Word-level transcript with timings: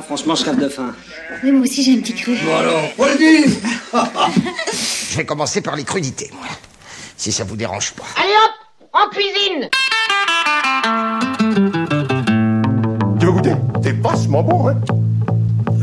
Ah, 0.00 0.02
franchement, 0.02 0.34
je 0.34 0.44
crève 0.44 0.58
de 0.58 0.66
faim. 0.70 0.94
Oui, 1.44 1.52
moi 1.52 1.60
aussi 1.60 1.82
j'ai 1.82 1.92
un 1.92 2.00
petit 2.00 2.14
cru. 2.14 2.34
Bon 2.42 2.56
alors, 2.56 2.80
faut 2.96 3.04
le 3.04 3.18
dire 3.18 3.46
Je 5.10 5.16
vais 5.18 5.26
commencer 5.26 5.60
par 5.60 5.76
les 5.76 5.84
crudités, 5.84 6.30
moi. 6.32 6.46
Si 7.18 7.30
ça 7.30 7.44
vous 7.44 7.54
dérange 7.54 7.92
pas. 7.92 8.04
Allez 8.16 8.32
hop, 8.32 8.50
en 8.94 9.10
cuisine 9.10 9.68
Tu 13.20 13.26
veux 13.26 13.32
goûter? 13.32 13.52
C'est 13.82 14.00
vachement 14.00 14.42
bon, 14.42 14.68
hein? 14.68 14.76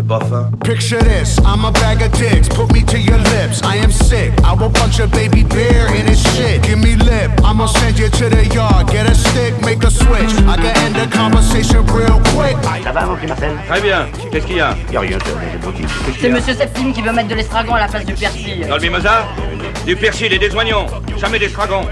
Faim. 0.07 0.57
Picture 0.63 0.99
this, 1.01 1.37
I'm 1.39 1.65
a 1.65 1.71
bag 1.71 2.01
of 2.01 2.11
dicks, 2.17 2.47
put 2.47 2.71
me 2.71 2.81
to 2.83 2.97
your 2.97 3.17
lips. 3.17 3.61
I 3.63 3.75
am 3.75 3.91
sick, 3.91 4.31
I 4.43 4.53
will 4.53 4.69
punch 4.69 4.99
a 4.99 5.07
baby 5.07 5.43
bear 5.43 5.93
in 5.93 6.07
his 6.07 6.21
shit. 6.33 6.63
Give 6.63 6.79
me 6.79 6.95
lip, 6.95 7.31
I'ma 7.43 7.65
send 7.67 7.99
you 7.99 8.09
to 8.09 8.29
the 8.29 8.45
yard. 8.53 8.87
Get 8.87 9.09
a 9.09 9.15
stick, 9.15 9.59
make 9.61 9.83
a 9.83 9.91
switch. 9.91 10.31
I 10.47 10.55
can 10.55 10.77
end 10.77 10.95
the 10.95 11.07
conversation 11.13 11.85
real 11.87 12.21
quick. 12.33 12.55
Ça 12.83 12.91
va, 12.91 13.05
mon 13.05 13.17
Marcel 13.27 13.51
Très 13.67 13.81
bien. 13.81 14.07
Qu'est-ce 14.31 14.45
qu'il 14.45 14.57
y 14.57 14.61
a 14.61 14.75
Y'a 14.91 14.99
rien, 15.01 15.17
c'est 15.25 15.59
bon, 15.61 15.73
c'est 15.75 16.21
C'est 16.21 16.29
Monsieur 16.29 16.53
Septime 16.53 16.93
qui 16.93 17.01
veut 17.01 17.11
mettre 17.11 17.29
de 17.29 17.35
l'estragon 17.35 17.73
à 17.73 17.81
la 17.81 17.87
place 17.87 18.05
du 18.05 18.13
persil. 18.13 18.65
Dans 18.67 18.75
le 18.75 18.81
mimosa 18.81 19.25
Du 19.85 19.95
persil 19.95 20.31
et 20.31 20.39
des 20.39 20.55
oignons. 20.55 20.85
Jamais 21.17 21.39
des 21.39 21.49
stragons. 21.49 21.85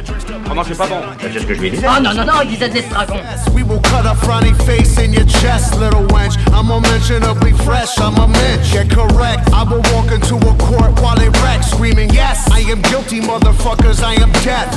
Comment 0.48 0.63
c'est 0.63 0.77
pas 0.77 0.88
bon 0.88 1.02
C'est 1.20 1.40
ce 1.40 1.46
que 1.46 1.54
je 1.55 1.62
lui 1.62 1.72
disais. 1.72 1.88
Oh 1.90 2.02
non, 2.02 2.13
non, 2.13 2.26
non, 2.26 2.34
il 2.44 2.50
disait 2.50 2.70
de 2.70 2.76
l'estragon. 2.76 3.16
We 3.54 3.63
will 3.63 3.82
cut 3.82 4.05
a 4.05 4.13
frowny 4.16 4.54
face 4.66 4.98
in 5.00 5.12
your 5.12 5.26
chest, 5.27 5.76
little 5.80 6.05
wench. 6.13 6.36
I'm 6.54 6.70
unmentionably 6.70 7.52
fresh, 7.54 7.98
I'm 8.05 8.14
a 8.22 8.27
mensch. 8.27 8.72
Get 8.72 8.91
correct, 8.91 9.50
I 9.52 9.64
will 9.64 9.82
walk 9.94 10.12
into 10.12 10.36
a 10.36 10.54
court 10.62 10.94
while 11.02 11.20
it 11.20 11.34
wrecks, 11.41 11.72
screaming, 11.72 12.12
Yes, 12.12 12.48
I 12.52 12.59
am 12.70 12.80
guilty, 12.84 13.20
motherfuckers, 13.20 14.04
I 14.04 14.13
am 14.22 14.32
death. 14.46 14.70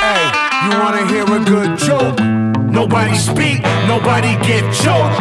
Hey, 0.00 0.24
you 0.64 0.72
wanna 0.80 1.04
hear 1.06 1.24
a 1.24 1.44
good 1.44 1.78
joke? 1.78 2.18
Nobody 2.72 3.14
speak, 3.14 3.60
nobody 3.86 4.36
get 4.48 4.64
choked. 4.72 5.20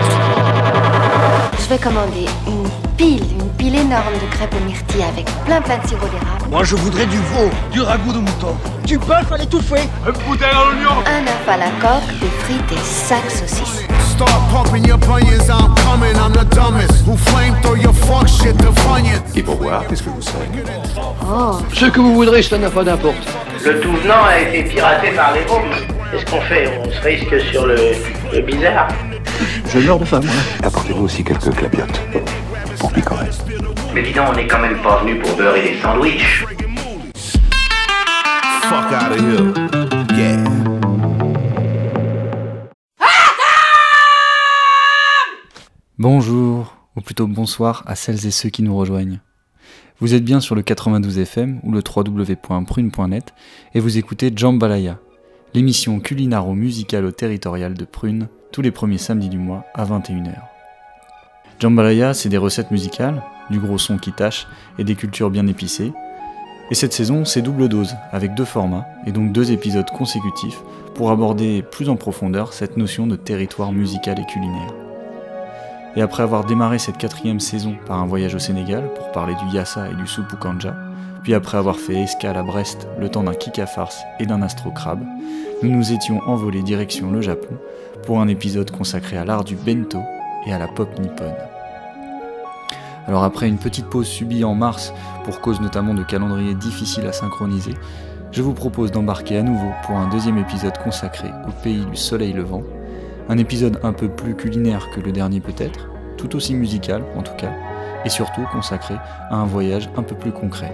Je 1.60 1.68
vais 1.68 1.78
commander 1.78 2.26
une 2.48 2.70
pile, 2.96 3.24
une 3.38 3.50
pile 3.58 3.76
énorme 3.76 4.14
de 4.14 4.28
crêpes 4.32 4.56
aux 4.56 4.66
myrtilles 4.66 5.04
avec 5.04 5.26
plein 5.44 5.60
plein 5.60 5.78
de 5.80 5.88
sirop 5.88 6.08
d'érable. 6.08 6.46
Moi, 6.50 6.64
je 6.64 6.76
voudrais 6.78 7.06
du 7.06 7.18
veau. 7.18 7.50
Du 7.72 7.82
ragoût 7.82 8.14
de 8.14 8.20
mouton. 8.20 8.56
Du 8.86 8.98
bœuf 8.98 9.30
à 9.30 9.38
l'étouffée. 9.38 9.90
Un 10.06 10.12
œuf 10.12 11.50
à 11.50 11.58
la 11.58 11.70
coque, 11.82 12.20
des 12.22 12.30
frites 12.46 12.72
et 12.72 12.84
sacs 12.84 13.30
saucisses. 13.30 13.95
Start 14.16 14.50
pumping 14.50 14.86
your 14.86 14.98
bunions, 14.98 15.50
I'm 15.50 15.76
coming, 15.76 16.16
I'm 16.16 16.32
the 16.32 16.46
dumbest. 16.56 17.04
Who 17.06 17.18
flame 17.18 17.54
throw 17.62 17.76
your 17.76 17.94
fuck 17.94 18.28
shit 18.30 18.58
to. 18.60 18.74
Et 19.36 19.44
pour 19.44 19.58
boire, 19.58 19.86
qu'est-ce 19.88 20.04
que 20.04 20.10
vous 20.10 20.22
savez? 20.22 20.46
Oh, 21.22 21.58
Ce 21.74 21.86
que 21.88 22.00
vous 22.00 22.16
voudrez, 22.16 22.42
ça 22.42 22.58
n'a 22.58 22.70
pas 22.70 22.84
d'importe. 22.86 23.18
Le 23.66 23.80
tout 23.82 23.92
venant 23.92 24.24
a 24.24 24.40
été 24.40 24.64
piraté 24.64 25.10
par 25.12 25.34
les 25.34 25.42
bombes. 25.44 25.66
Qu'est-ce 26.12 26.26
qu'on 26.32 26.40
fait? 26.42 26.80
On 26.86 26.90
se 26.90 27.02
risque 27.02 27.42
sur 27.52 27.66
le, 27.66 27.76
le 28.32 28.42
bizarre. 28.42 28.88
Je 29.68 29.80
meurs 29.80 30.00
de 30.00 30.06
faim, 30.06 30.22
moi. 30.24 30.34
Apportez-vous 30.64 31.04
aussi 31.04 31.24
quelques 31.24 31.54
clapiotes. 31.54 32.00
Pour 32.80 32.94
picorer. 32.94 33.26
Mais 33.94 34.02
dis 34.02 34.14
donc, 34.14 34.28
on 34.32 34.36
n'est 34.36 34.48
quand 34.48 34.60
même 34.60 34.78
pas 34.82 35.02
venu 35.02 35.20
pour 35.20 35.36
beurrer 35.36 35.62
des 35.62 35.82
sandwichs. 35.82 36.46
Fuck 38.64 38.92
out 38.94 39.12
of 39.12 39.20
here. 39.20 39.75
Bonjour, 45.98 46.76
ou 46.98 47.00
plutôt 47.02 47.26
bonsoir 47.26 47.82
à 47.86 47.96
celles 47.96 48.28
et 48.28 48.32
ceux 48.32 48.50
qui 48.50 48.64
nous 48.64 48.76
rejoignent. 48.76 49.22
Vous 50.02 50.14
êtes 50.14 50.26
bien 50.26 50.42
sur 50.42 50.54
le 50.54 50.62
92 50.62 51.20
FM 51.20 51.62
ou 51.64 51.72
le 51.72 51.80
www.prune.net 51.80 53.34
et 53.74 53.80
vous 53.80 53.98
écoutez 53.98 54.30
Jambalaya, 54.36 55.00
l'émission 55.54 56.02
culinaro-musicalo-territoriale 56.02 57.76
de 57.76 57.86
Prune, 57.86 58.28
tous 58.52 58.62
les 58.62 58.72
premiers 58.72 58.98
samedis 58.98 59.30
du 59.30 59.38
mois 59.38 59.64
à 59.74 59.86
21h. 59.86 60.36
Jambalaya, 61.62 62.14
c'est 62.14 62.28
des 62.28 62.36
recettes 62.36 62.72
musicales, 62.72 63.24
du 63.50 63.60
gros 63.60 63.78
son 63.78 63.98
qui 63.98 64.12
tâche 64.12 64.48
et 64.78 64.84
des 64.84 64.96
cultures 64.96 65.30
bien 65.30 65.48
épicées. 65.48 65.94
Et 66.72 66.76
cette 66.76 66.92
saison, 66.92 67.24
c'est 67.24 67.42
double 67.42 67.70
dose, 67.70 67.96
avec 68.12 68.36
deux 68.36 68.44
formats, 68.44 68.86
et 69.08 69.14
donc 69.14 69.32
deux 69.32 69.54
épisodes 69.54 69.90
consécutifs, 69.92 70.62
pour 70.94 71.10
aborder 71.10 71.62
plus 71.62 71.88
en 71.88 71.96
profondeur 71.96 72.52
cette 72.52 72.76
notion 72.76 73.08
de 73.08 73.16
territoire 73.16 73.72
musical 73.72 74.20
et 74.20 74.26
culinaire. 74.26 74.74
Et 75.96 76.02
après 76.02 76.24
avoir 76.24 76.44
démarré 76.44 76.78
cette 76.78 76.98
quatrième 76.98 77.40
saison 77.40 77.76
par 77.86 78.00
un 78.00 78.06
voyage 78.06 78.36
au 78.36 78.40
Sénégal 78.40 78.92
pour 78.96 79.12
parler 79.12 79.34
du 79.36 79.56
yassa 79.56 79.90
et 79.90 79.96
du 79.96 80.08
soupou 80.08 80.36
kanja, 80.36 80.76
puis 81.24 81.34
après 81.34 81.58
avoir 81.58 81.78
fait 81.78 81.96
escale 81.96 82.38
à 82.38 82.44
Brest 82.44 82.88
le 83.00 83.10
temps 83.10 83.24
d'un 83.24 83.34
kick 83.34 83.64
farce 83.66 84.04
et 84.20 84.26
d'un 84.26 84.42
astro-crabe, 84.42 85.04
nous 85.64 85.72
nous 85.72 85.94
étions 85.94 86.20
envolés 86.28 86.62
direction 86.62 87.12
le 87.12 87.22
Japon 87.22 87.58
pour 88.06 88.20
un 88.20 88.28
épisode 88.28 88.72
consacré 88.72 89.18
à 89.18 89.26
l'art 89.26 89.44
du 89.44 89.56
bento 89.56 90.00
et 90.46 90.54
à 90.54 90.60
la 90.60 90.68
pop 90.68 91.00
nippone. 91.00 91.34
Alors 93.08 93.24
après 93.24 93.48
une 93.48 93.58
petite 93.58 93.86
pause 93.86 94.08
subie 94.08 94.44
en 94.44 94.54
mars 94.54 94.94
pour 95.24 95.40
cause 95.40 95.62
notamment 95.62 95.94
de 95.94 96.04
calendrier 96.04 96.56
difficile 96.56 97.06
à 97.08 97.14
synchroniser, 97.14 97.76
je 98.32 98.42
vous 98.42 98.54
propose 98.54 98.92
d'embarquer 98.92 99.38
à 99.38 99.44
nouveau 99.44 99.72
pour 99.86 99.96
un 99.96 100.10
deuxième 100.10 100.38
épisode 100.38 100.78
consacré 100.80 101.30
au 101.48 101.52
pays 101.64 101.86
du 101.86 101.96
soleil 101.96 102.34
levant, 102.34 102.64
un 103.30 103.38
épisode 103.38 103.80
un 103.84 103.94
peu 103.94 104.08
plus 104.08 104.36
culinaire 104.36 104.90
que 104.92 105.00
le 105.00 105.12
dernier 105.12 105.40
peut-être, 105.40 105.90
tout 106.18 106.36
aussi 106.36 106.54
musical 106.54 107.04
en 107.16 107.22
tout 107.22 107.36
cas, 107.38 107.52
et 108.06 108.10
surtout 108.10 108.46
consacré 108.52 108.96
à 109.30 109.36
un 109.36 109.46
voyage 109.46 109.90
un 109.98 110.04
peu 110.04 110.16
plus 110.16 110.32
concret. 110.32 110.72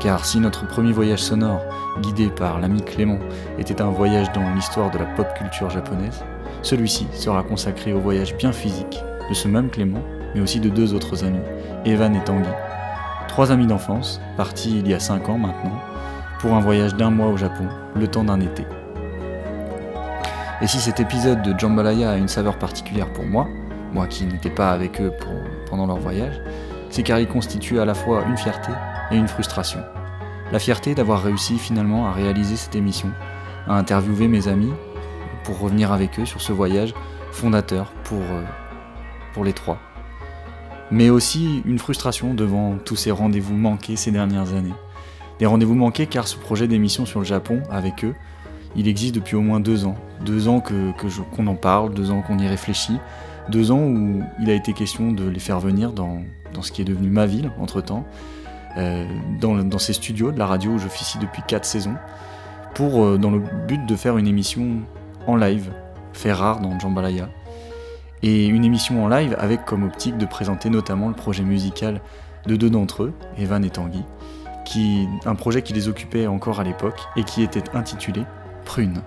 Car 0.00 0.24
si 0.24 0.40
notre 0.40 0.66
premier 0.66 0.92
voyage 0.92 1.22
sonore, 1.22 1.62
guidé 2.00 2.28
par 2.28 2.60
l'ami 2.60 2.82
Clément, 2.82 3.18
était 3.58 3.80
un 3.80 3.90
voyage 3.90 4.30
dans 4.32 4.54
l'histoire 4.54 4.90
de 4.90 4.98
la 4.98 5.04
pop 5.04 5.26
culture 5.36 5.70
japonaise, 5.70 6.24
celui-ci 6.62 7.06
sera 7.12 7.42
consacré 7.42 7.92
au 7.92 8.00
voyage 8.00 8.36
bien 8.36 8.52
physique 8.52 9.02
de 9.28 9.34
ce 9.34 9.48
même 9.48 9.70
Clément, 9.70 10.02
mais 10.34 10.40
aussi 10.40 10.60
de 10.60 10.68
deux 10.68 10.94
autres 10.94 11.24
amis, 11.24 11.40
Evan 11.84 12.14
et 12.14 12.24
Tanguy. 12.24 12.48
Trois 13.28 13.52
amis 13.52 13.66
d'enfance, 13.66 14.20
partis 14.36 14.78
il 14.78 14.88
y 14.88 14.94
a 14.94 15.00
cinq 15.00 15.28
ans 15.28 15.38
maintenant, 15.38 15.80
pour 16.40 16.54
un 16.54 16.60
voyage 16.60 16.94
d'un 16.94 17.10
mois 17.10 17.28
au 17.28 17.36
Japon, 17.36 17.66
le 17.94 18.06
temps 18.06 18.24
d'un 18.24 18.40
été. 18.40 18.64
Et 20.62 20.66
si 20.66 20.78
cet 20.78 21.00
épisode 21.00 21.42
de 21.42 21.58
Jambalaya 21.58 22.12
a 22.12 22.16
une 22.16 22.28
saveur 22.28 22.58
particulière 22.58 23.12
pour 23.12 23.26
moi, 23.26 23.46
moi 23.92 24.06
qui 24.06 24.24
n'étais 24.24 24.48
pas 24.48 24.70
avec 24.70 25.02
eux 25.02 25.12
pendant 25.68 25.86
leur 25.86 25.98
voyage, 25.98 26.40
c'est 26.88 27.02
car 27.02 27.18
il 27.18 27.28
constitue 27.28 27.78
à 27.78 27.84
la 27.84 27.92
fois 27.92 28.24
une 28.26 28.38
fierté 28.38 28.72
et 29.10 29.16
une 29.16 29.28
frustration. 29.28 29.80
La 30.52 30.58
fierté 30.58 30.94
d'avoir 30.94 31.22
réussi 31.22 31.58
finalement 31.58 32.06
à 32.06 32.12
réaliser 32.12 32.56
cette 32.56 32.74
émission, 32.74 33.10
à 33.66 33.74
interviewer 33.74 34.28
mes 34.28 34.48
amis 34.48 34.72
pour 35.44 35.60
revenir 35.60 35.92
avec 35.92 36.18
eux 36.18 36.24
sur 36.24 36.40
ce 36.40 36.52
voyage 36.52 36.94
fondateur 37.32 37.92
pour, 38.04 38.22
euh, 38.22 38.42
pour 39.34 39.44
les 39.44 39.52
trois. 39.52 39.78
Mais 40.90 41.10
aussi 41.10 41.62
une 41.66 41.78
frustration 41.78 42.32
devant 42.32 42.78
tous 42.82 42.96
ces 42.96 43.10
rendez-vous 43.10 43.56
manqués 43.56 43.96
ces 43.96 44.10
dernières 44.10 44.54
années. 44.54 44.74
Des 45.38 45.44
rendez-vous 45.44 45.74
manqués 45.74 46.06
car 46.06 46.26
ce 46.26 46.36
projet 46.36 46.66
d'émission 46.66 47.04
sur 47.04 47.20
le 47.20 47.26
Japon 47.26 47.62
avec 47.70 48.04
eux, 48.04 48.14
il 48.76 48.88
existe 48.88 49.14
depuis 49.14 49.36
au 49.36 49.42
moins 49.42 49.60
deux 49.60 49.86
ans. 49.86 49.96
Deux 50.24 50.48
ans 50.48 50.60
que, 50.60 50.92
que 50.92 51.06
qu'on 51.34 51.46
en 51.46 51.54
parle, 51.54 51.94
deux 51.94 52.10
ans 52.10 52.22
qu'on 52.22 52.38
y 52.38 52.46
réfléchit, 52.46 52.98
deux 53.48 53.70
ans 53.70 53.80
où 53.80 54.22
il 54.40 54.50
a 54.50 54.54
été 54.54 54.72
question 54.72 55.12
de 55.12 55.28
les 55.28 55.40
faire 55.40 55.60
venir 55.60 55.92
dans, 55.92 56.22
dans 56.52 56.62
ce 56.62 56.72
qui 56.72 56.82
est 56.82 56.84
devenu 56.84 57.08
ma 57.08 57.26
ville 57.26 57.50
entre-temps, 57.58 58.04
euh, 58.76 59.04
dans, 59.40 59.54
dans 59.56 59.78
ces 59.78 59.92
studios 59.92 60.32
de 60.32 60.38
la 60.38 60.46
radio 60.46 60.72
où 60.72 60.78
j'officie 60.78 61.18
depuis 61.18 61.42
quatre 61.46 61.64
saisons, 61.64 61.96
pour, 62.74 63.04
euh, 63.04 63.18
dans 63.18 63.30
le 63.30 63.40
but 63.66 63.84
de 63.86 63.96
faire 63.96 64.18
une 64.18 64.26
émission 64.26 64.80
en 65.26 65.36
live, 65.36 65.70
fait 66.12 66.32
rare 66.32 66.60
dans 66.60 66.78
Jambalaya, 66.78 67.28
et 68.22 68.46
une 68.46 68.64
émission 68.64 69.04
en 69.04 69.08
live 69.08 69.36
avec 69.38 69.64
comme 69.64 69.84
optique 69.84 70.16
de 70.16 70.26
présenter 70.26 70.70
notamment 70.70 71.08
le 71.08 71.14
projet 71.14 71.42
musical 71.42 72.00
de 72.46 72.56
deux 72.56 72.70
d'entre 72.70 73.04
eux, 73.04 73.12
Evan 73.38 73.64
et 73.64 73.70
Tanguy, 73.70 74.04
qui, 74.64 75.06
un 75.24 75.34
projet 75.34 75.62
qui 75.62 75.72
les 75.72 75.88
occupait 75.88 76.26
encore 76.26 76.60
à 76.60 76.64
l'époque 76.64 77.00
et 77.16 77.24
qui 77.24 77.42
était 77.42 77.64
intitulé 77.74 78.22
Prune. 78.66 79.00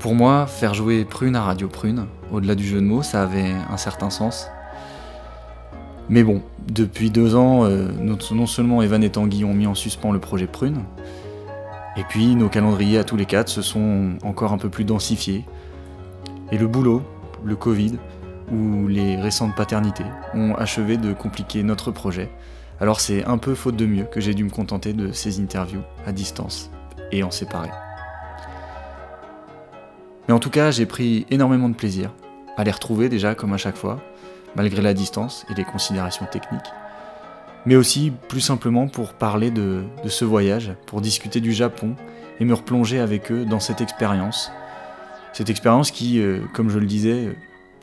Pour 0.00 0.14
moi, 0.14 0.46
faire 0.46 0.74
jouer 0.74 1.04
Prune 1.04 1.36
à 1.36 1.42
Radio 1.42 1.68
Prune, 1.68 2.06
au-delà 2.32 2.54
du 2.56 2.64
jeu 2.64 2.80
de 2.80 2.84
mots, 2.86 3.02
ça 3.02 3.22
avait 3.22 3.52
un 3.70 3.76
certain 3.76 4.10
sens. 4.10 4.48
Mais 6.08 6.24
bon, 6.24 6.42
depuis 6.66 7.10
deux 7.10 7.36
ans, 7.36 7.64
euh, 7.64 7.88
non 8.00 8.16
non 8.32 8.46
seulement 8.46 8.82
Evan 8.82 9.04
et 9.04 9.10
Tanguy 9.10 9.44
ont 9.44 9.54
mis 9.54 9.66
en 9.66 9.74
suspens 9.74 10.10
le 10.10 10.18
projet 10.18 10.46
Prune, 10.46 10.82
et 11.96 12.02
puis 12.08 12.34
nos 12.34 12.48
calendriers 12.48 12.98
à 12.98 13.04
tous 13.04 13.16
les 13.16 13.26
quatre 13.26 13.48
se 13.48 13.62
sont 13.62 14.14
encore 14.24 14.52
un 14.52 14.58
peu 14.58 14.70
plus 14.70 14.84
densifiés. 14.84 15.44
Et 16.50 16.58
le 16.58 16.66
boulot, 16.66 17.02
le 17.44 17.54
Covid, 17.54 17.98
ou 18.50 18.88
les 18.88 19.16
récentes 19.16 19.54
paternités 19.54 20.06
ont 20.34 20.54
achevé 20.54 20.96
de 20.96 21.12
compliquer 21.12 21.62
notre 21.62 21.90
projet. 21.90 22.30
Alors 22.80 23.00
c'est 23.00 23.24
un 23.24 23.36
peu 23.36 23.54
faute 23.54 23.76
de 23.76 23.84
mieux 23.84 24.04
que 24.04 24.20
j'ai 24.20 24.32
dû 24.32 24.42
me 24.42 24.50
contenter 24.50 24.94
de 24.94 25.12
ces 25.12 25.38
interviews 25.38 25.82
à 26.06 26.12
distance 26.12 26.70
et 27.12 27.22
en 27.22 27.30
séparer. 27.30 27.70
Mais 30.28 30.34
en 30.34 30.38
tout 30.38 30.50
cas, 30.50 30.70
j'ai 30.70 30.84
pris 30.84 31.26
énormément 31.30 31.68
de 31.68 31.74
plaisir 31.74 32.12
à 32.58 32.64
les 32.64 32.70
retrouver 32.70 33.08
déjà 33.08 33.34
comme 33.34 33.54
à 33.54 33.56
chaque 33.56 33.76
fois, 33.76 34.00
malgré 34.56 34.82
la 34.82 34.92
distance 34.92 35.46
et 35.50 35.54
les 35.54 35.64
considérations 35.64 36.26
techniques. 36.26 36.70
Mais 37.64 37.76
aussi 37.76 38.12
plus 38.28 38.40
simplement 38.40 38.88
pour 38.88 39.14
parler 39.14 39.50
de, 39.50 39.84
ce 40.06 40.24
voyage, 40.24 40.72
pour 40.86 41.00
discuter 41.00 41.40
du 41.40 41.52
Japon 41.52 41.96
et 42.40 42.44
me 42.44 42.54
replonger 42.54 42.98
avec 42.98 43.32
eux 43.32 43.44
dans 43.44 43.60
cette 43.60 43.80
expérience. 43.80 44.52
Cette 45.32 45.50
expérience 45.50 45.90
qui, 45.90 46.20
euh, 46.20 46.40
comme 46.52 46.70
je 46.70 46.78
le 46.78 46.86
disais, 46.86 47.26
euh, 47.26 47.32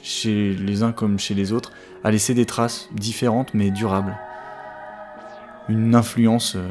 chez 0.01 0.53
les 0.53 0.83
uns 0.83 0.91
comme 0.91 1.19
chez 1.19 1.33
les 1.33 1.51
autres, 1.51 1.71
a 2.03 2.11
laissé 2.11 2.33
des 2.33 2.45
traces 2.45 2.89
différentes 2.93 3.53
mais 3.53 3.71
durables. 3.71 4.17
Une 5.67 5.95
influence 5.95 6.55
euh, 6.55 6.67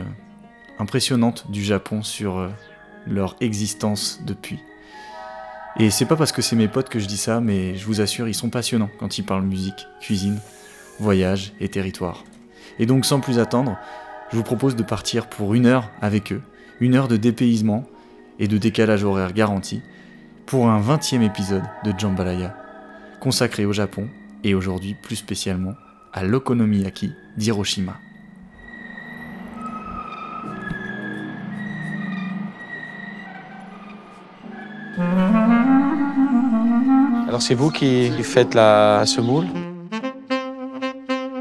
impressionnante 0.79 1.51
du 1.51 1.63
Japon 1.63 2.03
sur 2.03 2.39
euh, 2.39 2.49
leur 3.07 3.37
existence 3.41 4.21
depuis. 4.25 4.61
Et 5.79 5.91
c'est 5.91 6.07
pas 6.07 6.17
parce 6.17 6.33
que 6.33 6.43
c'est 6.43 6.57
mes 6.57 6.69
potes 6.69 6.89
que 6.89 7.01
je 7.01 7.07
dis 7.07 7.17
ça, 7.17 7.41
mais 7.41 7.75
je 7.75 7.85
vous 7.87 8.01
assure, 8.01 8.29
ils 8.29 8.35
sont 8.35 8.51
passionnants 8.51 8.91
quand 8.99 9.19
ils 9.19 9.25
parlent 9.25 9.45
musique, 9.45 9.89
cuisine, 10.01 10.41
voyage 11.01 11.53
et 11.61 11.69
territoire. 11.69 12.25
Et 12.79 12.87
donc 12.87 13.05
sans 13.05 13.21
plus 13.21 13.39
attendre, 13.39 13.77
je 14.31 14.37
vous 14.37 14.43
propose 14.43 14.77
de 14.77 14.83
partir 14.83 15.29
pour 15.29 15.55
une 15.55 15.67
heure 15.67 15.91
avec 16.01 16.33
eux, 16.33 16.43
une 16.81 16.95
heure 16.95 17.09
de 17.09 17.17
dépaysement 17.17 17.85
et 18.39 18.49
de 18.49 18.59
décalage 18.59 19.05
horaire 19.05 19.33
garanti, 19.33 19.81
pour 20.47 20.69
un 20.69 20.81
20e 20.81 21.23
épisode 21.23 21.65
de 21.85 21.93
Jambalaya, 21.97 22.57
consacré 23.21 23.65
au 23.65 23.73
Japon 23.73 24.09
et 24.45 24.55
aujourd'hui 24.55 24.95
plus 24.95 25.17
spécialement 25.17 25.75
à 26.13 26.23
l'okonomiyaki 26.23 27.13
d'Hiroshima. 27.37 27.97
Alors 37.29 37.43
c'est 37.43 37.55
vous 37.55 37.71
qui 37.71 38.11
faites 38.23 38.55
la 38.55 39.03
semoule 39.07 39.47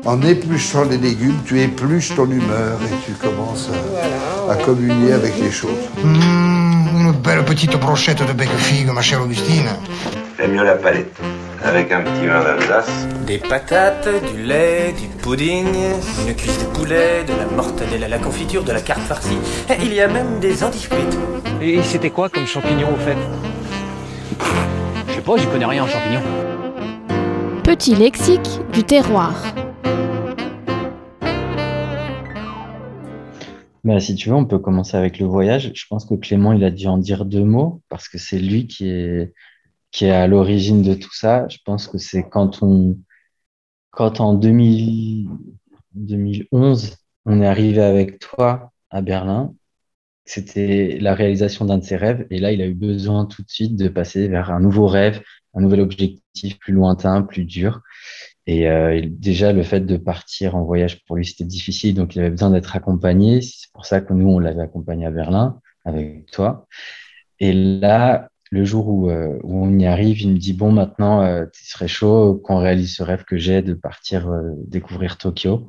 En 0.05 0.21
épluchant 0.21 0.85
les 0.85 0.97
légumes, 0.97 1.37
tu 1.45 1.61
épluches 1.61 2.15
ton 2.15 2.25
humeur 2.29 2.79
et 2.81 3.05
tu 3.05 3.11
commences 3.13 3.69
à, 4.49 4.53
à 4.53 4.55
communier 4.55 5.13
avec 5.13 5.39
les 5.39 5.51
choses. 5.51 5.69
Mmh, 6.03 6.97
une 6.99 7.11
belle 7.11 7.45
petite 7.45 7.77
brochette 7.79 8.25
de 8.25 8.33
bec 8.33 8.49
figue, 8.57 8.87
ma 8.91 9.01
chère 9.01 9.21
Augustine. 9.21 9.69
J'aime 10.37 10.53
mieux 10.53 10.63
la 10.63 10.75
palette, 10.75 11.15
avec 11.63 11.91
un 11.91 12.01
petit 12.01 12.25
vin 12.25 12.43
d'Alsace. 12.43 13.07
Des 13.27 13.37
patates, 13.37 14.09
du 14.33 14.41
lait, 14.41 14.91
du 14.93 15.07
pudding, 15.21 15.67
une 16.27 16.35
cuisse 16.35 16.57
de 16.57 16.65
poulet, 16.73 17.23
de 17.23 17.33
la 17.37 17.45
mortadelle 17.55 18.03
à 18.03 18.07
la 18.07 18.17
confiture, 18.17 18.63
de 18.63 18.71
la 18.71 18.81
carte 18.81 19.01
farcie. 19.01 19.37
Et 19.69 19.83
il 19.83 19.93
y 19.93 20.01
a 20.01 20.07
même 20.07 20.39
des 20.39 20.63
antifrites. 20.63 21.17
Et 21.61 21.83
c'était 21.83 22.09
quoi 22.09 22.29
comme 22.29 22.47
champignon 22.47 22.87
au 22.91 22.97
fait? 22.97 23.17
Je 25.07 25.13
sais 25.13 25.21
pas, 25.21 25.37
j'y 25.37 25.45
connais 25.45 25.65
rien 25.65 25.83
en 25.83 25.87
champignons. 25.87 26.23
Petit 27.63 27.93
lexique 27.93 28.59
du 28.73 28.83
terroir. 28.83 29.35
Bah, 33.83 33.99
si 33.99 34.15
tu 34.15 34.29
veux, 34.29 34.35
on 34.35 34.45
peut 34.45 34.59
commencer 34.59 34.97
avec 34.97 35.19
le 35.19 35.27
voyage. 35.27 35.71
Je 35.75 35.85
pense 35.87 36.05
que 36.05 36.15
Clément, 36.15 36.53
il 36.53 36.63
a 36.63 36.71
dû 36.71 36.87
en 36.87 36.97
dire 36.97 37.25
deux 37.25 37.43
mots 37.43 37.81
parce 37.89 38.09
que 38.09 38.17
c'est 38.17 38.39
lui 38.39 38.65
qui 38.65 38.89
est, 38.89 39.33
qui 39.93 40.05
est 40.05 40.11
à 40.11 40.27
l'origine 40.27 40.81
de 40.83 40.95
tout 40.95 41.13
ça. 41.13 41.47
Je 41.49 41.59
pense 41.65 41.87
que 41.87 41.97
c'est 41.97 42.27
quand 42.29 42.63
on, 42.63 42.97
quand 43.91 44.19
en 44.19 44.33
2000, 44.33 45.29
2011, 45.93 46.97
on 47.25 47.41
est 47.41 47.47
arrivé 47.47 47.81
avec 47.81 48.19
toi 48.19 48.73
à 48.89 49.01
Berlin, 49.01 49.55
c'était 50.25 50.97
la 50.99 51.13
réalisation 51.15 51.65
d'un 51.65 51.77
de 51.77 51.83
ses 51.83 51.97
rêves. 51.97 52.25
Et 52.29 52.39
là, 52.39 52.51
il 52.51 52.61
a 52.61 52.65
eu 52.67 52.73
besoin 52.73 53.25
tout 53.25 53.43
de 53.43 53.49
suite 53.49 53.75
de 53.75 53.87
passer 53.89 54.27
vers 54.27 54.51
un 54.51 54.59
nouveau 54.59 54.87
rêve, 54.87 55.21
un 55.53 55.61
nouvel 55.61 55.81
objectif 55.81 56.57
plus 56.59 56.73
lointain, 56.73 57.21
plus 57.21 57.45
dur. 57.45 57.81
Et 58.47 58.69
euh, 58.69 59.01
déjà, 59.05 59.53
le 59.53 59.63
fait 59.63 59.81
de 59.81 59.97
partir 59.97 60.55
en 60.55 60.63
voyage 60.63 61.03
pour 61.05 61.15
lui, 61.17 61.25
c'était 61.25 61.45
difficile, 61.45 61.95
donc 61.95 62.15
il 62.15 62.21
avait 62.21 62.31
besoin 62.31 62.51
d'être 62.51 62.75
accompagné. 62.75 63.41
C'est 63.41 63.71
pour 63.73 63.85
ça 63.85 64.01
que 64.01 64.13
nous, 64.13 64.27
on 64.29 64.39
l'avait 64.39 64.61
accompagné 64.63 65.05
à 65.05 65.11
Berlin 65.11 65.59
avec 65.85 66.31
toi. 66.31 66.67
Et 67.39 67.53
là, 67.53 68.29
le 68.53 68.65
jour 68.65 68.87
où, 68.87 69.09
euh, 69.09 69.39
où 69.43 69.65
on 69.65 69.79
y 69.79 69.85
arrive, 69.87 70.21
il 70.21 70.31
me 70.33 70.37
dit 70.37 70.53
bon, 70.53 70.71
maintenant, 70.71 71.23
euh, 71.23 71.45
tu 71.51 71.65
serais 71.65 71.87
chaud 71.87 72.35
qu'on 72.43 72.59
réalise 72.59 72.95
ce 72.95 73.01
rêve 73.01 73.23
que 73.25 73.35
j'ai 73.35 73.63
de 73.63 73.73
partir 73.73 74.29
euh, 74.29 74.51
découvrir 74.67 75.17
Tokyo. 75.17 75.65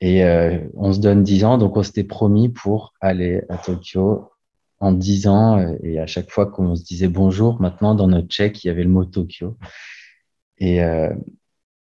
Et 0.00 0.24
euh, 0.24 0.58
on 0.74 0.92
se 0.92 0.98
donne 0.98 1.22
10 1.22 1.44
ans, 1.44 1.58
donc 1.58 1.76
on 1.76 1.84
s'était 1.84 2.02
promis 2.02 2.48
pour 2.48 2.92
aller 3.00 3.42
à 3.48 3.56
Tokyo 3.56 4.32
en 4.80 4.90
10 4.90 5.28
ans. 5.28 5.60
euh, 5.60 5.76
Et 5.84 6.00
à 6.00 6.08
chaque 6.08 6.28
fois 6.32 6.46
qu'on 6.46 6.74
se 6.74 6.82
disait 6.82 7.06
bonjour, 7.06 7.60
maintenant, 7.60 7.94
dans 7.94 8.08
notre 8.08 8.32
chèque, 8.34 8.64
il 8.64 8.66
y 8.66 8.70
avait 8.70 8.82
le 8.82 8.90
mot 8.90 9.04
Tokyo. 9.04 9.56
Et, 10.58 10.82
euh, 10.82 11.14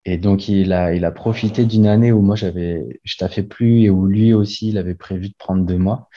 et 0.05 0.17
donc, 0.19 0.47
il 0.49 0.71
a, 0.71 0.93
il 0.93 1.03
a 1.03 1.11
profité 1.11 1.65
d'une 1.65 1.87
année 1.87 2.11
où 2.11 2.21
moi, 2.21 2.35
j'avais, 2.35 2.85
je 3.03 3.17
taffais 3.17 3.43
plus 3.43 3.81
et 3.83 3.89
où 3.89 4.05
lui 4.05 4.33
aussi, 4.33 4.69
il 4.69 4.77
avait 4.77 4.93
prévu 4.95 5.29
de 5.29 5.35
prendre 5.39 5.65
deux 5.65 5.79
mois. 5.79 6.09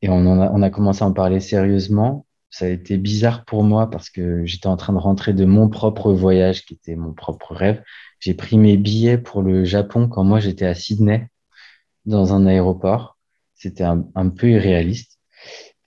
Et 0.00 0.08
on, 0.08 0.26
en 0.26 0.40
a, 0.40 0.50
on 0.50 0.62
a 0.62 0.70
commencé 0.70 1.02
à 1.04 1.06
en 1.08 1.12
parler 1.12 1.40
sérieusement. 1.40 2.24
Ça 2.54 2.66
a 2.66 2.68
été 2.68 2.98
bizarre 2.98 3.44
pour 3.44 3.64
moi 3.64 3.90
parce 3.90 4.10
que 4.10 4.46
j'étais 4.46 4.68
en 4.68 4.76
train 4.76 4.92
de 4.92 4.98
rentrer 4.98 5.32
de 5.32 5.44
mon 5.44 5.68
propre 5.68 6.12
voyage 6.12 6.64
qui 6.64 6.74
était 6.74 6.94
mon 6.94 7.12
propre 7.12 7.52
rêve. 7.52 7.82
J'ai 8.20 8.32
pris 8.32 8.58
mes 8.58 8.76
billets 8.76 9.18
pour 9.18 9.42
le 9.42 9.64
Japon 9.64 10.08
quand 10.08 10.22
moi, 10.22 10.38
j'étais 10.38 10.64
à 10.64 10.76
Sydney 10.76 11.26
dans 12.04 12.32
un 12.32 12.46
aéroport. 12.46 13.18
C'était 13.56 13.82
un, 13.82 14.28
peu 14.28 14.50
irréaliste. 14.50 15.18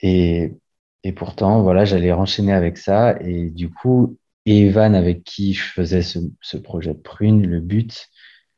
Et, 0.01 0.55
et 1.03 1.13
pourtant, 1.13 1.61
voilà, 1.63 1.85
j'allais 1.85 2.11
enchaîner 2.11 2.51
avec 2.51 2.77
ça. 2.77 3.17
Et 3.21 3.49
du 3.49 3.69
coup, 3.69 4.17
Evan, 4.45 4.93
avec 4.93 5.23
qui 5.23 5.53
je 5.53 5.63
faisais 5.63 6.01
ce, 6.01 6.19
ce 6.41 6.57
projet 6.57 6.93
de 6.93 6.99
prune, 6.99 7.47
le 7.47 7.61
but, 7.61 8.09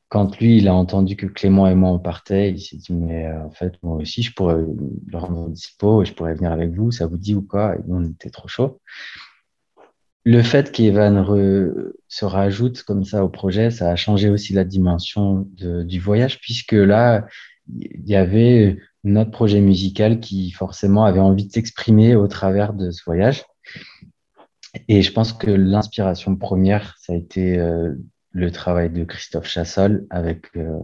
quand 0.09 0.39
lui, 0.39 0.57
il 0.57 0.67
a 0.67 0.73
entendu 0.73 1.15
que 1.15 1.27
Clément 1.27 1.67
et 1.67 1.75
moi, 1.75 1.91
on 1.91 1.99
partait, 1.99 2.51
il 2.51 2.59
s'est 2.59 2.77
dit, 2.77 2.93
mais 2.93 3.27
euh, 3.27 3.45
en 3.45 3.51
fait, 3.51 3.73
moi 3.83 3.97
aussi, 3.97 4.23
je 4.23 4.33
pourrais 4.33 4.55
le 4.55 5.17
rendre 5.17 5.49
dispo 5.49 6.01
et 6.01 6.05
je 6.05 6.13
pourrais 6.13 6.33
venir 6.33 6.51
avec 6.51 6.71
vous, 6.71 6.91
ça 6.91 7.05
vous 7.05 7.17
dit 7.17 7.35
ou 7.35 7.43
quoi? 7.43 7.75
Et 7.75 7.81
on 7.87 8.03
était 8.03 8.31
trop 8.31 8.47
chaud. 8.47 8.81
Le 10.25 10.41
fait 10.41 10.71
qu'Evan 10.71 11.25
se 12.07 12.25
rajoute 12.25 12.83
comme 12.83 13.05
ça 13.05 13.23
au 13.23 13.29
projet, 13.29 13.71
ça 13.71 13.89
a 13.89 13.95
changé 13.95 14.29
aussi 14.29 14.53
la 14.53 14.65
dimension 14.65 15.47
du 15.55 15.99
voyage, 15.99 16.39
puisque 16.41 16.73
là, 16.73 17.25
il 17.67 18.07
y 18.07 18.15
avait 18.15 18.77
notre 19.03 19.31
projet 19.31 19.61
musical 19.61 20.19
qui 20.19 20.51
forcément 20.51 21.05
avait 21.05 21.19
envie 21.19 21.47
de 21.47 21.51
s'exprimer 21.51 22.15
au 22.15 22.27
travers 22.27 22.73
de 22.73 22.91
ce 22.91 23.03
voyage. 23.05 23.45
Et 24.87 25.01
je 25.01 25.11
pense 25.11 25.33
que 25.33 25.49
l'inspiration 25.49 26.35
première, 26.35 26.95
ça 26.99 27.13
a 27.13 27.15
été 27.15 27.57
euh, 27.57 27.95
le 28.39 28.51
travail 28.51 28.89
de 28.89 29.03
Christophe 29.03 29.47
Chassol 29.47 30.07
avec, 30.09 30.47
euh, 30.55 30.79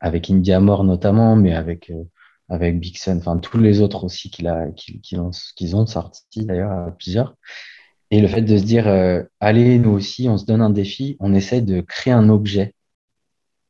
avec 0.00 0.30
India 0.30 0.60
notamment, 0.60 1.36
mais 1.36 1.54
avec, 1.54 1.90
euh, 1.90 2.04
avec 2.48 2.80
Big 2.80 2.98
enfin 3.08 3.38
tous 3.38 3.58
les 3.58 3.80
autres 3.80 4.04
aussi 4.04 4.30
qu'il 4.30 4.48
a, 4.48 4.68
qu'ils 4.72 5.00
qu'ils 5.00 5.20
ont, 5.20 5.30
ont 5.30 5.86
sortis 5.86 6.44
d'ailleurs 6.44 6.72
à 6.72 6.90
plusieurs. 6.90 7.36
Et 8.10 8.20
le 8.20 8.28
fait 8.28 8.42
de 8.42 8.58
se 8.58 8.64
dire, 8.64 8.88
euh, 8.88 9.22
allez, 9.38 9.78
nous 9.78 9.90
aussi, 9.90 10.28
on 10.28 10.36
se 10.36 10.44
donne 10.44 10.62
un 10.62 10.70
défi, 10.70 11.16
on 11.20 11.32
essaye 11.32 11.62
de 11.62 11.80
créer 11.80 12.12
un 12.12 12.28
objet, 12.28 12.74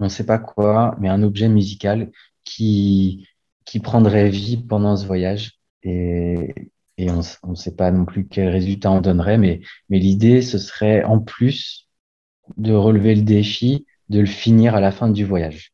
on 0.01 0.05
ne 0.05 0.09
sait 0.09 0.25
pas 0.25 0.39
quoi, 0.39 0.97
mais 0.99 1.11
un 1.11 1.23
objet 1.23 1.49
musical 1.49 2.11
qui, 2.45 3.29
qui 3.67 3.81
prendrait 3.81 4.31
vie 4.31 4.57
pendant 4.57 4.97
ce 4.97 5.07
voyage. 5.07 5.59
Et, 5.83 6.55
et 6.97 7.11
on 7.11 7.51
ne 7.51 7.55
sait 7.55 7.77
pas 7.77 7.91
non 7.91 8.05
plus 8.07 8.27
quel 8.29 8.49
résultat 8.49 8.91
on 8.91 9.01
donnerait, 9.01 9.39
mais, 9.39 9.61
mais 9.91 9.99
l'idée, 9.99 10.43
ce 10.43 10.59
serait 10.59 11.05
en 11.05 11.19
plus 11.19 11.90
de 12.57 12.73
relever 12.73 13.15
le 13.15 13.23
défi, 13.23 13.87
de 14.09 14.21
le 14.21 14.27
finir 14.27 14.75
à 14.75 14.81
la 14.81 14.93
fin 14.93 15.09
du 15.09 15.25
voyage. 15.25 15.73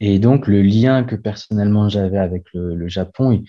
Et 0.00 0.18
donc, 0.18 0.46
le 0.46 0.62
lien 0.62 1.04
que 1.04 1.16
personnellement 1.16 1.88
j'avais 1.88 2.18
avec 2.18 2.44
le, 2.54 2.88
Japon, 2.88 3.42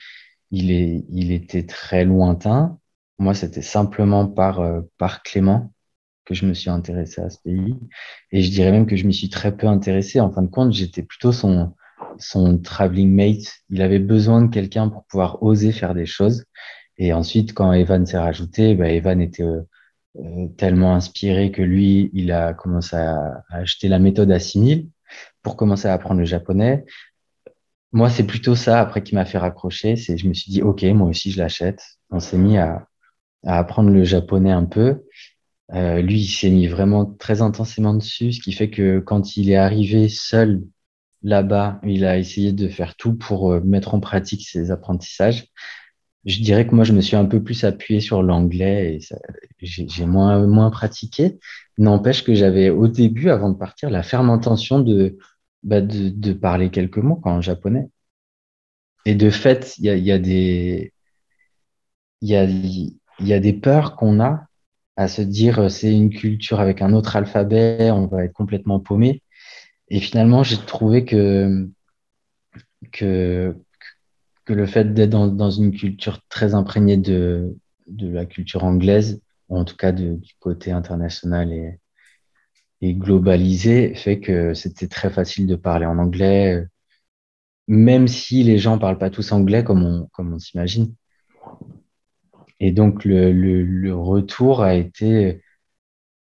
il, 0.51 0.71
est, 0.71 1.05
il 1.09 1.31
était 1.31 1.65
très 1.65 2.05
lointain. 2.05 2.77
Moi, 3.19 3.33
c'était 3.33 3.61
simplement 3.61 4.27
par, 4.27 4.59
euh, 4.61 4.81
par 4.97 5.23
Clément 5.23 5.71
que 6.25 6.35
je 6.35 6.45
me 6.45 6.53
suis 6.53 6.69
intéressé 6.69 7.21
à 7.21 7.29
ce 7.29 7.39
pays. 7.39 7.75
Et 8.31 8.41
je 8.41 8.51
dirais 8.51 8.71
même 8.71 8.85
que 8.85 8.95
je 8.95 9.05
m'y 9.07 9.13
suis 9.13 9.29
très 9.29 9.55
peu 9.55 9.67
intéressé. 9.67 10.19
En 10.19 10.31
fin 10.31 10.43
de 10.43 10.47
compte, 10.47 10.73
j'étais 10.73 11.03
plutôt 11.03 11.31
son, 11.31 11.73
son 12.19 12.59
traveling 12.59 13.11
mate. 13.11 13.51
Il 13.69 13.81
avait 13.81 13.99
besoin 13.99 14.43
de 14.43 14.51
quelqu'un 14.51 14.89
pour 14.89 15.05
pouvoir 15.05 15.41
oser 15.43 15.71
faire 15.71 15.95
des 15.95 16.05
choses. 16.05 16.45
Et 16.97 17.13
ensuite, 17.13 17.53
quand 17.53 17.71
Evan 17.73 18.05
s'est 18.05 18.17
rajouté, 18.17 18.75
bah, 18.75 18.89
Evan 18.89 19.21
était 19.21 19.43
euh, 19.43 19.61
tellement 20.57 20.95
inspiré 20.95 21.51
que 21.51 21.61
lui, 21.61 22.09
il 22.13 22.31
a 22.31 22.53
commencé 22.53 22.95
à, 22.95 23.43
à 23.49 23.57
acheter 23.57 23.87
la 23.87 23.99
méthode 23.99 24.31
Assimil 24.31 24.89
pour 25.43 25.55
commencer 25.55 25.87
à 25.87 25.93
apprendre 25.93 26.19
le 26.19 26.25
japonais. 26.25 26.85
Moi, 27.91 28.09
c'est 28.09 28.25
plutôt 28.25 28.55
ça, 28.55 28.79
après, 28.81 29.01
qui 29.03 29.15
m'a 29.15 29.25
fait 29.25 29.37
raccrocher. 29.37 29.95
C'est, 29.95 30.17
je 30.17 30.27
me 30.27 30.33
suis 30.33 30.51
dit, 30.51 30.61
OK, 30.61 30.83
moi 30.83 31.07
aussi, 31.07 31.31
je 31.31 31.39
l'achète. 31.39 31.81
On 32.11 32.19
s'est 32.19 32.37
mis 32.37 32.57
à, 32.57 32.87
à 33.45 33.57
apprendre 33.57 33.89
le 33.89 34.03
japonais 34.03 34.51
un 34.51 34.65
peu. 34.65 35.03
Euh, 35.73 36.01
lui, 36.01 36.21
il 36.21 36.27
s'est 36.27 36.49
mis 36.49 36.67
vraiment 36.67 37.05
très 37.05 37.41
intensément 37.41 37.93
dessus, 37.93 38.33
ce 38.33 38.41
qui 38.41 38.53
fait 38.53 38.69
que 38.69 38.99
quand 38.99 39.37
il 39.37 39.51
est 39.51 39.55
arrivé 39.55 40.09
seul 40.09 40.63
là-bas, 41.21 41.79
il 41.83 42.05
a 42.05 42.17
essayé 42.17 42.53
de 42.53 42.67
faire 42.67 42.95
tout 42.95 43.15
pour 43.15 43.51
euh, 43.51 43.61
mettre 43.61 43.93
en 43.93 43.99
pratique 43.99 44.47
ses 44.47 44.71
apprentissages. 44.71 45.47
Je 46.25 46.41
dirais 46.41 46.67
que 46.67 46.75
moi, 46.75 46.83
je 46.83 46.93
me 46.93 47.01
suis 47.01 47.15
un 47.15 47.25
peu 47.25 47.41
plus 47.41 47.63
appuyé 47.63 48.01
sur 48.01 48.21
l'anglais 48.23 48.95
et 48.95 48.99
j'ai 49.61 50.05
moins, 50.05 50.45
moins 50.45 50.69
pratiqué. 50.69 51.39
N'empêche 51.77 52.23
que 52.23 52.33
j'avais 52.35 52.69
au 52.69 52.87
début, 52.87 53.29
avant 53.29 53.49
de 53.49 53.57
partir, 53.57 53.89
la 53.89 54.03
ferme 54.03 54.29
intention 54.29 54.79
de, 54.79 55.17
bah, 55.63 55.81
de, 55.81 56.09
de 56.09 56.33
parler 56.33 56.69
quelques 56.71 56.97
mots 56.97 57.21
en 57.23 57.41
japonais. 57.41 57.89
Et 59.05 59.15
de 59.15 59.29
fait, 59.29 59.77
il 59.77 59.85
y 59.85 59.89
a, 59.89 59.95
y 59.95 60.11
a 60.11 60.19
des, 60.19 60.93
il 62.21 62.29
y 62.29 62.35
a, 62.35 62.45
y 63.19 63.33
a 63.33 63.39
des 63.39 63.53
peurs 63.53 63.95
qu'on 63.95 64.19
a 64.19 64.45
à 64.95 65.07
se 65.07 65.21
dire 65.21 65.59
euh, 65.59 65.69
c'est 65.69 65.93
une 65.93 66.09
culture 66.09 66.59
avec 66.59 66.81
un 66.81 66.93
autre 66.93 67.15
alphabet, 67.15 67.89
on 67.91 68.07
va 68.07 68.25
être 68.25 68.33
complètement 68.33 68.79
paumé. 68.79 69.23
Et 69.89 69.99
finalement, 69.99 70.43
j'ai 70.43 70.57
trouvé 70.57 71.05
que, 71.05 71.69
que, 72.91 73.55
que 74.49 74.53
le 74.55 74.65
fait 74.65 74.95
d'être 74.95 75.11
dans, 75.11 75.51
une 75.51 75.71
culture 75.71 76.21
très 76.27 76.55
imprégnée 76.55 76.97
de, 76.97 77.55
de 77.85 78.09
la 78.11 78.25
culture 78.25 78.63
anglaise, 78.63 79.21
en 79.47 79.63
tout 79.63 79.75
cas 79.75 79.91
du 79.91 80.19
côté 80.39 80.71
international 80.71 81.53
et, 81.53 81.79
et 82.81 82.95
globalisé, 82.95 83.93
fait 83.93 84.19
que 84.19 84.55
c'était 84.55 84.87
très 84.87 85.11
facile 85.11 85.45
de 85.45 85.55
parler 85.55 85.85
en 85.85 85.99
anglais, 85.99 86.65
même 87.67 88.07
si 88.07 88.41
les 88.43 88.57
gens 88.57 88.79
parlent 88.79 88.97
pas 88.97 89.11
tous 89.11 89.31
anglais 89.33 89.63
comme 89.63 89.83
on, 89.83 90.07
comme 90.13 90.33
on 90.33 90.39
s'imagine. 90.39 90.95
Et 92.59 92.71
donc, 92.71 93.05
le, 93.05 93.31
le, 93.31 93.61
le, 93.63 93.95
retour 93.95 94.63
a 94.63 94.73
été, 94.73 95.43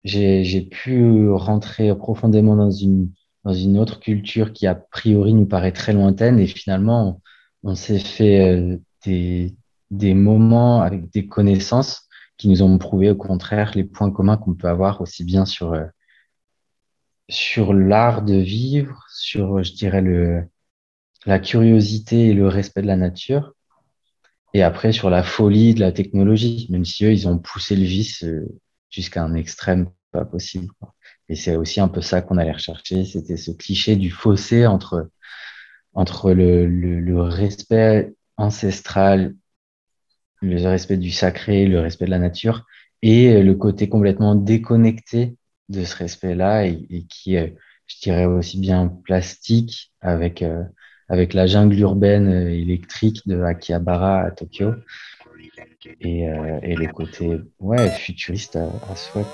j'ai 0.02 0.62
pu 0.62 1.30
rentrer 1.30 1.94
profondément 1.96 2.56
dans 2.56 2.72
une, 2.72 3.12
dans 3.44 3.54
une 3.54 3.78
autre 3.78 4.00
culture 4.00 4.52
qui, 4.52 4.66
a 4.66 4.74
priori, 4.74 5.34
nous 5.34 5.46
paraît 5.46 5.72
très 5.72 5.92
lointaine. 5.92 6.40
Et 6.40 6.48
finalement, 6.48 7.22
on, 7.62 7.74
s'est 7.74 7.98
fait 7.98 8.56
euh, 8.56 8.76
des, 9.04 9.54
des 9.90 10.14
moments 10.14 10.82
avec 10.82 11.10
des 11.10 11.26
connaissances 11.26 12.08
qui 12.36 12.48
nous 12.48 12.62
ont 12.62 12.78
prouvé, 12.78 13.10
au 13.10 13.16
contraire, 13.16 13.72
les 13.74 13.84
points 13.84 14.12
communs 14.12 14.36
qu'on 14.36 14.54
peut 14.54 14.68
avoir 14.68 15.00
aussi 15.00 15.24
bien 15.24 15.44
sur, 15.44 15.72
euh, 15.72 15.86
sur 17.28 17.74
l'art 17.74 18.22
de 18.22 18.34
vivre, 18.34 19.04
sur, 19.10 19.62
je 19.62 19.72
dirais, 19.72 20.02
le, 20.02 20.44
la 21.26 21.38
curiosité 21.38 22.28
et 22.28 22.34
le 22.34 22.48
respect 22.48 22.82
de 22.82 22.86
la 22.86 22.96
nature 22.96 23.54
et 24.54 24.62
après, 24.62 24.92
sur 24.92 25.10
la 25.10 25.22
folie 25.22 25.74
de 25.74 25.80
la 25.80 25.92
technologie, 25.92 26.66
même 26.70 26.84
si 26.84 27.04
eux, 27.04 27.12
ils 27.12 27.28
ont 27.28 27.38
poussé 27.38 27.76
le 27.76 27.84
vice 27.84 28.24
euh, 28.24 28.46
jusqu'à 28.90 29.22
un 29.22 29.34
extrême 29.34 29.90
pas 30.10 30.24
possible. 30.24 30.68
Et 31.28 31.36
c'est 31.36 31.56
aussi 31.56 31.80
un 31.80 31.88
peu 31.88 32.00
ça 32.00 32.22
qu'on 32.22 32.38
allait 32.38 32.52
rechercher, 32.52 33.04
c'était 33.04 33.36
ce 33.36 33.50
cliché 33.50 33.96
du 33.96 34.10
fossé 34.10 34.66
entre, 34.66 35.10
entre 35.94 36.32
le, 36.32 36.66
le, 36.66 37.00
le, 37.00 37.20
respect 37.20 38.14
ancestral, 38.36 39.34
le 40.40 40.64
respect 40.68 40.96
du 40.96 41.10
sacré, 41.10 41.66
le 41.66 41.80
respect 41.80 42.06
de 42.06 42.10
la 42.10 42.18
nature, 42.18 42.64
et 43.02 43.42
le 43.42 43.54
côté 43.54 43.88
complètement 43.88 44.34
déconnecté 44.34 45.36
de 45.68 45.84
ce 45.84 45.96
respect-là, 45.96 46.66
et, 46.66 47.06
qui 47.08 47.34
est, 47.34 47.56
je 47.86 47.96
dirais, 48.02 48.26
aussi 48.26 48.60
bien 48.60 48.88
plastique 48.88 49.92
avec... 50.00 50.42
Euh, 50.42 50.64
avec 51.08 51.34
la 51.34 51.46
jungle 51.46 51.78
urbaine 51.78 52.28
euh, 52.28 52.50
électrique 52.50 53.26
de 53.26 53.42
Akihabara 53.42 54.20
à 54.20 54.30
Tokyo 54.30 54.74
et, 56.00 56.28
euh, 56.28 56.60
et 56.62 56.76
les 56.76 56.88
côtés 56.88 57.40
ouais, 57.60 57.90
futuristes 57.90 58.56
à, 58.56 58.70
à 58.90 58.96
souhait. 58.96 59.24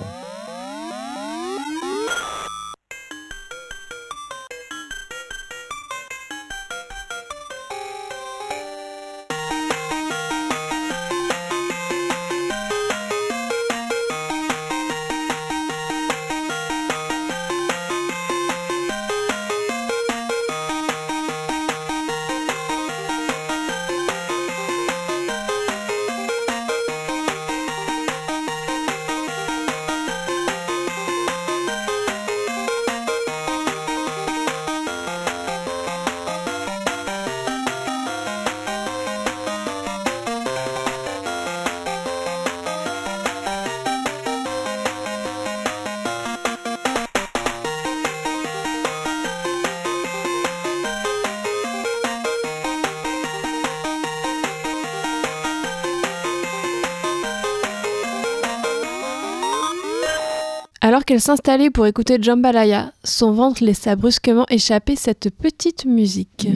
Qu'elle 61.14 61.20
s'installait 61.20 61.70
pour 61.70 61.86
écouter 61.86 62.18
Jambalaya, 62.20 62.90
son 63.04 63.30
ventre 63.30 63.62
laissa 63.62 63.94
brusquement 63.94 64.46
échapper 64.50 64.96
cette 64.96 65.30
petite 65.30 65.84
musique. 65.84 66.48
Eh 66.48 66.50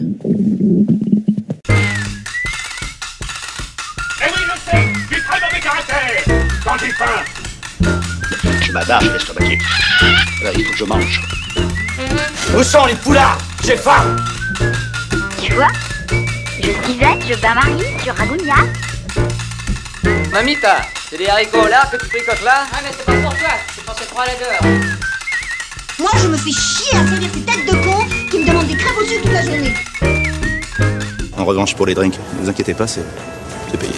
je 4.20 5.14
Quand 6.64 6.76
j'ai 6.80 6.90
faim 6.90 7.22
Je 8.60 8.72
m'abarre, 8.72 9.00
l'estomaqué. 9.00 9.58
Là, 10.42 10.50
il 10.56 10.64
faut 10.64 10.72
que 10.72 10.78
je 10.78 10.84
mange. 10.86 11.22
Où 12.58 12.62
sont 12.64 12.86
les 12.86 12.96
poulards? 12.96 13.38
J'ai 13.64 13.76
faim 13.76 14.16
Tu 15.40 15.52
vois 15.54 15.70
Je 16.60 16.72
Suzette, 16.84 17.22
je 17.28 17.40
bats 17.40 17.54
Marie 17.54 17.84
sur 18.02 18.12
Ragounia. 18.12 18.56
Mamita, 20.32 20.82
c'est 21.08 21.18
des 21.18 21.28
haricots 21.28 21.68
là 21.68 21.88
que 21.92 21.96
tu 21.96 22.08
tricotes 22.08 22.42
là? 22.42 22.64
Ah 22.72 22.78
mais 22.82 22.90
c'est 22.90 23.06
pas 23.06 23.27
Moi 26.00 26.10
je 26.16 26.26
me 26.26 26.36
fais 26.36 26.50
chier 26.50 26.92
à 26.98 27.06
servir 27.06 27.30
ces 27.32 27.40
têtes 27.42 27.66
de 27.66 27.70
cons 27.84 28.04
qui 28.28 28.38
me 28.40 28.46
demandent 28.48 28.66
des 28.66 28.76
crêpes 28.76 28.98
au 29.00 29.04
sucre 29.04 29.22
toute 29.22 29.32
la 29.32 29.42
journée. 29.44 29.74
En 31.36 31.44
revanche 31.44 31.76
pour 31.76 31.86
les 31.86 31.94
drinks, 31.94 32.18
ne 32.34 32.42
vous 32.42 32.50
inquiétez 32.50 32.74
pas, 32.74 32.88
c'est 32.88 33.04
payé. 33.78 33.94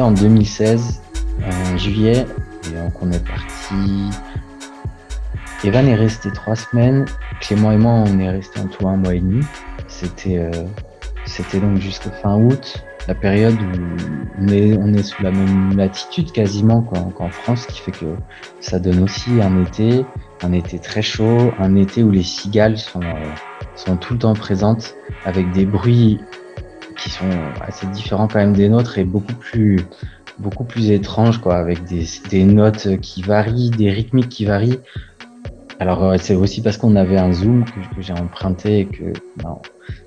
En 0.00 0.12
2016, 0.12 1.02
en 1.44 1.76
juillet, 1.76 2.26
et 2.66 2.74
donc 2.74 3.02
on 3.02 3.12
est 3.12 3.24
parti. 3.24 4.10
Evan 5.62 5.86
est 5.88 5.94
resté 5.94 6.30
trois 6.30 6.56
semaines, 6.56 7.04
Clément 7.40 7.72
et 7.72 7.76
moi 7.76 7.92
on 7.92 8.18
est 8.18 8.30
resté 8.30 8.60
en 8.60 8.66
tout 8.66 8.88
un 8.88 8.96
mois 8.96 9.14
et 9.14 9.20
demi. 9.20 9.44
C'était 9.88 10.38
euh, 10.38 10.50
c'était 11.26 11.60
donc 11.60 11.78
jusqu'à 11.78 12.10
fin 12.10 12.36
août, 12.36 12.82
la 13.08 13.14
période 13.14 13.54
où 13.54 14.42
on 14.42 14.48
est, 14.48 14.76
on 14.78 14.92
est 14.94 15.02
sous 15.02 15.22
la 15.22 15.30
même 15.30 15.76
latitude 15.76 16.32
quasiment 16.32 16.82
qu'en 16.82 17.28
France, 17.28 17.62
ce 17.62 17.68
qui 17.68 17.80
fait 17.80 17.92
que 17.92 18.16
ça 18.60 18.78
donne 18.78 19.02
aussi 19.02 19.30
un 19.42 19.62
été, 19.62 20.04
un 20.42 20.52
été 20.52 20.78
très 20.78 21.02
chaud, 21.02 21.52
un 21.58 21.76
été 21.76 22.02
où 22.02 22.10
les 22.10 22.22
cigales 22.22 22.78
sont, 22.78 23.02
euh, 23.02 23.32
sont 23.76 23.96
tout 23.96 24.14
le 24.14 24.20
temps 24.20 24.34
présentes 24.34 24.94
avec 25.24 25.50
des 25.52 25.66
bruits 25.66 26.20
qui 27.00 27.10
sont 27.10 27.30
assez 27.60 27.86
différents 27.88 28.28
quand 28.28 28.38
même 28.38 28.52
des 28.52 28.68
nôtres 28.68 28.98
et 28.98 29.04
beaucoup 29.04 29.34
plus 29.34 29.80
beaucoup 30.38 30.64
plus 30.64 30.90
étranges 30.90 31.38
quoi 31.38 31.56
avec 31.56 31.84
des, 31.84 32.04
des 32.30 32.44
notes 32.44 33.00
qui 33.00 33.22
varient 33.22 33.70
des 33.70 33.90
rythmiques 33.90 34.28
qui 34.28 34.44
varient 34.44 34.80
alors 35.78 36.14
c'est 36.18 36.34
aussi 36.34 36.62
parce 36.62 36.76
qu'on 36.76 36.96
avait 36.96 37.18
un 37.18 37.32
zoom 37.32 37.64
que, 37.64 38.00
j'ai 38.00 38.12
emprunté 38.12 38.80
et 38.80 38.86
que 38.86 39.12
ben, 39.36 39.58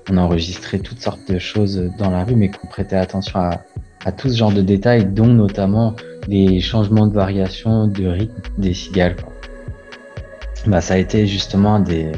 on 0.10 0.18
a 0.18 0.22
enregistré 0.22 0.80
toutes 0.80 1.02
sortes 1.02 1.32
de 1.32 1.40
choses 1.40 1.92
dans 1.98 2.12
la 2.12 2.24
rue 2.24 2.36
mais 2.36 2.50
qu'on 2.50 2.68
prêtait 2.68 2.96
attention 2.96 3.40
à, 3.40 3.62
à 4.06 4.12
tout 4.12 4.30
ce 4.30 4.38
genre 4.38 4.52
de 4.52 4.62
détails, 4.62 5.06
dont 5.06 5.28
notamment 5.28 5.96
les 6.28 6.60
changements 6.60 7.08
de 7.08 7.14
variation 7.14 7.88
de 7.88 8.08
rythme 8.08 8.42
des 8.58 8.74
cigales. 8.74 9.16
Bah, 10.66 10.82
ça 10.82 10.96
a 10.96 10.98
été 10.98 11.28
justement 11.28 11.80
des, 11.80 12.12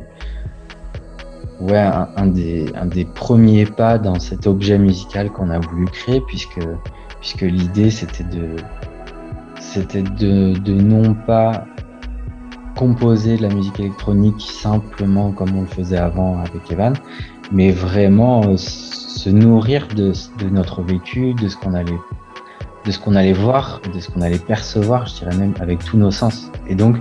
ouais, 1.60 1.78
un, 1.78 2.10
un 2.16 2.28
des, 2.28 2.66
un 2.76 2.86
des 2.86 3.06
premiers 3.06 3.66
pas 3.66 3.98
dans 3.98 4.20
cet 4.20 4.48
objet 4.48 4.78
musical 4.78 5.32
qu'on 5.32 5.50
a 5.50 5.60
voulu 5.60 5.86
créer, 5.86 6.22
puisque, 6.22 6.60
puisque 7.20 7.42
l'idée 7.42 7.90
c'était 7.92 8.24
de, 8.24 8.56
c'était 9.60 10.04
de, 10.04 10.54
de 10.54 10.74
non 10.74 11.14
pas 11.14 11.66
composer 12.76 13.38
de 13.38 13.44
la 13.44 13.54
musique 13.54 13.80
électronique 13.80 14.42
simplement 14.42 15.32
comme 15.32 15.56
on 15.56 15.62
le 15.62 15.68
faisait 15.68 15.98
avant 15.98 16.40
avec 16.40 16.70
Evan, 16.72 16.94
mais 17.52 17.72
vraiment 17.72 18.44
euh, 18.46 18.58
se 18.58 19.30
nourrir 19.30 19.88
de, 19.96 20.12
de 20.40 20.50
notre 20.50 20.82
vécu, 20.82 21.34
de 21.34 21.48
ce 21.48 21.56
qu'on 21.56 21.74
allait 21.74 22.00
de 22.86 22.92
ce 22.92 23.00
qu'on 23.00 23.16
allait 23.16 23.34
voir, 23.34 23.82
de 23.92 24.00
ce 24.00 24.12
qu'on 24.12 24.22
allait 24.22 24.38
percevoir, 24.38 25.08
je 25.08 25.16
dirais 25.16 25.36
même 25.36 25.56
avec 25.60 25.84
tous 25.84 25.98
nos 25.98 26.12
sens. 26.12 26.52
Et 26.68 26.76
donc 26.76 26.98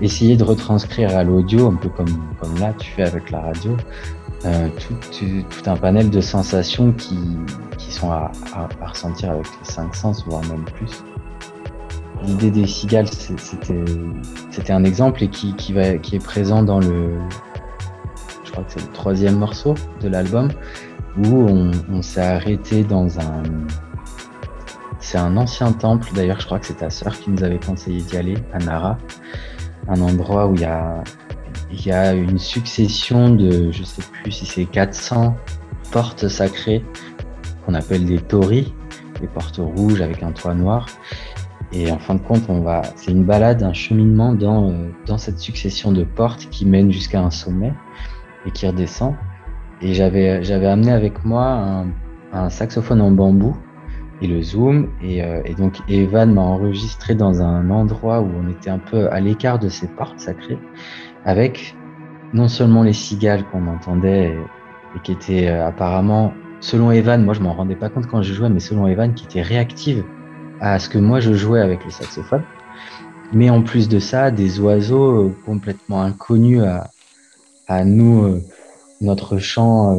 essayer 0.00 0.36
de 0.36 0.44
retranscrire 0.44 1.16
à 1.16 1.24
l'audio, 1.24 1.68
un 1.68 1.74
peu 1.74 1.88
comme 1.88 2.34
comme 2.40 2.58
là 2.58 2.72
tu 2.78 2.90
fais 2.92 3.04
avec 3.04 3.30
la 3.30 3.40
radio, 3.40 3.76
euh, 4.44 4.68
tout, 4.78 4.94
tout, 4.94 5.70
un 5.70 5.76
panel 5.76 6.10
de 6.10 6.20
sensations 6.20 6.92
qui, 6.92 7.18
qui 7.76 7.92
sont 7.92 8.10
à, 8.10 8.30
à, 8.54 8.68
à 8.80 8.86
ressentir 8.88 9.30
avec 9.30 9.46
les 9.46 9.70
cinq 9.70 9.94
sens, 9.94 10.24
voire 10.26 10.42
même 10.42 10.64
plus. 10.64 11.02
L'idée 12.24 12.50
des 12.50 12.66
cigales, 12.66 13.06
c'était 13.08 14.72
un 14.72 14.84
exemple 14.84 15.22
et 15.22 15.28
qui, 15.28 15.54
qui, 15.54 15.72
va, 15.72 15.98
qui 15.98 16.16
est 16.16 16.24
présent 16.24 16.62
dans 16.62 16.80
le, 16.80 17.18
je 18.44 18.50
crois 18.50 18.64
que 18.64 18.72
c'est 18.72 18.82
le 18.82 18.92
troisième 18.92 19.36
morceau 19.36 19.74
de 20.00 20.08
l'album, 20.08 20.48
où 21.16 21.26
on, 21.26 21.70
on 21.90 22.02
s'est 22.02 22.20
arrêté 22.20 22.82
dans 22.82 23.18
un, 23.20 23.42
c'est 25.00 25.18
un 25.18 25.36
ancien 25.36 25.72
temple, 25.72 26.08
d'ailleurs 26.14 26.40
je 26.40 26.46
crois 26.46 26.58
que 26.58 26.66
c'est 26.66 26.78
ta 26.78 26.90
sœur 26.90 27.18
qui 27.18 27.30
nous 27.30 27.42
avait 27.44 27.60
conseillé 27.60 28.02
d'y 28.02 28.16
aller, 28.16 28.38
à 28.52 28.58
Nara, 28.58 28.98
un 29.88 30.00
endroit 30.00 30.46
où 30.46 30.54
il 30.54 30.60
y 30.60 30.64
a, 30.64 31.02
y 31.70 31.90
a 31.90 32.12
une 32.12 32.38
succession 32.38 33.30
de, 33.30 33.70
je 33.72 33.82
sais 33.82 34.02
plus 34.22 34.30
si 34.30 34.46
c'est 34.46 34.64
400 34.66 35.36
portes 35.90 36.28
sacrées 36.28 36.84
qu'on 37.64 37.74
appelle 37.74 38.04
des 38.04 38.18
torii, 38.18 38.74
des 39.20 39.26
portes 39.26 39.58
rouges 39.58 40.00
avec 40.00 40.22
un 40.22 40.32
toit 40.32 40.54
noir. 40.54 40.86
Et 41.72 41.90
en 41.90 41.98
fin 41.98 42.14
de 42.14 42.20
compte, 42.20 42.44
on 42.48 42.60
va, 42.60 42.82
c'est 42.96 43.10
une 43.10 43.24
balade, 43.24 43.62
un 43.62 43.74
cheminement 43.74 44.32
dans, 44.32 44.70
euh, 44.70 44.90
dans 45.06 45.18
cette 45.18 45.38
succession 45.38 45.92
de 45.92 46.04
portes 46.04 46.48
qui 46.50 46.64
mène 46.64 46.90
jusqu'à 46.90 47.20
un 47.20 47.30
sommet 47.30 47.74
et 48.46 48.50
qui 48.50 48.66
redescend. 48.66 49.14
Et 49.82 49.92
j'avais, 49.92 50.42
j'avais 50.42 50.66
amené 50.66 50.92
avec 50.92 51.24
moi 51.24 51.84
un 52.32 52.50
saxophone 52.50 53.00
en 53.00 53.10
bambou 53.10 53.56
et 54.20 54.26
le 54.26 54.42
zoom. 54.42 54.88
Et, 55.02 55.22
euh, 55.22 55.42
et 55.44 55.54
donc 55.54 55.76
Evan 55.88 56.32
m'a 56.32 56.42
enregistré 56.42 57.14
dans 57.14 57.40
un 57.40 57.70
endroit 57.70 58.20
où 58.20 58.30
on 58.42 58.48
était 58.50 58.70
un 58.70 58.78
peu 58.78 59.10
à 59.10 59.20
l'écart 59.20 59.58
de 59.58 59.68
ces 59.68 59.86
portes 59.88 60.20
sacrées, 60.20 60.58
avec 61.24 61.74
non 62.32 62.48
seulement 62.48 62.82
les 62.82 62.92
cigales 62.92 63.44
qu'on 63.50 63.66
entendait 63.68 64.34
et, 64.96 65.00
qui 65.02 65.12
étaient 65.12 65.48
euh, 65.48 65.66
apparemment, 65.66 66.32
selon 66.60 66.90
Evan, 66.90 67.24
moi 67.24 67.34
je 67.34 67.40
m'en 67.40 67.54
rendais 67.54 67.76
pas 67.76 67.88
compte 67.88 68.06
quand 68.06 68.22
je 68.22 68.32
jouais, 68.32 68.48
mais 68.48 68.60
selon 68.60 68.86
Evan, 68.86 69.14
qui 69.14 69.24
étaient 69.24 69.42
réactives 69.42 70.04
à 70.60 70.78
ce 70.78 70.88
que 70.88 70.98
moi 70.98 71.20
je 71.20 71.32
jouais 71.32 71.60
avec 71.60 71.84
le 71.84 71.90
saxophone. 71.90 72.42
Mais 73.32 73.50
en 73.50 73.62
plus 73.62 73.88
de 73.88 73.98
ça, 73.98 74.30
des 74.30 74.58
oiseaux 74.58 75.26
euh, 75.26 75.36
complètement 75.44 76.02
inconnus 76.02 76.62
à, 76.62 76.90
à 77.66 77.84
nous, 77.84 78.24
euh, 78.24 78.42
notre 79.00 79.38
chant 79.38 79.96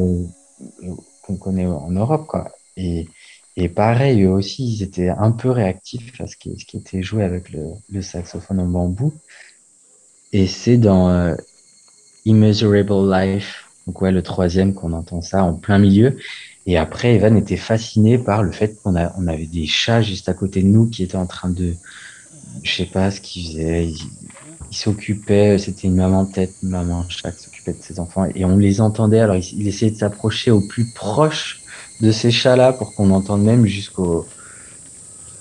qu'on 1.22 1.36
connaît 1.36 1.66
en 1.66 1.90
Europe, 1.90 2.26
quoi. 2.26 2.48
Et, 2.76 3.08
et 3.56 3.68
pareil, 3.68 4.22
eux 4.22 4.30
aussi, 4.30 4.74
ils 4.74 4.82
étaient 4.82 5.08
un 5.08 5.32
peu 5.32 5.50
réactifs 5.50 6.20
à 6.20 6.26
ce 6.26 6.36
qui, 6.36 6.58
ce 6.58 6.64
qui 6.64 6.76
était 6.76 7.02
joué 7.02 7.24
avec 7.24 7.50
le, 7.50 8.02
saxophone 8.02 8.60
en 8.60 8.66
bambou. 8.66 9.12
Et 10.32 10.46
c'est 10.46 10.76
dans 10.76 11.10
euh, 11.10 11.34
Immeasurable 12.24 13.10
Life, 13.12 13.64
donc 13.86 14.00
ouais, 14.02 14.12
le 14.12 14.22
troisième 14.22 14.74
qu'on 14.74 14.92
entend 14.92 15.20
ça 15.20 15.42
en 15.42 15.54
plein 15.54 15.78
milieu. 15.78 16.16
Et 16.66 16.76
après, 16.76 17.14
Evan 17.14 17.36
était 17.36 17.56
fasciné 17.56 18.18
par 18.18 18.42
le 18.42 18.52
fait 18.52 18.80
qu'on 18.80 18.94
on 18.94 19.26
avait 19.26 19.46
des 19.46 19.66
chats 19.66 20.02
juste 20.02 20.28
à 20.28 20.34
côté 20.34 20.62
de 20.62 20.68
nous 20.68 20.86
qui 20.86 21.02
étaient 21.02 21.16
en 21.16 21.26
train 21.26 21.50
de, 21.50 21.74
je 22.62 22.72
sais 22.72 22.86
pas 22.86 23.10
ce 23.10 23.20
qu'ils 23.20 23.46
faisaient, 23.46 23.88
ils 23.88 24.76
s'occupaient, 24.76 25.58
c'était 25.58 25.88
une 25.88 25.96
maman 25.96 26.26
tête, 26.26 26.52
une 26.62 26.68
maman 26.68 27.04
chat 27.08 27.32
qui 27.32 27.44
s'occupait 27.44 27.72
de 27.72 27.82
ses 27.82 27.98
enfants 27.98 28.26
et 28.32 28.44
on 28.44 28.56
les 28.56 28.80
entendait. 28.80 29.18
Alors 29.18 29.34
il, 29.34 29.60
il 29.60 29.66
essayait 29.66 29.90
de 29.90 29.96
s'approcher 29.96 30.52
au 30.52 30.60
plus 30.60 30.92
proche 30.94 31.59
de 32.00 32.10
ces 32.10 32.30
chats-là 32.30 32.72
pour 32.72 32.94
qu'on 32.94 33.10
entende 33.10 33.42
même 33.42 33.66
jusqu'au 33.66 34.26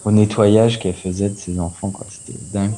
au 0.05 0.11
nettoyage 0.11 0.79
qu'elle 0.79 0.95
faisait 0.95 1.29
de 1.29 1.37
ses 1.37 1.59
enfants. 1.59 1.91
quoi. 1.91 2.05
C'était 2.09 2.39
dingue. 2.53 2.73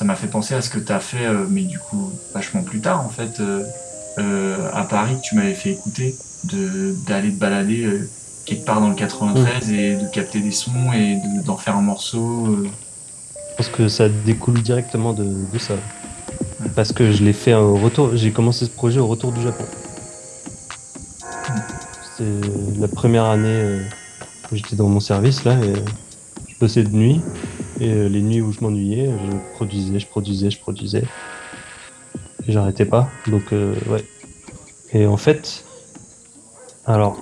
ça 0.00 0.06
m'a 0.06 0.16
fait 0.16 0.28
penser 0.28 0.54
à 0.54 0.62
ce 0.62 0.70
que 0.70 0.78
tu 0.78 0.90
as 0.92 0.98
fait, 0.98 1.26
euh, 1.26 1.44
mais 1.46 1.64
du 1.64 1.78
coup, 1.78 2.10
vachement 2.32 2.62
plus 2.62 2.80
tard, 2.80 3.04
en 3.04 3.10
fait, 3.10 3.38
euh, 3.38 3.66
euh, 4.18 4.70
à 4.72 4.84
Paris, 4.84 5.18
tu 5.22 5.34
m'avais 5.34 5.52
fait 5.52 5.72
écouter, 5.72 6.16
d'aller 6.42 7.30
te 7.30 7.38
balader 7.38 8.08
part 8.56 8.80
dans 8.80 8.88
le 8.88 8.94
93 8.94 9.70
et 9.72 9.96
de 9.96 10.06
capter 10.06 10.40
des 10.40 10.50
sons 10.50 10.92
et 10.92 11.16
de- 11.16 11.42
d'en 11.44 11.56
faire 11.56 11.76
un 11.76 11.82
morceau. 11.82 12.46
euh. 12.48 12.68
Je 13.50 13.56
pense 13.56 13.68
que 13.68 13.88
ça 13.88 14.08
découle 14.08 14.62
directement 14.62 15.12
de, 15.12 15.24
de 15.52 15.58
ça. 15.58 15.74
Parce 16.74 16.92
que 16.92 17.10
je 17.12 17.22
l'ai 17.24 17.32
fait 17.32 17.54
au 17.54 17.76
retour, 17.76 18.10
j'ai 18.16 18.30
commencé 18.30 18.64
ce 18.66 18.70
projet 18.70 19.00
au 19.00 19.06
retour 19.06 19.32
du 19.32 19.42
Japon. 19.42 19.64
C'était 22.16 22.30
la 22.78 22.88
première 22.88 23.24
année 23.24 23.48
euh, 23.48 23.82
où 24.52 24.56
j'étais 24.56 24.76
dans 24.76 24.88
mon 24.88 25.00
service 25.00 25.44
là 25.44 25.58
et 25.62 25.74
je 26.48 26.54
bossais 26.58 26.82
de 26.82 26.90
nuit. 26.94 27.20
Et 27.80 27.90
euh, 27.90 28.08
les 28.08 28.20
nuits 28.20 28.40
où 28.42 28.52
je 28.52 28.60
m'ennuyais, 28.60 29.10
je 29.10 29.36
produisais, 29.54 29.98
je 29.98 30.06
produisais, 30.06 30.50
je 30.50 30.60
produisais. 30.60 31.04
Et 32.46 32.52
j'arrêtais 32.52 32.84
pas. 32.84 33.08
Donc 33.26 33.52
euh, 33.52 33.74
ouais. 33.88 34.04
Et 34.92 35.06
en 35.06 35.16
fait, 35.16 35.64
alors, 36.86 37.16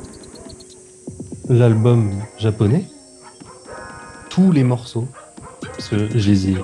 l'album 1.49 2.13
japonais, 2.39 2.85
tous 4.29 4.53
les 4.53 4.65
morceaux, 4.65 5.09
parce 5.63 5.89
que 5.89 5.97
je 6.15 6.31
les 6.31 6.51
ai 6.51 6.57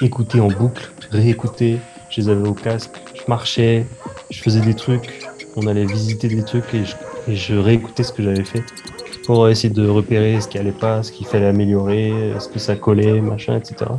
écoutés 0.00 0.40
en 0.40 0.48
boucle, 0.48 0.92
réécoutés, 1.10 1.78
je 2.10 2.20
les 2.20 2.28
avais 2.28 2.48
au 2.48 2.54
casque, 2.54 2.92
je 3.14 3.22
marchais, 3.28 3.86
je 4.30 4.40
faisais 4.40 4.60
des 4.60 4.74
trucs, 4.74 5.26
on 5.56 5.66
allait 5.66 5.84
visiter 5.84 6.28
des 6.28 6.44
trucs 6.44 6.72
et 6.74 6.84
je, 7.34 7.54
réécoutais 7.54 8.04
ce 8.04 8.12
que 8.12 8.22
j'avais 8.22 8.44
fait 8.44 8.62
pour 9.26 9.48
essayer 9.48 9.72
de 9.72 9.86
repérer 9.86 10.40
ce 10.40 10.48
qui 10.48 10.56
allait 10.56 10.72
pas, 10.72 11.02
ce 11.02 11.12
qu'il 11.12 11.26
fallait 11.26 11.48
améliorer, 11.48 12.12
ce 12.38 12.48
que 12.48 12.58
ça 12.58 12.76
collait, 12.76 13.20
machin, 13.20 13.56
etc. 13.56 13.90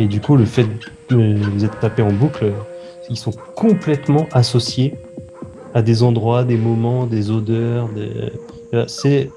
Et 0.00 0.06
du 0.06 0.20
coup, 0.20 0.36
le 0.36 0.44
fait 0.44 0.66
de 1.08 1.16
les 1.16 1.64
être 1.64 1.78
tapés 1.78 2.02
en 2.02 2.12
boucle, 2.12 2.52
ils 3.08 3.16
sont 3.16 3.32
complètement 3.54 4.26
associés 4.32 4.94
à 5.72 5.82
des 5.82 6.02
endroits, 6.02 6.42
des 6.42 6.56
moments, 6.56 7.06
des 7.06 7.30
odeurs. 7.30 7.88
Des... 7.90 8.32
C'est 8.88 9.30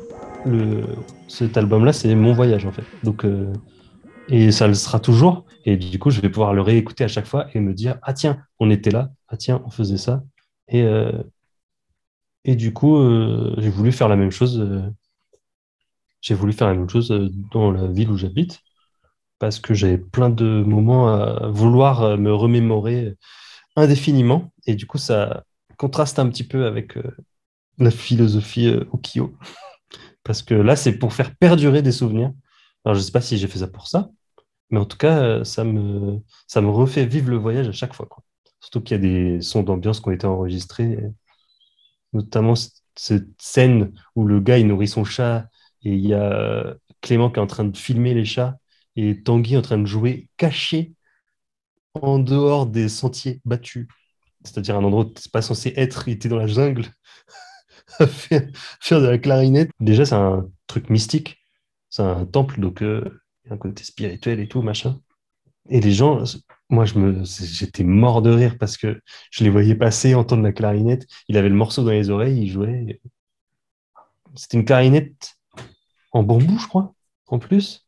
cet 1.27 1.57
album-là, 1.57 1.93
c'est 1.93 2.13
mon 2.15 2.33
voyage 2.33 2.65
en 2.65 2.71
fait. 2.71 2.83
Donc 3.03 3.25
euh, 3.25 3.51
et 4.29 4.51
ça 4.51 4.67
le 4.67 4.73
sera 4.73 4.99
toujours. 4.99 5.45
Et 5.65 5.77
du 5.77 5.99
coup, 5.99 6.09
je 6.11 6.21
vais 6.21 6.29
pouvoir 6.29 6.53
le 6.53 6.61
réécouter 6.61 7.03
à 7.03 7.07
chaque 7.07 7.25
fois 7.25 7.47
et 7.53 7.59
me 7.59 7.73
dire 7.73 7.97
ah 8.03 8.13
tiens, 8.13 8.43
on 8.59 8.69
était 8.69 8.91
là, 8.91 9.11
ah 9.27 9.37
tiens, 9.37 9.61
on 9.65 9.69
faisait 9.69 9.97
ça. 9.97 10.23
Et 10.67 10.83
euh, 10.83 11.11
et 12.45 12.55
du 12.55 12.73
coup, 12.73 12.97
euh, 12.97 13.53
j'ai 13.57 13.69
voulu 13.69 13.91
faire 13.91 14.07
la 14.09 14.15
même 14.15 14.31
chose. 14.31 14.63
j'ai 16.21 16.35
voulu 16.35 16.53
faire 16.53 16.67
la 16.67 16.73
même 16.75 16.89
chose 16.89 17.13
dans 17.51 17.71
la 17.71 17.87
ville 17.87 18.09
où 18.11 18.17
j'habite 18.17 18.59
parce 19.39 19.59
que 19.59 19.73
j'avais 19.73 19.97
plein 19.97 20.29
de 20.29 20.63
moments 20.63 21.09
à 21.09 21.47
vouloir 21.47 22.17
me 22.17 22.33
remémorer 22.33 23.15
indéfiniment. 23.75 24.51
Et 24.67 24.75
du 24.75 24.85
coup, 24.85 24.97
ça 24.97 25.43
contraste 25.77 26.19
un 26.19 26.29
petit 26.29 26.43
peu 26.43 26.65
avec 26.65 26.97
la 27.77 27.91
philosophie 27.91 28.67
Ukiyo. 28.93 29.33
Parce 30.23 30.43
que 30.43 30.53
là, 30.53 30.75
c'est 30.75 30.97
pour 30.99 31.13
faire 31.13 31.35
perdurer 31.35 31.81
des 31.81 31.91
souvenirs. 31.91 32.31
Alors, 32.85 32.95
je 32.95 33.01
ne 33.01 33.05
sais 33.05 33.11
pas 33.11 33.21
si 33.21 33.37
j'ai 33.37 33.47
fait 33.47 33.59
ça 33.59 33.67
pour 33.67 33.87
ça, 33.87 34.09
mais 34.71 34.79
en 34.79 34.85
tout 34.85 34.97
cas, 34.97 35.21
euh, 35.23 35.43
ça 35.43 35.63
me, 35.63 36.19
ça 36.47 36.61
me 36.61 36.69
refait 36.69 37.05
vivre 37.05 37.29
le 37.31 37.37
voyage 37.37 37.67
à 37.67 37.71
chaque 37.73 37.93
fois. 37.95 38.07
Surtout 38.61 38.81
qu'il 38.81 38.95
y 38.97 38.99
a 38.99 39.01
des 39.01 39.41
sons 39.41 39.63
d'ambiance 39.63 40.01
qui 40.01 40.09
ont 40.09 40.11
été 40.11 40.27
enregistrés, 40.27 40.99
notamment 42.13 42.53
cette 42.95 43.41
scène 43.41 43.93
où 44.15 44.25
le 44.25 44.39
gars 44.39 44.57
il 44.57 44.67
nourrit 44.67 44.87
son 44.87 45.03
chat 45.03 45.47
et 45.83 45.93
il 45.93 46.05
y 46.05 46.13
a 46.13 46.23
euh, 46.23 46.73
Clément 47.01 47.29
qui 47.31 47.39
est 47.39 47.41
en 47.41 47.47
train 47.47 47.63
de 47.65 47.77
filmer 47.77 48.13
les 48.13 48.25
chats 48.25 48.57
et 48.95 49.23
Tanguy 49.23 49.55
en 49.57 49.61
train 49.61 49.77
de 49.77 49.85
jouer 49.85 50.29
caché 50.37 50.93
en 51.93 52.19
dehors 52.19 52.65
des 52.67 52.89
sentiers 52.89 53.41
battus. 53.45 53.87
C'est-à-dire 54.43 54.77
un 54.77 54.83
endroit 54.83 55.05
où 55.05 55.13
c'est 55.17 55.31
pas 55.31 55.41
censé 55.41 55.73
être, 55.77 56.07
il 56.07 56.13
était 56.13 56.29
dans 56.29 56.37
la 56.37 56.47
jungle 56.47 56.85
faire, 58.07 58.47
faire 58.81 59.01
de 59.01 59.07
la 59.07 59.17
clarinette. 59.17 59.71
Déjà, 59.79 60.05
c'est 60.05 60.15
un 60.15 60.47
truc 60.67 60.89
mystique, 60.89 61.37
c'est 61.89 62.03
un 62.03 62.25
temple, 62.25 62.59
donc 62.59 62.81
euh, 62.81 63.21
un 63.49 63.57
côté 63.57 63.83
spirituel 63.83 64.39
et 64.39 64.47
tout, 64.47 64.61
machin. 64.61 64.99
Et 65.69 65.81
les 65.81 65.91
gens, 65.91 66.23
moi, 66.69 66.85
je 66.85 66.97
me, 66.97 67.23
j'étais 67.23 67.83
mort 67.83 68.21
de 68.21 68.31
rire 68.31 68.57
parce 68.59 68.77
que 68.77 69.01
je 69.31 69.43
les 69.43 69.49
voyais 69.49 69.75
passer, 69.75 70.15
entendre 70.15 70.43
la 70.43 70.51
clarinette. 70.51 71.07
Il 71.27 71.37
avait 71.37 71.49
le 71.49 71.55
morceau 71.55 71.83
dans 71.83 71.91
les 71.91 72.09
oreilles, 72.09 72.41
il 72.41 72.49
jouait. 72.49 72.99
C'était 74.35 74.57
une 74.57 74.65
clarinette 74.65 75.35
en 76.11 76.23
bambou, 76.23 76.57
je 76.59 76.67
crois, 76.67 76.93
en 77.27 77.39
plus. 77.39 77.87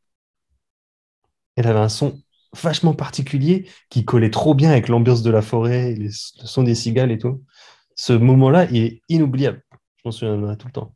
Elle 1.56 1.68
avait 1.68 1.80
un 1.80 1.90
son 1.90 2.22
vachement 2.54 2.94
particulier 2.94 3.70
qui 3.90 4.06
collait 4.06 4.30
trop 4.30 4.54
bien 4.54 4.72
avec 4.72 4.88
l'ambiance 4.88 5.24
de 5.24 5.32
la 5.32 5.42
forêt, 5.42 5.96
le 5.96 6.10
son 6.12 6.64
des 6.64 6.76
cigales 6.76 7.12
et 7.12 7.18
tout. 7.18 7.44
Ce 7.96 8.14
moment-là 8.14 8.72
est 8.72 9.02
inoubliable. 9.10 9.64
Je 10.04 10.08
m'en 10.10 10.12
souviendrai 10.12 10.58
tout 10.58 10.68
le 10.68 10.74
temps. 10.74 10.96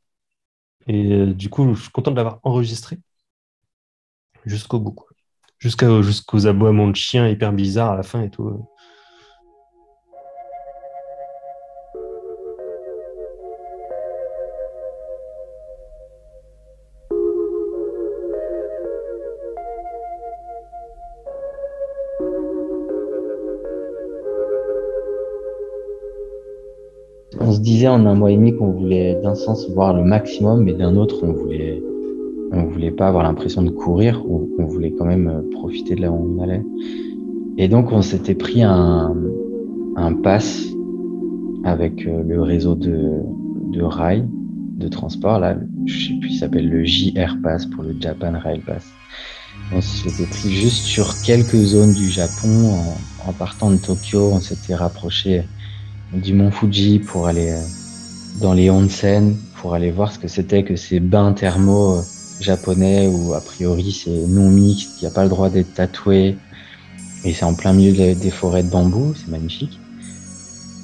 Et 0.87 1.13
euh, 1.13 1.33
du 1.33 1.49
coup, 1.49 1.73
je 1.75 1.81
suis 1.83 1.91
content 1.91 2.11
de 2.11 2.17
l'avoir 2.17 2.39
enregistré 2.43 2.99
jusqu'au 4.45 4.79
bout. 4.79 4.95
Jusqu'aux 5.59 6.47
aboiements 6.47 6.87
de 6.89 6.95
chiens 6.95 7.27
hyper 7.27 7.51
bizarres 7.53 7.93
à 7.93 7.97
la 7.97 8.03
fin 8.03 8.21
et 8.23 8.29
tout. 8.29 8.67
Disait 27.65 27.87
en 27.87 28.05
un 28.05 28.13
mois 28.13 28.31
et 28.31 28.37
demi 28.37 28.55
qu'on 28.55 28.69
voulait 28.69 29.19
d'un 29.23 29.35
sens 29.35 29.67
voir 29.71 29.93
le 29.95 30.03
maximum, 30.03 30.63
mais 30.63 30.73
d'un 30.73 30.95
autre, 30.95 31.17
on 31.23 31.33
voulait, 31.33 31.81
on 32.51 32.65
voulait 32.65 32.91
pas 32.91 33.07
avoir 33.07 33.23
l'impression 33.23 33.63
de 33.63 33.71
courir, 33.71 34.23
ou 34.29 34.49
on 34.59 34.65
voulait 34.65 34.91
quand 34.91 35.05
même 35.05 35.27
euh, 35.27 35.49
profiter 35.51 35.95
de 35.95 36.01
là 36.01 36.11
où 36.11 36.37
on 36.37 36.43
allait. 36.43 36.61
Et 37.57 37.67
donc, 37.67 37.91
on 37.91 38.03
s'était 38.03 38.35
pris 38.35 38.61
un, 38.61 39.15
un 39.95 40.13
pass 40.13 40.67
avec 41.63 42.05
euh, 42.05 42.21
le 42.23 42.41
réseau 42.41 42.75
de, 42.75 43.23
de 43.71 43.81
rail, 43.81 44.23
de 44.77 44.87
transport, 44.87 45.39
là, 45.39 45.57
je 45.85 46.07
sais 46.07 46.13
plus, 46.19 46.29
il 46.31 46.37
s'appelle 46.37 46.69
le 46.69 46.83
JR 46.85 47.37
Pass 47.41 47.65
pour 47.65 47.83
le 47.83 47.95
Japan 47.99 48.33
Rail 48.37 48.59
Pass. 48.59 48.85
On 49.73 49.81
s'était 49.81 50.29
pris 50.29 50.51
juste 50.51 50.83
sur 50.85 51.19
quelques 51.23 51.55
zones 51.55 51.93
du 51.93 52.09
Japon. 52.09 52.75
En 53.27 53.33
partant 53.33 53.71
de 53.71 53.77
Tokyo, 53.77 54.29
on 54.33 54.39
s'était 54.39 54.75
rapproché 54.75 55.43
du 56.13 56.33
mont 56.33 56.51
Fuji 56.51 56.99
pour 56.99 57.27
aller 57.27 57.51
euh, 57.51 57.61
dans 58.41 58.53
les 58.53 58.69
onsen, 58.69 59.35
pour 59.61 59.73
aller 59.73 59.91
voir 59.91 60.11
ce 60.11 60.19
que 60.19 60.27
c'était 60.27 60.63
que 60.63 60.75
ces 60.75 60.99
bains 60.99 61.33
thermaux 61.33 61.97
euh, 61.97 62.01
japonais 62.39 63.07
où 63.07 63.33
a 63.33 63.41
priori 63.41 63.91
c'est 63.91 64.27
non 64.27 64.49
mixte, 64.49 64.91
il 64.97 65.05
n'y 65.05 65.07
a 65.07 65.11
pas 65.11 65.23
le 65.23 65.29
droit 65.29 65.49
d'être 65.49 65.73
tatoué 65.73 66.37
et 67.23 67.33
c'est 67.33 67.45
en 67.45 67.53
plein 67.53 67.73
milieu 67.73 67.93
de- 67.93 68.19
des 68.19 68.29
forêts 68.29 68.63
de 68.63 68.69
bambou, 68.69 69.13
c'est 69.15 69.29
magnifique. 69.29 69.79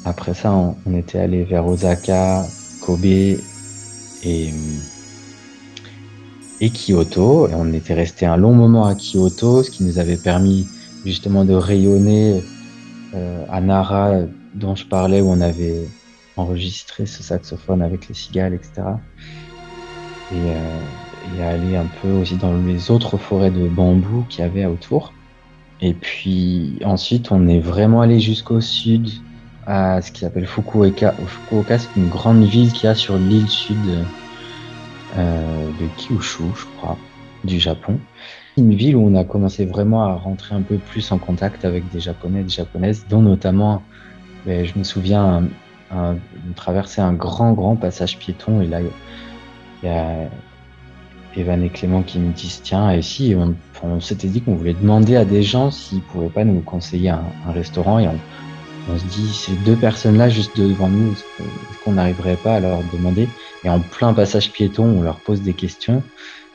Après 0.04 0.34
ça, 0.34 0.52
on, 0.52 0.98
était 0.98 1.20
allé 1.20 1.44
vers 1.44 1.68
Osaka, 1.68 2.48
Kobe 2.82 3.06
et, 3.06 3.38
et 4.24 4.52
Kyoto. 6.70 7.48
Et 7.48 7.54
on 7.54 7.72
était 7.72 7.94
resté 7.94 8.26
un 8.26 8.38
long 8.38 8.54
moment 8.54 8.88
à 8.88 8.96
Kyoto, 8.96 9.62
ce 9.62 9.70
qui 9.70 9.84
nous 9.84 10.00
avait 10.00 10.18
permis 10.18 10.66
justement 11.06 11.46
de 11.46 11.54
rayonner 11.54 12.42
euh, 13.14 13.46
à 13.52 13.62
Nara, 13.62 14.22
dont 14.54 14.76
je 14.76 14.86
parlais, 14.86 15.22
où 15.22 15.30
on 15.30 15.42
avait 15.42 15.88
enregistré 16.38 17.06
ce 17.06 17.24
saxophone 17.24 17.82
avec 17.82 18.08
les 18.08 18.14
cigales, 18.14 18.54
etc. 18.54 18.84
Et, 20.32 20.36
euh, 20.36 20.80
et 21.38 21.44
aller 21.44 21.76
un 21.76 21.88
peu 22.02 22.10
aussi 22.12 22.36
dans 22.36 22.56
les 22.56 22.92
autres 22.92 23.18
forêts 23.18 23.52
de 23.52 23.68
bambou 23.68 24.26
qu'il 24.30 24.42
y 24.42 24.44
avait 24.44 24.66
autour. 24.66 25.14
Et 25.82 25.94
puis 25.94 26.80
ensuite, 26.84 27.32
on 27.32 27.48
est 27.48 27.60
vraiment 27.60 28.02
allé 28.02 28.20
jusqu'au 28.20 28.62
sud, 28.62 29.10
à 29.66 30.02
ce 30.02 30.12
qui 30.12 30.22
s'appelle 30.22 30.48
Fukuoka. 30.48 31.14
Fukuoka, 31.26 31.80
c'est 31.80 31.96
une 31.96 32.10
grande 32.10 32.44
ville 32.44 32.72
qu'il 32.72 32.86
y 32.86 32.88
a 32.88 32.96
sur 32.96 33.18
l'île 33.18 33.48
sud 33.48 33.78
euh, 35.18 35.70
de 35.80 35.88
Kyushu, 35.98 36.44
je 36.56 36.66
crois, 36.78 36.98
du 37.44 37.60
Japon. 37.60 38.00
Une 38.58 38.74
ville 38.74 38.96
où 38.96 39.06
on 39.06 39.16
a 39.16 39.24
commencé 39.24 39.66
vraiment 39.66 40.04
à 40.04 40.14
rentrer 40.16 40.56
un 40.56 40.62
peu 40.62 40.78
plus 40.78 41.12
en 41.12 41.18
contact 41.18 41.64
avec 41.66 41.90
des 41.92 42.00
Japonais 42.00 42.42
et 42.42 42.44
des 42.44 42.50
Japonaises, 42.50 43.06
dont 43.10 43.22
notamment, 43.22 43.82
je 44.46 44.78
me 44.78 44.84
souviens, 44.84 45.24
un, 45.92 45.98
un, 45.98 46.16
on 46.50 46.54
traversait 46.56 47.02
un 47.02 47.14
grand, 47.14 47.54
grand 47.54 47.76
passage 47.76 48.18
piéton 48.18 48.62
et 48.62 48.68
là, 48.68 48.80
il 48.82 49.88
y 49.88 49.90
a 49.90 50.30
Evan 51.36 51.64
et 51.64 51.70
Clément 51.70 52.04
qui 52.04 52.20
me 52.20 52.34
disent 52.34 52.62
tiens, 52.64 52.92
et 52.92 53.02
si 53.02 53.36
on, 53.84 54.00
s'était 54.00 54.28
dit 54.28 54.42
qu'on 54.42 54.56
voulait 54.56 54.74
demander 54.74 55.16
à 55.16 55.26
des 55.26 55.44
gens 55.44 55.72
s'ils 55.72 56.02
pouvaient 56.02 56.30
pas 56.30 56.44
nous 56.44 56.62
conseiller 56.62 57.10
un, 57.10 57.24
un 57.48 57.52
restaurant 57.52 58.00
et 58.00 58.08
on, 58.08 58.18
on 58.90 58.98
se 58.98 59.06
dit 59.06 59.28
ces 59.34 59.54
deux 59.66 59.76
personnes-là 59.76 60.30
juste 60.30 60.58
devant 60.58 60.90
nous, 60.90 61.14
est-ce 61.14 61.84
qu'on 61.84 61.94
n'arriverait 61.94 62.36
pas 62.36 62.56
à 62.56 62.60
leur 62.60 62.80
demander? 62.92 63.30
Et 63.64 63.70
en 63.70 63.80
plein 63.80 64.14
passage 64.14 64.52
piéton, 64.52 64.84
on 64.84 65.02
leur 65.02 65.20
pose 65.20 65.42
des 65.42 65.54
questions 65.54 66.04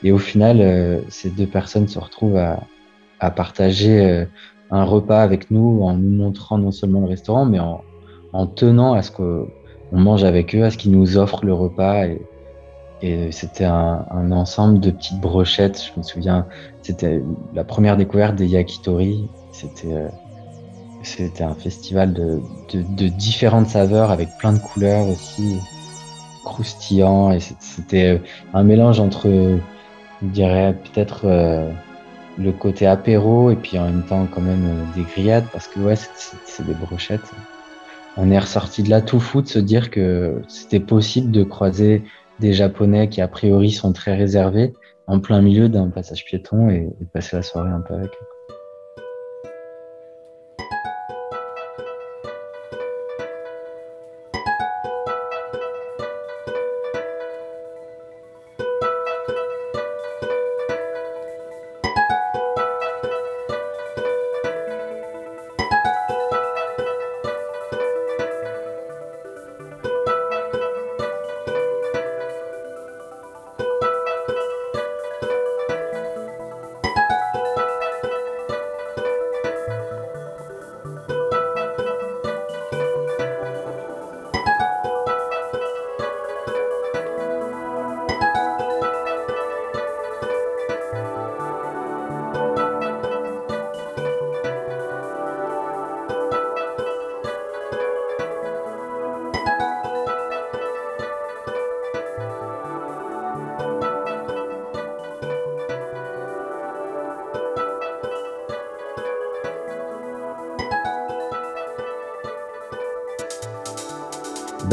et 0.03 0.11
au 0.11 0.17
final, 0.17 0.61
euh, 0.61 1.01
ces 1.09 1.29
deux 1.29 1.47
personnes 1.47 1.87
se 1.87 1.97
retrouvent 1.99 2.37
à, 2.37 2.63
à 3.19 3.31
partager 3.31 4.05
euh, 4.05 4.25
un 4.71 4.83
repas 4.83 5.21
avec 5.21 5.51
nous 5.51 5.81
en 5.83 5.93
nous 5.93 6.09
montrant 6.09 6.57
non 6.57 6.71
seulement 6.71 7.01
le 7.01 7.07
restaurant, 7.07 7.45
mais 7.45 7.59
en, 7.59 7.81
en 8.33 8.47
tenant 8.47 8.93
à 8.93 9.01
ce 9.01 9.11
qu'on 9.11 9.47
mange 9.91 10.23
avec 10.23 10.53
eux, 10.55 10.63
à 10.63 10.71
ce 10.71 10.77
qu'ils 10.77 10.91
nous 10.91 11.17
offrent 11.17 11.45
le 11.45 11.53
repas. 11.53 12.07
Et, 12.07 12.21
et 13.01 13.31
c'était 13.31 13.65
un, 13.65 14.05
un 14.11 14.31
ensemble 14.31 14.79
de 14.79 14.91
petites 14.91 15.21
brochettes. 15.21 15.81
Je 15.93 15.99
me 15.99 16.03
souviens, 16.03 16.47
c'était 16.81 17.21
la 17.53 17.63
première 17.63 17.95
découverte 17.95 18.35
des 18.35 18.47
yakitori. 18.47 19.27
C'était 19.51 19.93
euh, 19.93 20.07
c'était 21.03 21.43
un 21.43 21.53
festival 21.53 22.11
de, 22.11 22.41
de, 22.73 22.81
de 22.81 23.07
différentes 23.07 23.67
saveurs 23.67 24.11
avec 24.11 24.27
plein 24.39 24.51
de 24.51 24.59
couleurs 24.59 25.07
aussi, 25.07 25.57
croustillant. 26.43 27.31
Et 27.31 27.39
c'était 27.39 28.21
un 28.53 28.63
mélange 28.63 28.99
entre, 28.99 29.29
je 29.29 30.27
dirais, 30.27 30.75
peut-être 30.83 31.21
euh, 31.25 31.71
le 32.37 32.51
côté 32.51 32.85
apéro 32.85 33.51
et 33.51 33.55
puis 33.55 33.77
en 33.79 33.85
même 33.85 34.05
temps 34.05 34.27
quand 34.27 34.41
même 34.41 34.83
euh, 34.83 34.85
des 34.93 35.05
grillades 35.05 35.49
parce 35.51 35.67
que 35.67 35.79
ouais, 35.79 35.95
c'est- 35.95 36.63
des 36.63 36.73
brochettes. 36.73 37.31
On 38.15 38.31
est 38.31 38.39
ressorti 38.39 38.83
de 38.83 38.89
là 38.89 39.01
tout 39.01 39.19
fou 39.19 39.41
de 39.41 39.47
se 39.47 39.59
dire 39.59 39.91
que 39.91 40.41
c'était 40.47 40.79
possible 40.79 41.31
de 41.31 41.43
croiser 41.43 42.03
des 42.39 42.53
Japonais 42.53 43.09
qui 43.09 43.21
a 43.21 43.27
priori 43.27 43.71
sont 43.71 43.93
très 43.93 44.15
réservés 44.15 44.73
en 45.07 45.19
plein 45.19 45.41
milieu 45.41 45.69
d'un 45.69 45.89
passage 45.89 46.25
piéton 46.25 46.69
et, 46.69 46.89
passer 47.13 47.37
la 47.37 47.43
soirée 47.43 47.71
un 47.71 47.81
peu 47.81 47.93
avec 47.93 48.11
eux. 48.11 48.36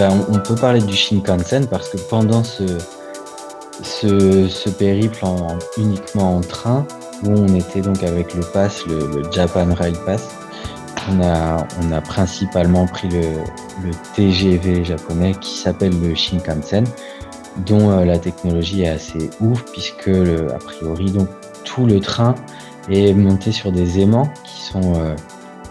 Ben, 0.05 0.23
on, 0.29 0.38
peut 0.38 0.55
parler 0.55 0.83
du 0.83 0.95
Shinkansen 0.95 1.67
parce 1.67 1.88
que 1.88 1.97
pendant 1.97 2.45
ce, 2.45 2.62
périple 4.79 5.25
en, 5.25 5.59
uniquement 5.79 6.37
en 6.37 6.40
train, 6.43 6.87
où 7.23 7.31
on 7.31 7.55
était 7.55 7.81
donc 7.81 8.03
avec 8.03 8.35
le 8.35 8.43
pass, 8.43 8.85
le, 8.87 9.23
Japan 9.33 9.73
Rail 9.73 9.95
Pass, 10.05 10.29
on 11.11 11.23
a, 11.23 12.01
principalement 12.03 12.87
pris 12.87 13.09
le, 13.09 13.23
TGV 14.14 14.85
japonais 14.85 15.33
qui 15.40 15.57
s'appelle 15.57 15.99
le 15.99 16.14
Shinkansen, 16.14 16.85
dont 17.64 17.90
euh, 17.90 18.05
la 18.05 18.19
technologie 18.19 18.83
est 18.83 18.88
assez 18.88 19.31
ouf 19.40 19.64
puisque 19.73 20.09
a 20.09 20.59
priori 20.59 21.12
donc 21.12 21.29
tout 21.64 21.87
le 21.87 21.99
train 22.01 22.35
est 22.90 23.14
monté 23.14 23.53
sur 23.53 23.73
des 23.73 24.01
aimants 24.01 24.29
qui 24.45 24.64
sont 24.64 25.01
euh, 25.01 25.17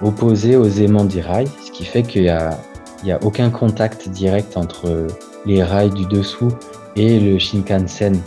opposés 0.01 0.55
aux 0.55 0.69
aimants 0.69 1.05
des 1.05 1.21
rails, 1.21 1.51
ce 1.63 1.69
qui 1.69 1.85
fait 1.85 2.01
qu'il 2.01 2.23
n'y 2.23 2.29
a, 2.29 2.57
il 3.03 3.09
y 3.09 3.11
a 3.11 3.19
aucun 3.21 3.49
contact 3.49 4.07
direct 4.09 4.55
entre 4.55 5.07
les 5.45 5.61
rails 5.61 5.91
du 5.91 6.05
dessous 6.05 6.51
et 6.95 7.19
le 7.19 7.37
Shinkansen 7.37 8.19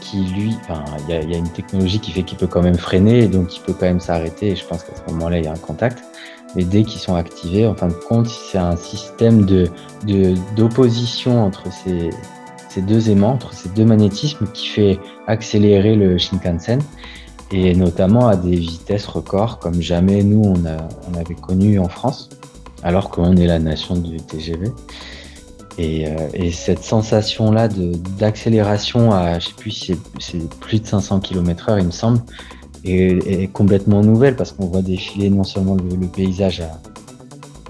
qui 0.00 0.24
lui, 0.24 0.56
enfin, 0.62 0.82
il 1.08 1.30
y, 1.30 1.34
a, 1.34 1.38
une 1.38 1.50
technologie 1.50 2.00
qui 2.00 2.10
fait 2.10 2.22
qu'il 2.22 2.38
peut 2.38 2.46
quand 2.46 2.62
même 2.62 2.78
freiner 2.78 3.24
et 3.24 3.28
donc 3.28 3.56
il 3.56 3.60
peut 3.60 3.74
quand 3.74 3.86
même 3.86 4.00
s'arrêter 4.00 4.48
et 4.48 4.56
je 4.56 4.64
pense 4.64 4.82
qu'à 4.82 4.92
ce 4.96 5.12
moment-là 5.12 5.38
il 5.38 5.44
y 5.44 5.48
a 5.48 5.52
un 5.52 5.56
contact. 5.56 6.02
Mais 6.56 6.64
dès 6.64 6.82
qu'ils 6.82 7.00
sont 7.00 7.14
activés, 7.14 7.66
en 7.66 7.76
fin 7.76 7.86
de 7.86 7.92
compte, 7.92 8.26
c'est 8.26 8.58
un 8.58 8.74
système 8.74 9.44
de 9.44 9.68
d'opposition 10.56 11.44
entre 11.44 11.64
ces, 11.70 12.10
deux 12.80 13.10
aimants, 13.10 13.34
entre 13.34 13.52
ces 13.52 13.68
deux 13.68 13.84
magnétismes 13.84 14.46
qui 14.52 14.66
fait 14.66 14.98
accélérer 15.26 15.94
le 15.94 16.18
Shinkansen 16.18 16.80
et 17.52 17.74
notamment 17.74 18.28
à 18.28 18.36
des 18.36 18.56
vitesses 18.56 19.06
records 19.06 19.58
comme 19.58 19.80
jamais 19.80 20.22
nous 20.22 20.42
on, 20.42 20.54
on 20.54 21.18
avait 21.18 21.34
connu 21.34 21.78
en 21.78 21.88
France, 21.88 22.30
alors 22.82 23.10
qu'on 23.10 23.36
est 23.36 23.46
la 23.46 23.58
nation 23.58 23.96
du 23.96 24.16
TGV. 24.18 24.70
Et, 25.78 26.06
euh, 26.08 26.16
et 26.34 26.50
cette 26.50 26.82
sensation-là 26.82 27.68
d'accélération 28.18 29.12
à, 29.12 29.38
je 29.38 29.46
sais 29.48 29.54
plus 29.56 29.70
c'est- 29.70 30.48
plus 30.60 30.80
de 30.80 30.86
500 30.86 31.20
km/h, 31.20 31.78
il 31.78 31.86
me 31.86 31.90
semble, 31.90 32.20
est, 32.84 33.50
complètement 33.52 34.02
nouvelle 34.02 34.36
parce 34.36 34.52
qu'on 34.52 34.66
voit 34.66 34.82
défiler 34.82 35.30
non 35.30 35.44
seulement 35.44 35.76
le, 35.76 36.06
paysage 36.06 36.60
à, 36.60 36.80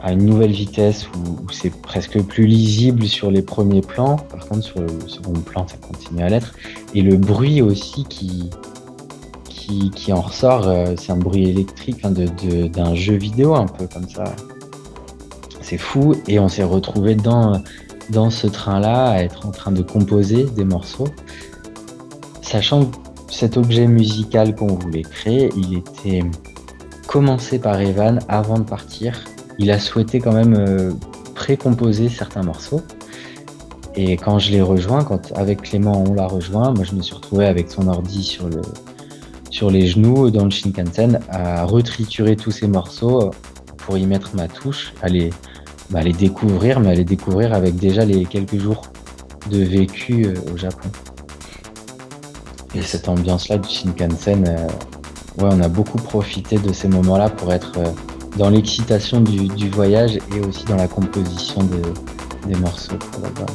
à 0.03 0.12
une 0.12 0.25
nouvelle 0.25 0.53
vitesse 0.53 1.07
où, 1.09 1.51
c'est 1.53 1.70
presque 1.83 2.20
plus 2.23 2.46
lisible 2.46 3.05
sur 3.07 3.31
les 3.31 3.42
premiers 3.42 3.81
plans, 3.83 4.16
par 4.16 4.46
contre 4.46 4.62
sur 4.64 4.81
le 4.81 4.88
second 5.07 5.33
plan 5.33 5.66
ça 5.68 5.77
continue 5.77 6.23
à 6.23 6.29
l'être, 6.31 6.55
et 6.94 7.03
le 7.03 7.16
bruit 7.16 7.61
aussi 7.61 8.05
qui, 8.05 8.51
qui, 9.49 9.90
qui 9.90 10.12
en 10.12 10.20
ressort, 10.23 10.66
euh, 10.68 10.94
c'est 10.99 11.12
un 11.12 11.16
bruit 11.16 11.49
électrique 11.49 11.96
enfin, 11.99 12.11
de- 12.12 12.29
de- 12.49 12.66
d'un 12.68 12.94
jeu 12.94 13.14
vidéo 13.14 13.55
un 13.55 13.66
peu 13.66 13.87
comme 13.87 14.09
ça. 14.09 14.25
Fou 15.78 16.14
et 16.26 16.38
on 16.38 16.48
s'est 16.48 16.64
retrouvé 16.64 17.14
dans, 17.14 17.62
dans 18.11 18.30
ce 18.30 18.46
train-là 18.46 19.11
à 19.11 19.22
être 19.22 19.46
en 19.46 19.50
train 19.50 19.72
de 19.72 19.83
composer 19.83 20.44
des 20.44 20.64
morceaux, 20.64 21.09
sachant 22.42 22.87
que 22.87 22.96
cet 23.30 23.56
objet 23.56 23.87
musical 23.87 24.54
qu'on 24.54 24.74
voulait 24.74 25.02
créer, 25.02 25.50
il 25.56 25.78
était 25.78 26.22
commencé 27.06 27.59
par 27.59 27.80
Evan 27.80 28.20
avant 28.28 28.59
de 28.59 28.64
partir. 28.64 29.24
Il 29.59 29.70
a 29.70 29.78
souhaité 29.78 30.20
quand 30.20 30.33
même 30.33 30.54
euh, 30.54 30.92
pré-composer 31.35 32.09
certains 32.09 32.42
morceaux. 32.42 32.83
Et 33.96 34.16
quand 34.16 34.38
je 34.38 34.52
l'ai 34.52 34.62
rejoint, 34.62 35.04
quand 35.04 35.33
avec 35.37 35.62
Clément 35.62 36.04
on 36.06 36.14
l'a 36.14 36.26
rejoint, 36.26 36.72
moi 36.72 36.85
je 36.85 36.94
me 36.94 37.02
suis 37.02 37.14
retrouvé 37.14 37.46
avec 37.46 37.70
son 37.70 37.88
ordi 37.88 38.22
sur 38.22 38.48
le 38.48 38.62
sur 39.50 39.70
les 39.70 39.88
genoux 39.88 40.30
dans 40.30 40.44
le 40.44 40.50
Shinkansen 40.50 41.18
à 41.28 41.64
retriturer 41.64 42.37
tous 42.37 42.52
ces 42.52 42.68
morceaux 42.68 43.22
euh, 43.22 43.30
pour 43.78 43.98
y 43.98 44.06
mettre 44.06 44.37
ma 44.37 44.46
touche, 44.46 44.92
à 45.02 45.09
les, 45.09 45.30
bah, 45.90 46.03
les 46.03 46.12
découvrir, 46.12 46.81
mais 46.81 46.90
à 46.90 46.94
les 46.94 47.05
découvrir 47.05 47.53
avec 47.53 47.76
déjà 47.76 48.05
les 48.05 48.24
quelques 48.24 48.59
jours 48.59 48.83
de 49.50 49.59
vécu 49.59 50.26
euh, 50.26 50.35
au 50.53 50.57
Japon. 50.57 50.88
Et 52.74 52.83
cette 52.83 53.09
ambiance-là 53.09 53.59
du 53.59 53.68
Shinkansen, 53.68 54.46
euh, 54.46 54.66
ouais, 55.42 55.50
on 55.53 55.61
a 55.61 55.68
beaucoup 55.68 55.98
profité 55.98 56.59
de 56.59 56.72
ces 56.72 56.88
moments-là 56.88 57.29
pour 57.31 57.53
être 57.53 57.72
euh, 57.79 57.90
dans 58.37 58.50
l'excitation 58.50 59.20
du, 59.20 59.68
voyage 59.70 60.16
et 60.16 60.40
aussi 60.46 60.64
dans 60.66 60.76
la 60.76 60.87
composition 60.87 61.64
de- 61.64 62.48
des 62.48 62.59
morceaux 62.61 62.96
pour 62.96 63.22
l'album. 63.22 63.46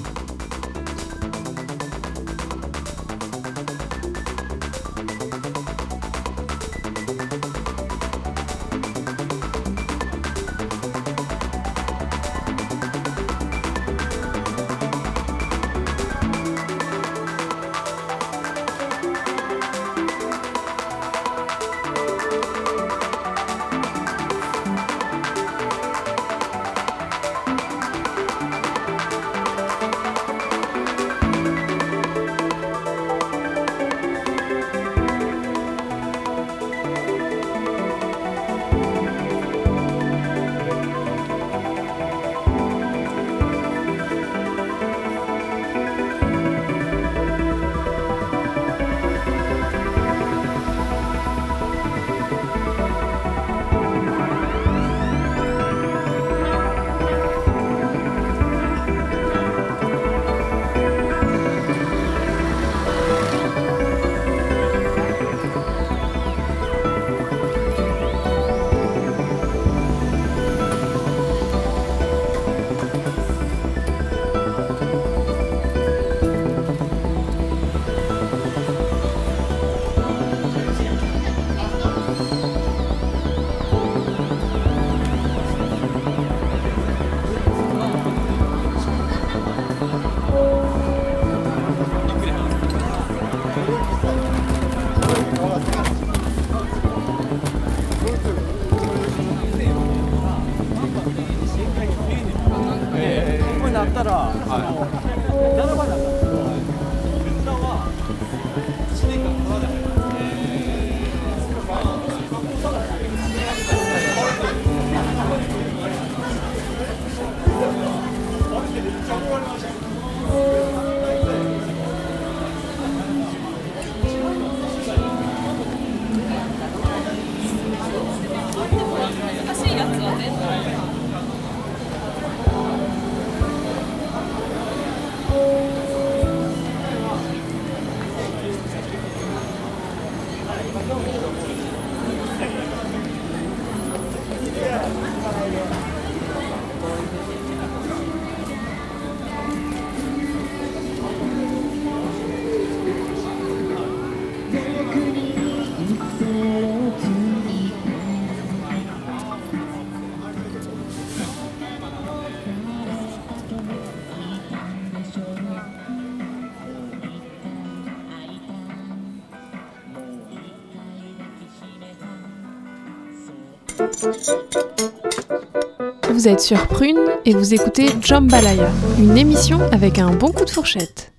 Vous 176.10 176.28
êtes 176.28 176.40
sur 176.40 176.68
Prune 176.68 176.98
et 177.26 177.36
vous 177.36 177.54
écoutez 177.54 177.88
Jambalaya, 178.02 178.72
une 178.98 179.16
émission 179.16 179.60
avec 179.72 180.00
un 180.00 180.16
bon 180.16 180.32
coup 180.32 180.46
de 180.46 180.50
fourchette. 180.50 181.14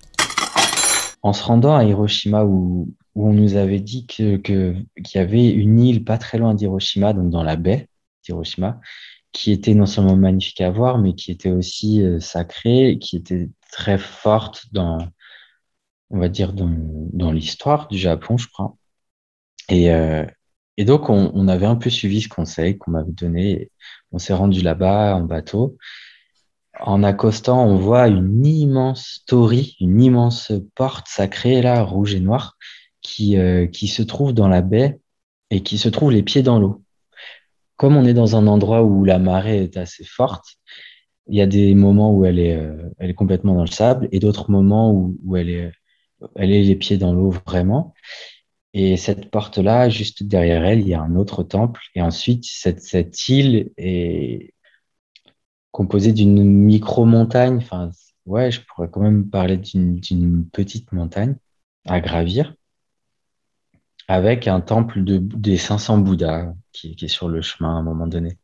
en 1.23 1.31
se 1.31 1.43
rendant 1.43 1.75
à 1.77 1.85
Hiroshima, 1.85 2.43
où, 2.43 2.93
on 3.15 3.31
nous 3.31 3.55
avait 3.55 3.79
dit 3.79 4.05
qu'il 4.05 4.41
y 4.45 5.17
avait 5.17 5.49
une 5.49 5.79
île 5.79 6.03
pas 6.03 6.17
très 6.17 6.37
loin 6.37 6.53
d'Hiroshima, 6.53 7.13
donc 7.13 7.29
dans 7.29 7.43
la 7.43 7.55
baie 7.55 7.87
d'Hiroshima, 8.25 8.81
qui 9.31 9.51
était 9.53 9.73
non 9.73 9.85
seulement 9.85 10.17
magnifique 10.17 10.61
à 10.61 10.69
voir, 10.69 10.97
mais 10.97 11.13
qui 11.15 11.31
était 11.31 11.51
aussi 11.51 12.01
euh, 12.01 12.19
sacrée, 12.19 12.97
qui 12.99 13.15
était 13.15 13.49
très 13.71 13.97
forte 13.97 14.65
dans, 14.73 14.97
on 16.09 16.19
va 16.19 16.27
dire, 16.27 16.53
dans 16.53 17.31
l'histoire 17.31 17.87
du 17.87 17.97
Japon, 17.97 18.37
je 18.37 18.47
crois. 18.49 18.75
Et, 19.69 19.91
euh, 19.91 20.25
et 20.77 20.85
donc, 20.85 21.09
on, 21.09 21.31
on 21.33 21.47
avait 21.47 21.65
un 21.65 21.75
peu 21.75 21.89
suivi 21.89 22.21
ce 22.21 22.29
conseil 22.29 22.77
qu'on 22.77 22.91
m'avait 22.91 23.11
donné. 23.11 23.71
On 24.11 24.19
s'est 24.19 24.33
rendu 24.33 24.61
là-bas 24.61 25.15
en 25.15 25.23
bateau. 25.23 25.77
En 26.79 27.03
accostant, 27.03 27.65
on 27.65 27.77
voit 27.77 28.07
une 28.07 28.45
immense 28.45 29.23
torii, 29.25 29.75
une 29.79 30.01
immense 30.01 30.51
porte 30.75 31.07
sacrée, 31.07 31.61
là, 31.61 31.81
rouge 31.81 32.13
et 32.13 32.19
noire, 32.19 32.55
qui, 33.01 33.37
euh, 33.37 33.65
qui 33.67 33.87
se 33.87 34.03
trouve 34.03 34.33
dans 34.33 34.47
la 34.47 34.61
baie 34.61 34.99
et 35.49 35.63
qui 35.63 35.77
se 35.77 35.89
trouve 35.89 36.11
les 36.11 36.23
pieds 36.23 36.43
dans 36.43 36.59
l'eau. 36.59 36.83
Comme 37.77 37.95
on 37.97 38.05
est 38.05 38.13
dans 38.13 38.35
un 38.35 38.47
endroit 38.47 38.83
où 38.83 39.05
la 39.05 39.17
marée 39.17 39.63
est 39.63 39.77
assez 39.77 40.03
forte, 40.03 40.57
il 41.27 41.37
y 41.37 41.41
a 41.41 41.47
des 41.47 41.73
moments 41.75 42.13
où 42.13 42.25
elle 42.25 42.39
est, 42.39 42.55
euh, 42.55 42.89
elle 42.99 43.09
est 43.09 43.15
complètement 43.15 43.55
dans 43.55 43.61
le 43.61 43.67
sable 43.67 44.07
et 44.11 44.19
d'autres 44.19 44.51
moments 44.51 44.91
où, 44.91 45.17
où 45.25 45.35
elle 45.35 45.49
est, 45.49 45.71
elle 46.35 46.51
est 46.51 46.63
les 46.63 46.75
pieds 46.75 46.97
dans 46.97 47.13
l'eau 47.13 47.33
vraiment. 47.45 47.93
Et 48.79 48.95
cette 48.95 49.31
porte-là, 49.31 49.89
juste 49.89 50.21
derrière 50.21 50.63
elle, 50.63 50.81
il 50.81 50.87
y 50.87 50.93
a 50.93 51.01
un 51.01 51.15
autre 51.15 51.41
temple. 51.41 51.81
Et 51.95 52.01
ensuite, 52.03 52.45
cette, 52.45 53.27
île 53.27 53.71
est 53.75 54.53
composée 55.71 56.13
d'une 56.13 56.43
micro-montagne. 56.43 57.57
Enfin, 57.57 57.89
ouais, 58.27 58.51
je 58.51 58.61
pourrais 58.61 58.87
quand 58.87 59.01
même 59.01 59.31
parler 59.31 59.57
d'une 59.57 60.47
petite 60.47 60.91
montagne 60.91 61.37
à 61.87 61.99
gravir, 62.01 62.53
avec 64.07 64.47
un 64.47 64.61
temple 64.61 65.03
de, 65.03 65.17
des 65.17 65.57
500 65.57 65.97
Bouddhas 65.97 66.53
qui, 66.71 66.95
est 67.01 67.07
sur 67.07 67.29
le 67.29 67.41
chemin 67.41 67.77
à 67.77 67.79
un 67.79 67.83
moment 67.83 68.05
donné. 68.05 68.37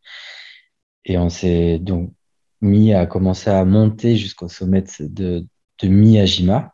Et 1.06 1.20
on 1.20 1.30
s'est 1.30 1.78
donc 1.78 2.12
mis 2.60 2.92
à 2.92 3.06
commencer 3.06 3.52
à 3.52 3.64
monter 3.66 4.16
jusqu'au 4.18 4.48
sommet 4.48 4.84
de 5.00 5.46
Miyajima, 5.84 6.73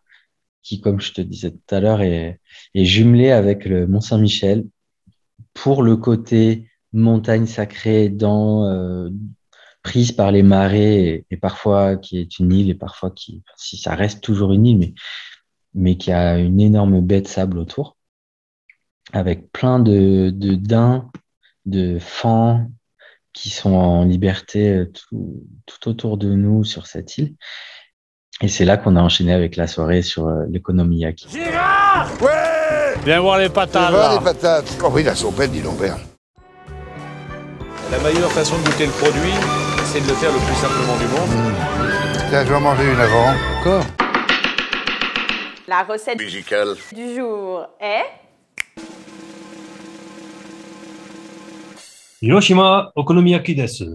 qui, 0.70 0.82
comme 0.82 1.02
je 1.02 1.14
te 1.14 1.22
disais 1.22 1.50
tout 1.50 1.76
à 1.76 1.80
l'heure, 1.80 2.02
est, 2.02 2.40
est 2.76 2.86
jumelé 2.86 3.32
avec 3.32 3.66
le 3.66 3.88
Mont 3.88 4.02
Saint-Michel 4.02 4.66
pour 5.56 5.82
le 5.82 5.98
côté 5.98 6.70
montagne 6.94 7.48
sacrée 7.48 8.10
dans, 8.10 8.66
euh, 8.66 9.10
prise 9.82 10.12
par 10.12 10.32
les 10.32 10.44
marées 10.44 11.26
et, 11.32 11.38
parfois 11.38 11.98
qui 11.98 12.20
est 12.20 12.38
une 12.38 12.54
île 12.54 12.70
et 12.70 12.76
parfois 12.76 13.10
qui, 13.10 13.42
si 13.58 13.78
ça 13.78 13.96
reste 13.96 14.22
toujours 14.22 14.54
une 14.54 14.68
île, 14.68 14.78
mais, 14.78 14.94
mais 15.74 15.98
qui 15.98 16.12
a 16.12 16.38
une 16.38 16.62
énorme 16.62 17.02
baie 17.02 17.22
de 17.22 17.28
sable 17.28 17.58
autour 17.58 17.98
avec 19.12 19.52
plein 19.52 19.80
de, 19.80 20.30
de 20.30 20.54
daims, 20.54 21.10
de 21.66 21.98
fans 21.98 22.70
qui 23.34 23.50
sont 23.50 23.74
en 23.74 24.06
liberté 24.06 24.70
euh, 24.70 24.86
tout, 24.86 25.48
tout 25.66 25.90
autour 25.90 26.20
de 26.20 26.32
nous 26.36 26.64
sur 26.64 26.86
cette 26.86 27.18
île. 27.18 27.36
Et 28.42 28.48
c'est 28.48 28.64
là 28.66 28.78
qu'on 28.78 28.96
a 28.96 29.02
enchaîné 29.02 29.34
avec 29.34 29.56
la 29.58 29.68
soirée 29.68 30.02
sur 30.02 30.28
euh, 30.28 30.46
l'économiyaki. 30.50 31.28
Ouais 32.22 32.96
Viens 33.04 33.20
voir 33.20 33.38
les 33.38 33.50
patates. 33.50 33.92
Là. 33.92 34.14
les 34.18 34.24
patates. 34.24 34.78
Oh 34.84 34.90
oui, 34.94 35.04
la 35.04 35.16
sopette, 35.16 35.52
dis 35.52 35.62
donc, 35.62 35.78
père. 35.80 35.98
La 37.92 37.98
meilleure 38.00 38.32
façon 38.32 38.58
de 38.60 38.64
goûter 38.64 38.86
le 38.86 38.92
produit, 38.92 39.34
c'est 39.86 40.02
de 40.02 40.08
le 40.08 40.14
faire 40.14 40.32
le 40.32 40.38
plus 40.40 40.56
simplement 40.56 40.96
du 40.98 41.06
monde. 41.08 41.54
Tiens, 42.30 42.44
je 42.46 42.50
vais 42.50 42.56
en 42.56 42.62
manger 42.62 42.84
une 42.94 43.00
avant. 43.00 43.34
Encore 43.60 43.86
La 45.68 45.84
recette 45.84 46.20
Musical. 46.20 46.76
du 46.96 47.16
jour 47.16 47.66
est 47.82 48.06
Hiroshima 52.22 52.92
Okonomiyaki 52.96 53.56
desu. 53.56 53.86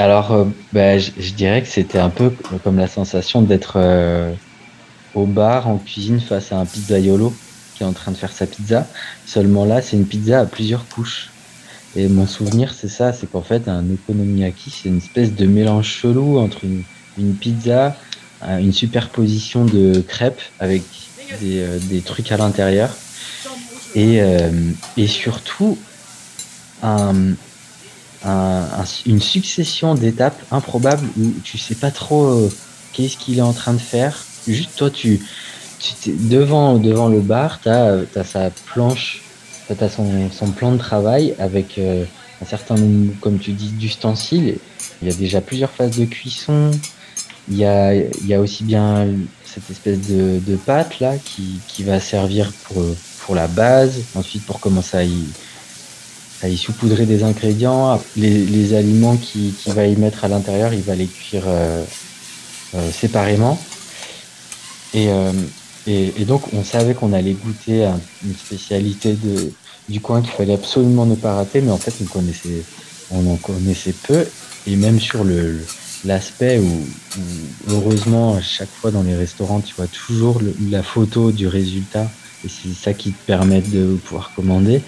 Alors, 0.00 0.32
euh, 0.32 0.44
bah, 0.72 0.98
je, 0.98 1.10
dirais 1.34 1.60
que 1.60 1.68
c'était 1.68 1.98
un 1.98 2.08
peu 2.08 2.32
comme 2.64 2.78
la 2.78 2.86
sensation 2.86 3.42
d'être 3.42 3.74
euh, 3.76 4.32
au 5.14 5.26
bar 5.26 5.68
en 5.68 5.76
cuisine 5.76 6.20
face 6.20 6.52
à 6.52 6.56
un 6.56 6.64
pizzaiolo 6.64 7.34
qui 7.76 7.82
est 7.82 7.86
en 7.86 7.92
train 7.92 8.10
de 8.10 8.16
faire 8.16 8.32
sa 8.32 8.46
pizza. 8.46 8.86
Seulement 9.26 9.66
là, 9.66 9.82
c'est 9.82 9.98
une 9.98 10.06
pizza 10.06 10.40
à 10.40 10.46
plusieurs 10.46 10.88
couches. 10.88 11.28
Et 11.96 12.08
mon 12.08 12.26
souvenir, 12.26 12.72
c'est 12.72 12.88
ça, 12.88 13.12
c'est 13.12 13.30
qu'en 13.30 13.42
fait, 13.42 13.68
un 13.68 13.84
okonomiyaki, 13.90 14.70
c'est 14.70 14.88
une 14.88 14.98
espèce 14.98 15.34
de 15.34 15.44
mélange 15.44 15.88
chelou 15.88 16.38
entre 16.38 16.60
une, 17.18 17.34
pizza, 17.34 17.94
un- 18.40 18.58
une 18.58 18.72
superposition 18.72 19.66
de 19.66 20.00
crêpes 20.00 20.40
avec 20.60 20.82
des, 21.42 21.58
euh, 21.58 22.00
trucs 22.06 22.32
à 22.32 22.38
l'intérieur, 22.38 22.88
et 23.94 24.22
surtout 25.06 25.76
un, 26.82 27.34
un- 28.24 28.66
un- 28.80 28.84
une 29.06 29.20
succession 29.20 29.94
d'étapes 29.94 30.40
improbables 30.50 31.06
où 31.18 31.32
tu 31.42 31.58
sais 31.58 31.74
pas 31.74 31.90
trop 31.90 32.26
euh, 32.26 32.50
qu'est-ce 32.92 33.16
qu'il 33.16 33.38
est 33.38 33.42
en 33.42 33.52
train 33.52 33.72
de 33.72 33.78
faire. 33.78 34.24
Juste 34.46 34.70
toi, 34.76 34.90
tu, 34.90 35.20
tu 35.78 36.12
devant, 36.18 36.78
devant 36.78 37.08
le 37.08 37.20
bar, 37.20 37.60
tu 37.62 37.68
as, 37.68 38.04
sa 38.24 38.50
planche, 38.72 39.22
tu 39.68 39.84
as 39.84 39.88
son, 39.88 40.30
son 40.30 40.50
plan 40.50 40.72
de 40.72 40.78
travail 40.78 41.34
avec 41.38 41.78
euh, 41.78 42.04
un 42.42 42.44
certain 42.46 42.74
nombre, 42.74 43.12
comme 43.20 43.38
tu 43.38 43.52
dis, 43.52 43.68
d'ustensiles. 43.68 44.58
Il 45.02 45.08
y 45.08 45.10
a 45.10 45.14
déjà 45.14 45.40
plusieurs 45.40 45.70
phases 45.70 45.96
de 45.98 46.04
cuisson. 46.04 46.70
Il 47.50 47.56
y 47.56 47.64
a, 47.64 47.94
il 47.94 48.26
y 48.26 48.34
a 48.34 48.40
aussi 48.40 48.64
bien 48.64 49.08
cette 49.44 49.68
espèce 49.70 50.00
de, 50.08 50.40
de 50.46 50.56
pâte 50.56 51.00
là 51.00 51.14
qui, 51.24 51.60
qui 51.66 51.82
va 51.82 51.98
servir 51.98 52.52
pour, 52.64 52.82
pour 53.24 53.34
la 53.34 53.48
base, 53.48 54.02
ensuite 54.14 54.44
pour 54.46 54.60
commencer 54.60 54.96
à 54.96 55.04
y, 55.04 55.24
y 56.48 56.56
saupoudrer 56.56 57.06
des 57.06 57.22
ingrédients. 57.22 58.00
Les, 58.16 58.44
les 58.44 58.74
aliments 58.74 59.16
qu'il 59.16 59.54
qui 59.54 59.70
va 59.70 59.86
y 59.86 59.96
mettre 59.96 60.24
à 60.24 60.28
l'intérieur, 60.28 60.72
il 60.72 60.82
va 60.82 60.94
les 60.94 61.06
cuire 61.06 61.44
euh, 61.46 61.84
euh, 62.74 62.90
séparément. 62.90 63.60
Et, 64.94 65.08
euh, 65.08 65.32
et, 65.86 66.12
et 66.16 66.24
donc, 66.24 66.42
on 66.52 66.64
savait 66.64 66.94
qu'on 66.94 67.12
allait 67.12 67.34
goûter 67.34 67.88
une 68.24 68.34
spécialité 68.34 69.12
de, 69.12 69.52
du 69.88 70.00
coin 70.00 70.22
qu'il 70.22 70.32
fallait 70.32 70.54
absolument 70.54 71.06
ne 71.06 71.14
pas 71.14 71.34
rater, 71.34 71.60
mais 71.60 71.70
en 71.70 71.78
fait, 71.78 71.94
on 72.02 72.06
connaissait, 72.06 72.62
on 73.10 73.26
en 73.30 73.36
connaissait 73.36 73.94
peu. 74.06 74.24
Et 74.66 74.76
même 74.76 75.00
sur 75.00 75.24
le, 75.24 75.60
l'aspect 76.04 76.58
où, 76.58 76.86
où, 77.18 77.22
heureusement, 77.68 78.36
à 78.36 78.42
chaque 78.42 78.68
fois 78.80 78.90
dans 78.90 79.02
les 79.02 79.14
restaurants, 79.14 79.60
tu 79.60 79.74
vois 79.74 79.86
toujours 79.86 80.40
la 80.70 80.82
photo 80.82 81.32
du 81.32 81.46
résultat. 81.46 82.10
Et 82.44 82.48
c'est 82.48 82.74
ça 82.74 82.94
qui 82.94 83.12
te 83.12 83.26
permet 83.26 83.60
de 83.60 83.98
pouvoir 84.04 84.32
commander. 84.34 84.82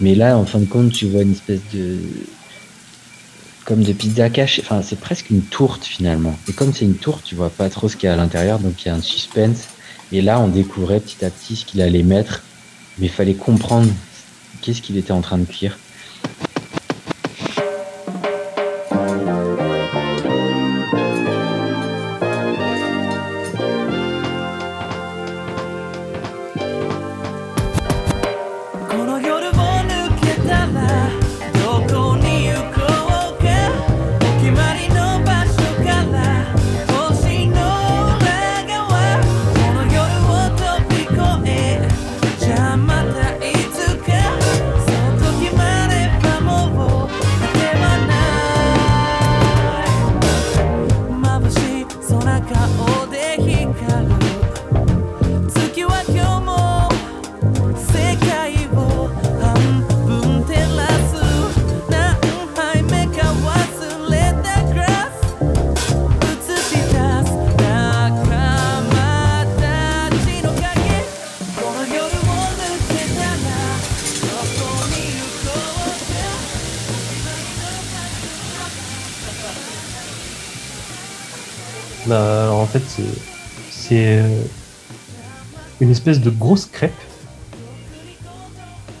Mais 0.00 0.14
là, 0.14 0.36
en 0.36 0.46
fin 0.46 0.58
de 0.58 0.64
compte, 0.64 0.92
tu 0.92 1.06
vois 1.06 1.22
une 1.22 1.32
espèce 1.32 1.60
de. 1.74 1.98
comme 3.64 3.82
de 3.82 3.92
pizza 3.92 4.30
cachée. 4.30 4.62
Enfin, 4.64 4.82
c'est 4.82 4.98
presque 4.98 5.30
une 5.30 5.42
tourte 5.42 5.84
finalement. 5.84 6.36
Et 6.48 6.52
comme 6.52 6.72
c'est 6.72 6.84
une 6.84 6.96
tourte, 6.96 7.24
tu 7.24 7.34
vois 7.34 7.50
pas 7.50 7.68
trop 7.68 7.88
ce 7.88 7.96
qu'il 7.96 8.06
y 8.06 8.10
a 8.10 8.14
à 8.14 8.16
l'intérieur, 8.16 8.58
donc 8.58 8.84
il 8.84 8.88
y 8.88 8.90
a 8.90 8.94
un 8.94 9.02
suspense. 9.02 9.68
Et 10.12 10.22
là, 10.22 10.40
on 10.40 10.48
découvrait 10.48 11.00
petit 11.00 11.24
à 11.24 11.30
petit 11.30 11.56
ce 11.56 11.64
qu'il 11.64 11.82
allait 11.82 12.02
mettre. 12.02 12.42
Mais 12.98 13.06
il 13.06 13.12
fallait 13.12 13.34
comprendre 13.34 13.88
qu'est-ce 14.60 14.82
qu'il 14.82 14.96
était 14.96 15.12
en 15.12 15.20
train 15.20 15.38
de 15.38 15.44
cuire. 15.44 15.78
De 86.18 86.30
grosse 86.30 86.66
crêpe 86.66 86.92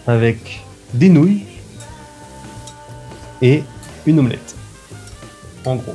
avec 0.06 0.62
des 0.94 1.08
nouilles 1.08 1.42
et 3.42 3.62
une 4.06 4.18
omelette. 4.18 4.54
En 5.64 5.76
gros. 5.76 5.94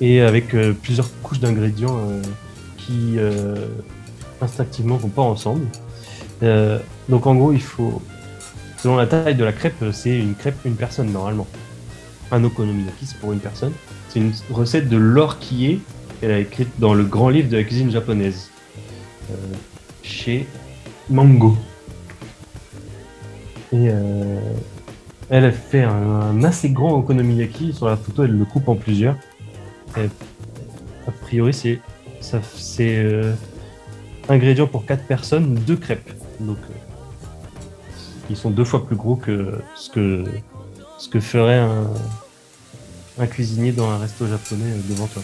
Et 0.00 0.20
avec 0.20 0.54
euh, 0.54 0.72
plusieurs 0.72 1.08
couches 1.22 1.40
d'ingrédients 1.40 1.96
euh, 1.96 2.22
qui 2.76 3.14
euh, 3.16 3.66
instinctivement 4.40 4.96
vont 4.96 5.08
pas 5.08 5.22
ensemble. 5.22 5.66
Donc 7.08 7.26
en 7.26 7.34
gros, 7.34 7.52
il 7.52 7.62
faut, 7.62 8.02
selon 8.76 8.96
la 8.96 9.06
taille 9.06 9.36
de 9.36 9.44
la 9.44 9.52
crêpe, 9.52 9.82
c'est 9.92 10.18
une 10.18 10.34
crêpe 10.34 10.56
une 10.66 10.76
personne 10.76 11.10
normalement. 11.10 11.46
Un 12.30 12.44
okonomiyaki, 12.44 13.06
c'est 13.06 13.18
pour 13.18 13.32
une 13.32 13.38
personne. 13.38 13.72
C'est 14.10 14.18
une 14.18 14.32
recette 14.50 14.88
de 14.90 14.98
Laure 14.98 15.38
Kie 15.38 15.80
qu'elle 16.20 16.30
a 16.30 16.38
écrite 16.38 16.68
dans 16.78 16.92
le 16.92 17.04
grand 17.04 17.30
livre 17.30 17.48
de 17.48 17.56
la 17.56 17.64
cuisine 17.64 17.90
japonaise 17.90 18.50
chez 20.02 20.46
Mango. 21.08 21.56
Et 23.72 23.88
euh, 23.90 24.40
elle 25.28 25.44
a 25.44 25.52
fait 25.52 25.82
un, 25.82 26.42
assez 26.44 26.70
grand 26.70 26.92
okonomiyaki. 26.98 27.72
Sur 27.72 27.86
la 27.86 27.96
photo, 27.96 28.24
elle 28.24 28.38
le 28.38 28.44
coupe 28.44 28.68
en 28.68 28.76
plusieurs. 28.76 29.16
A 29.96 31.10
priori, 31.22 31.52
c'est 31.54 31.80
ça, 32.20 32.40
euh, 32.80 33.34
ingrédients 34.28 34.66
pour 34.66 34.84
quatre 34.84 35.04
personnes, 35.04 35.54
deux 35.54 35.76
crêpes. 35.76 36.10
Donc, 36.40 36.58
euh, 36.58 36.74
ils 38.30 38.36
sont 38.36 38.50
deux 38.50 38.64
fois 38.64 38.86
plus 38.86 38.96
gros 38.96 39.16
que 39.16 39.60
ce 39.76 39.90
que 39.90 41.20
ferait 41.20 41.58
un, 43.18 43.26
cuisinier 43.26 43.72
dans 43.72 43.88
un 43.88 43.98
resto 43.98 44.26
japonais 44.26 44.64
euh, 44.64 44.80
devant 44.88 45.06
toi. 45.06 45.22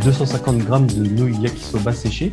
250 0.00 0.58
grammes 0.58 0.86
de 0.86 1.04
nouilles 1.04 1.40
yakisoba 1.42 1.92
séchées. 1.92 2.32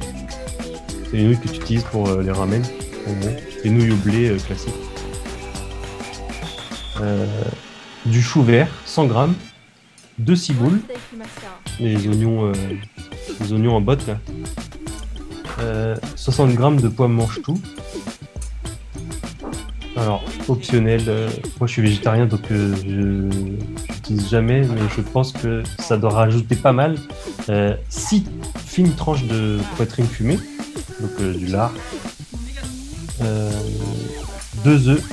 C'est 1.09 1.18
les 1.18 1.24
nouilles 1.24 1.39
que 1.39 1.47
tu 1.47 1.57
utilises 1.57 1.84
pour 1.84 2.07
euh, 2.07 2.22
les 2.22 2.32
ramen. 2.32 2.63
En 3.07 3.13
gros. 3.13 3.36
Les 3.63 3.70
nouilles 3.70 3.91
au 3.91 3.95
blé 3.95 4.30
euh, 4.30 4.38
classiques. 4.38 4.74
Euh, 7.01 7.26
du 8.05 8.22
chou 8.22 8.41
vert, 8.41 8.70
100 8.86 9.05
grammes. 9.07 9.34
Deux 10.18 10.36
ciboules. 10.36 10.82
Les 11.80 12.07
oignons, 12.07 12.47
euh, 12.47 12.53
les 13.39 13.53
oignons 13.53 13.76
en 13.76 13.82
botte 13.82 14.07
là. 14.07 14.18
Euh, 15.59 15.95
60 16.15 16.53
grammes 16.53 16.82
de 16.82 16.88
pois 16.88 17.07
mange-tout. 17.07 17.59
Alors, 19.95 20.24
optionnel, 20.48 21.04
euh, 21.08 21.30
moi 21.60 21.68
je 21.68 21.74
suis 21.74 21.82
végétarien 21.82 22.26
donc 22.26 22.41
euh, 22.52 22.76
je 22.84 22.89
n'utilise 23.93 24.30
jamais, 24.30 24.62
mais 24.62 24.82
je 24.95 25.02
pense 25.02 25.32
que 25.32 25.64
ça 25.80 25.98
doit 25.98 26.12
rajouter 26.12 26.56
pas 26.56 26.74
mal. 26.74 26.95
6 27.89 28.26
fines 28.66 28.93
tranches 28.93 29.26
de 29.26 29.60
poitrine 29.76 30.08
fumée, 30.08 30.39
donc 31.00 31.12
euh, 31.22 31.34
du 31.34 31.48
lard, 31.48 31.74
2 34.64 34.89
œufs, 34.89 35.04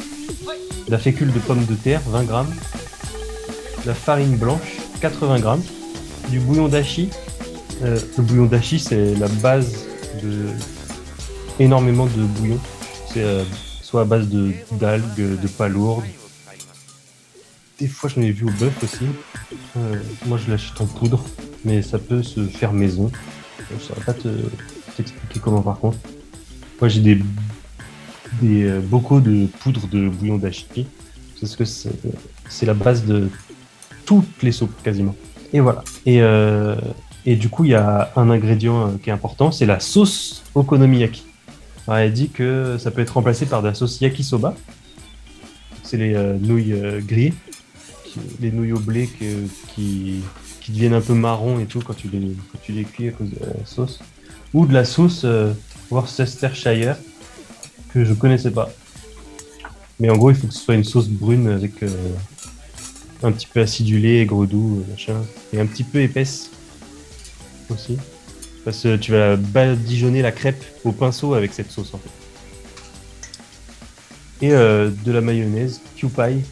la 0.88 0.98
fécule 0.98 1.32
de 1.32 1.38
pommes 1.38 1.64
de 1.64 1.74
terre, 1.74 2.00
20 2.06 2.24
grammes, 2.24 2.54
la 3.86 3.94
farine 3.94 4.36
blanche, 4.36 4.78
80 5.00 5.40
grammes, 5.40 5.62
du 6.30 6.40
bouillon 6.40 6.68
d'achi. 6.68 7.10
Euh, 7.82 7.98
le 8.16 8.22
bouillon 8.22 8.46
d'achi, 8.46 8.78
c'est 8.78 9.14
la 9.14 9.28
base 9.28 9.86
de 10.22 10.46
énormément 11.58 12.06
de 12.06 12.22
bouillon. 12.22 12.58
Euh, 13.16 13.44
soit 13.94 14.00
à 14.00 14.04
base 14.06 14.28
de 14.28 14.50
d'algues, 14.72 15.38
de 15.40 15.46
palourdes. 15.46 16.02
Des 17.78 17.86
fois, 17.86 18.10
j'en 18.10 18.22
ai 18.22 18.32
vu 18.32 18.44
au 18.44 18.50
bœuf 18.50 18.72
aussi. 18.82 19.04
Euh, 19.76 19.94
moi, 20.26 20.36
je 20.36 20.50
l'achète 20.50 20.80
en 20.80 20.86
poudre, 20.86 21.24
mais 21.64 21.80
ça 21.80 22.00
peut 22.00 22.20
se 22.24 22.44
faire 22.44 22.72
maison. 22.72 23.08
Je 23.70 23.74
ne 23.76 23.80
saurais 23.80 24.00
pas 24.00 24.12
te- 24.14 24.50
t'expliquer 24.96 25.38
comment 25.38 25.62
par 25.62 25.78
contre. 25.78 25.98
Moi, 26.80 26.88
j'ai 26.88 27.02
des, 27.02 27.20
des 28.42 28.64
euh, 28.64 28.80
bocaux 28.80 29.20
de 29.20 29.46
poudre 29.60 29.86
de 29.86 30.08
bouillon 30.08 30.38
d'achi. 30.38 30.66
Parce 31.40 31.54
que 31.54 31.64
c'est 31.64 32.66
la 32.66 32.74
base 32.74 33.04
de 33.04 33.28
toutes 34.06 34.42
les 34.42 34.50
soupes 34.50 34.74
quasiment. 34.82 35.14
Et 35.52 35.60
voilà. 35.60 35.84
Et, 36.04 36.20
euh, 36.20 36.74
et 37.26 37.36
du 37.36 37.48
coup, 37.48 37.62
il 37.62 37.70
y 37.70 37.74
a 37.76 38.10
un 38.16 38.28
ingrédient 38.28 38.98
qui 39.00 39.10
est 39.10 39.12
important, 39.12 39.52
c'est 39.52 39.66
la 39.66 39.78
sauce 39.78 40.42
okonomiyaki. 40.56 41.22
Elle 41.88 42.12
dit 42.12 42.30
que 42.30 42.76
ça 42.78 42.90
peut 42.90 43.02
être 43.02 43.10
remplacé 43.10 43.46
par 43.46 43.62
de 43.62 43.68
la 43.68 43.74
sauce 43.74 44.00
yakisoba. 44.00 44.54
C'est 45.82 45.96
les 45.96 46.14
euh, 46.14 46.38
nouilles 46.38 46.72
euh, 46.72 47.00
grillées, 47.00 47.34
les 48.40 48.50
nouilles 48.50 48.72
au 48.72 48.78
blé 48.78 49.08
qui, 49.08 50.22
deviennent 50.68 50.94
un 50.94 51.02
peu 51.02 51.12
marron 51.12 51.58
et 51.58 51.66
tout 51.66 51.80
quand 51.80 51.94
tu 51.94 52.08
les, 52.08 52.34
quand 52.50 52.58
cuis 52.90 53.08
à 53.08 53.12
cause 53.12 53.30
de 53.30 53.38
la 53.40 53.66
sauce. 53.66 54.00
Ou 54.54 54.66
de 54.66 54.72
la 54.72 54.84
sauce 54.84 55.22
euh, 55.24 55.52
Worcestershire 55.90 56.96
que 57.92 58.04
je 58.04 58.14
connaissais 58.14 58.50
pas. 58.50 58.70
Mais 60.00 60.10
en 60.10 60.16
gros, 60.16 60.30
il 60.30 60.36
faut 60.36 60.46
que 60.46 60.54
ce 60.54 60.60
soit 60.60 60.74
une 60.74 60.84
sauce 60.84 61.08
brune 61.08 61.48
avec 61.48 61.82
euh, 61.82 61.88
un 63.22 63.32
petit 63.32 63.46
peu 63.46 63.60
acidulé, 63.60 64.20
aigre 64.20 64.46
doux, 64.46 64.84
machin, 64.90 65.22
et 65.52 65.60
un 65.60 65.66
petit 65.66 65.84
peu 65.84 66.00
épaisse 66.00 66.50
aussi. 67.70 67.96
Parce 68.64 68.82
que 68.82 68.96
tu 68.96 69.12
vas 69.12 69.36
badigeonner 69.36 70.22
la 70.22 70.32
crêpe 70.32 70.64
au 70.84 70.92
pinceau 70.92 71.34
avec 71.34 71.52
cette 71.52 71.70
sauce 71.70 71.92
en 71.92 71.98
fait. 71.98 72.10
Et 74.46 74.52
euh, 74.52 74.90
de 75.04 75.12
la 75.12 75.20
mayonnaise, 75.20 75.80
Kewpie. 75.96 76.44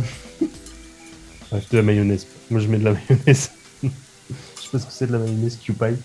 Bref, 1.51 1.69
de 1.71 1.77
la 1.77 1.83
mayonnaise. 1.83 2.27
Moi 2.51 2.61
je 2.61 2.69
mets 2.69 2.79
de 2.79 2.85
la 2.85 2.93
mayonnaise. 3.09 3.51
Je 3.83 3.89
sais 3.89 4.69
pas 4.71 4.79
ce 4.79 4.87
que 4.87 4.93
c'est 4.93 5.07
de 5.09 5.13
la 5.13 5.19
mayonnaise 5.19 5.59
Kewpie. 5.65 5.97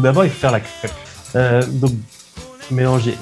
D'abord, 0.00 0.24
il 0.24 0.30
faut 0.30 0.40
faire 0.40 0.52
la 0.52 0.60
crêpe. 0.60 0.92
Euh, 1.36 1.62
donc 1.66 1.92
mélanger 2.70 3.16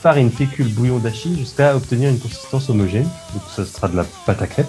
farine, 0.00 0.30
fécule, 0.30 0.68
bouillon 0.68 0.98
d'achi 0.98 1.38
jusqu'à 1.38 1.74
obtenir 1.74 2.10
une 2.10 2.18
consistance 2.18 2.68
homogène. 2.68 3.08
Donc 3.32 3.42
ça 3.54 3.64
sera 3.64 3.88
de 3.88 3.96
la 3.96 4.04
pâte 4.26 4.42
à 4.42 4.46
crêpe 4.46 4.68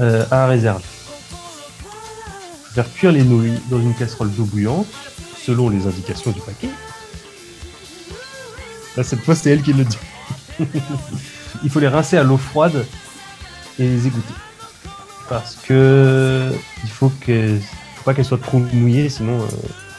euh, 0.00 0.24
à 0.30 0.46
réserver. 0.46 0.82
Faire 2.74 2.92
cuire 2.92 3.12
les 3.12 3.22
nouilles 3.22 3.60
dans 3.70 3.78
une 3.78 3.94
casserole 3.94 4.30
d'eau 4.32 4.44
bouillante 4.44 4.86
selon 5.40 5.68
les 5.68 5.86
indications 5.86 6.32
du 6.32 6.40
paquet. 6.40 6.68
Cette 9.02 9.20
fois, 9.20 9.36
c'est 9.36 9.50
elle 9.50 9.62
qui 9.62 9.72
le 9.72 9.84
dit. 9.84 9.98
il 11.62 11.70
faut 11.70 11.78
les 11.78 11.88
rincer 11.88 12.16
à 12.16 12.24
l'eau 12.24 12.36
froide 12.36 12.84
et 13.78 13.86
les 13.86 14.06
égoutter. 14.06 14.34
Parce 15.28 15.54
que 15.54 16.52
il 16.82 16.90
faut 16.90 17.12
que 17.24 17.56
faut 17.96 18.02
pas 18.04 18.14
qu'elles 18.14 18.24
soient 18.24 18.38
trop 18.38 18.58
mouillées, 18.58 19.08
sinon 19.08 19.40
euh, 19.40 19.46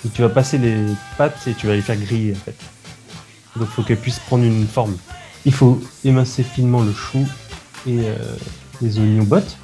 tu 0.08 0.22
vas 0.22 0.30
passer 0.30 0.58
les 0.58 0.86
pâtes 1.18 1.48
et 1.48 1.54
tu 1.54 1.68
vas 1.68 1.74
les 1.74 1.82
faire 1.82 1.98
griller 1.98 2.34
en 2.34 2.40
fait. 2.40 2.56
Donc 3.56 3.68
il 3.70 3.74
faut 3.74 3.84
qu'elles 3.84 3.98
puissent 3.98 4.20
prendre 4.20 4.44
une 4.44 4.68
forme. 4.68 4.96
Il 5.46 5.54
faut 5.54 5.82
émincer 6.04 6.44
finement 6.44 6.82
le 6.82 6.94
chou 6.94 7.28
et 7.88 8.00
euh, 8.00 8.16
les 8.82 8.98
oignons 9.00 9.24
bottes, 9.24 9.58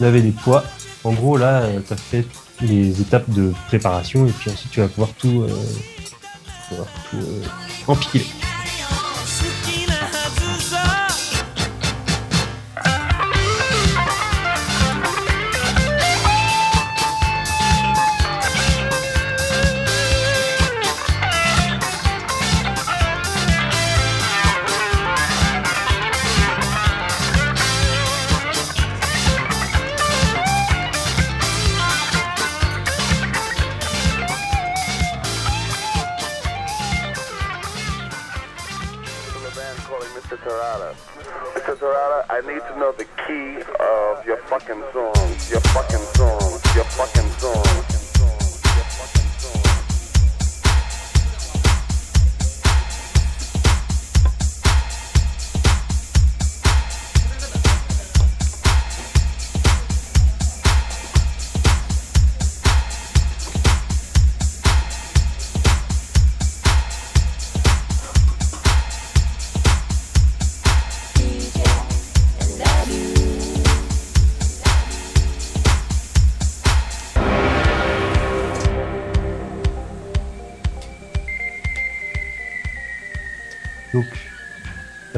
laver 0.00 0.20
les 0.20 0.32
pois. 0.32 0.64
En 1.04 1.12
gros 1.12 1.36
là, 1.36 1.66
tu 1.86 1.92
as 1.92 1.96
fait 1.96 2.26
les 2.60 3.00
étapes 3.00 3.28
de 3.30 3.52
préparation 3.68 4.26
et 4.26 4.30
puis 4.30 4.50
ensuite 4.50 4.70
tu 4.70 4.80
vas 4.80 4.88
pouvoir 4.88 5.10
tout, 5.18 5.42
euh, 5.42 5.48
pouvoir 6.68 6.88
tout 7.10 7.16
euh, 7.16 7.42
empiler. 7.86 8.24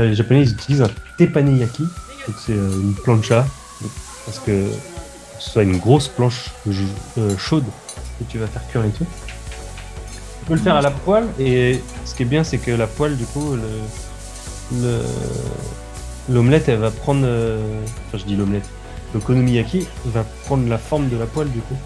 Les 0.05 0.15
Japonais 0.15 0.43
ils 0.43 0.53
utilisent 0.53 0.83
un 0.83 0.91
teppanyaki, 1.19 1.83
donc 1.83 2.37
c'est 2.45 2.53
euh, 2.53 2.71
une 2.81 2.95
plancha, 2.95 3.47
parce 4.27 4.39
que 4.39 4.67
ce 5.39 5.51
soit 5.51 5.63
une 5.63 5.79
grosse 5.79 6.09
planche 6.09 6.51
euh, 7.19 7.37
chaude 7.39 7.65
que 8.19 8.25
tu 8.31 8.39
vas 8.39 8.47
faire 8.47 8.67
cuire 8.69 8.83
les 8.83 8.91
trucs. 8.91 9.09
Tu 9.09 10.47
peux 10.47 10.55
le 10.55 10.61
faire 10.61 10.77
à 10.77 10.83
la 10.83 10.91
poêle 10.91 11.27
et 11.39 11.83
ce 12.05 12.15
qui 12.15 12.23
est 12.23 12.27
bien 12.27 12.45
c'est 12.45 12.59
que 12.59 12.71
la 12.71 12.87
poêle 12.87 13.17
du 13.17 13.25
coup 13.25 13.55
le- 13.55 14.81
le- 14.83 15.03
l'omelette 16.29 16.69
elle 16.69 16.79
va 16.79 16.91
prendre 16.91 17.23
euh, 17.25 17.81
enfin 18.09 18.19
je 18.19 18.25
dis 18.25 18.37
l'omelette 18.37 18.69
le 19.15 19.21
konomiyaki 19.21 19.87
va 20.07 20.25
prendre 20.45 20.69
la 20.69 20.77
forme 20.79 21.09
de 21.09 21.17
la 21.17 21.27
poêle 21.27 21.51
du 21.51 21.61
coup. 21.61 21.77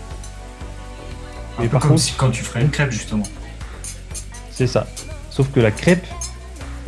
Un 1.59 1.67
peu 1.69 1.79
comme 1.79 1.99
si 1.99 2.13
quand 2.13 2.31
tu 2.31 2.43
ferais 2.43 2.63
une 2.63 2.71
crêpe 2.71 2.91
justement. 2.91 3.25
C'est 4.51 4.67
ça. 4.69 4.87
Sauf 5.31 5.51
que 5.53 5.61
la 5.61 5.71
crêpe, 5.71 6.07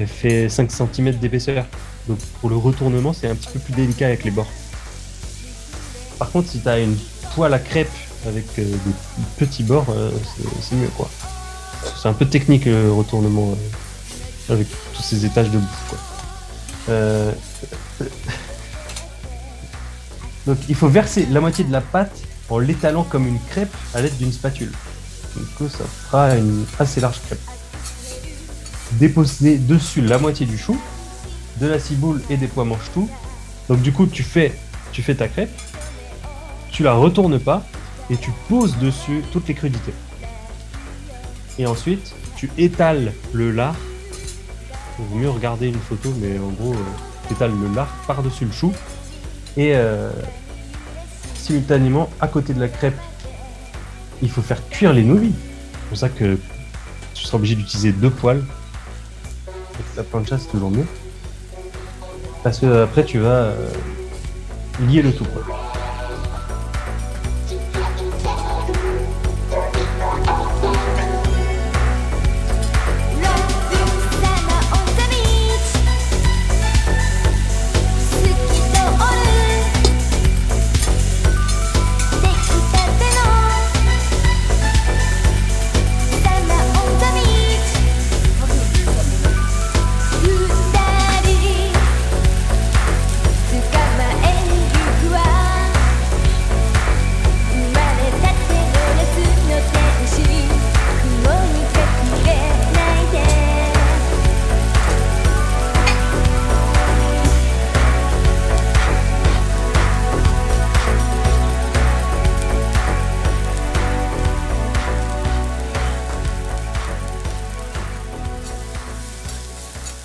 elle 0.01 0.07
fait 0.09 0.49
5 0.49 0.71
cm 0.71 1.13
d'épaisseur. 1.19 1.67
Donc 2.09 2.19
pour 2.41 2.49
le 2.51 2.57
retournement, 2.57 3.13
c'est 3.13 3.29
un 3.29 3.35
petit 3.35 3.49
peu 3.53 3.59
plus 3.59 3.75
délicat 3.75 4.07
avec 4.07 4.25
les 4.25 4.31
bords. 4.31 4.49
Par 6.19 6.31
contre, 6.31 6.49
si 6.51 6.61
tu 6.61 6.69
as 6.69 6.79
une 6.81 6.97
poêle 7.35 7.55
à 7.55 7.59
crêpe 7.59 7.91
avec 8.27 8.47
euh, 8.59 8.65
des 8.65 8.93
petits 9.39 9.63
bords, 9.63 9.87
euh, 9.91 10.11
c'est- 10.63 10.75
mieux 10.77 10.89
quoi. 10.97 11.09
C'est 12.01 12.09
un 12.09 12.13
peu 12.13 12.27
technique 12.27 12.65
le 12.67 12.93
retournement 12.93 13.53
euh, 13.53 14.53
avec 14.55 14.67
tous 14.95 15.03
ces 15.03 15.25
étages 15.25 15.51
de 15.51 15.59
bouffe 15.59 15.89
quoi. 15.89 15.99
Donc 20.47 20.59
il 20.69 20.75
faut 20.75 20.89
verser 20.89 21.27
la 21.31 21.41
moitié 21.41 21.65
de 21.65 21.73
la 21.73 21.81
pâte 21.81 22.17
en 22.49 22.59
l'étalant 22.59 23.05
comme 23.05 23.27
une 23.27 23.39
crêpe 23.51 23.75
à 23.95 24.01
l'aide 24.01 24.17
d'une 24.17 24.33
spatule. 24.33 24.73
Du 25.37 25.45
coup, 25.57 25.69
ça 25.69 25.85
fera 26.09 26.35
une 26.37 26.65
assez 26.79 27.01
large 27.01 27.21
crêpe. 27.27 27.39
Déposer 28.93 29.59
dessus 29.59 30.03
la 30.03 30.19
moitié 30.19 30.47
du 30.47 30.59
chou, 30.59 30.79
de 31.61 31.67
la 31.67 31.79
ciboule 31.79 32.21
et 32.29 32.37
des 32.37 32.49
pois 32.49 32.65
mange-tout. 32.65 33.09
Donc 33.69 33.81
du 33.83 33.93
coup, 33.93 34.07
tu 34.07 34.23
fais, 34.23 34.53
tu 34.93 35.03
fais 35.03 35.15
ta 35.15 35.29
crêpe, 35.29 35.51
tu 36.71 36.83
la 36.83 36.95
retournes 36.95 37.39
pas 37.39 37.65
et 38.11 38.17
tu 38.17 38.31
poses 38.49 38.77
dessus 38.79 39.23
toutes 39.33 39.49
les 39.49 39.55
crudités. 39.55 39.95
Et 41.59 41.67
ensuite, 41.67 42.15
tu 42.37 42.51
étales 42.59 43.13
le 43.33 43.51
lard. 43.53 43.77
Il 44.99 45.05
vaut 45.05 45.17
mieux 45.17 45.31
regarder 45.31 45.69
une 45.69 45.79
photo, 45.79 46.13
mais 46.21 46.39
en 46.39 46.49
gros, 46.51 46.75
tu 47.29 47.35
étales 47.35 47.53
le 47.53 47.75
lard 47.75 47.95
par-dessus 48.07 48.47
le 48.47 48.53
chou. 48.53 48.73
Et 49.57 49.75
euh, 49.75 50.11
simultanément, 51.35 52.09
à 52.21 52.29
côté 52.29 52.55
de 52.55 52.61
la 52.61 52.69
crêpe, 52.69 52.99
il 54.23 54.31
faut 54.31 54.43
faire 54.43 54.67
cuire 54.69 54.93
les 54.93 55.03
nouilles. 55.03 55.35
C'est 55.35 55.89
pour 55.89 55.99
ça 55.99 56.09
que 56.09 56.39
tu 57.15 57.25
seras 57.25 57.39
obligé 57.39 57.55
d'utiliser 57.55 57.93
deux 57.93 58.11
poêles. 58.11 58.43
La 59.97 60.03
plancha, 60.03 60.39
c'est 60.39 60.51
toujours 60.51 60.71
mieux. 60.71 60.87
Parce 62.43 62.59
que 62.59 62.85
après, 62.85 63.05
tu 63.05 63.19
vas 63.19 63.29
euh, 63.29 63.69
lier 64.89 65.03
le 65.03 65.13
tout. 65.13 65.27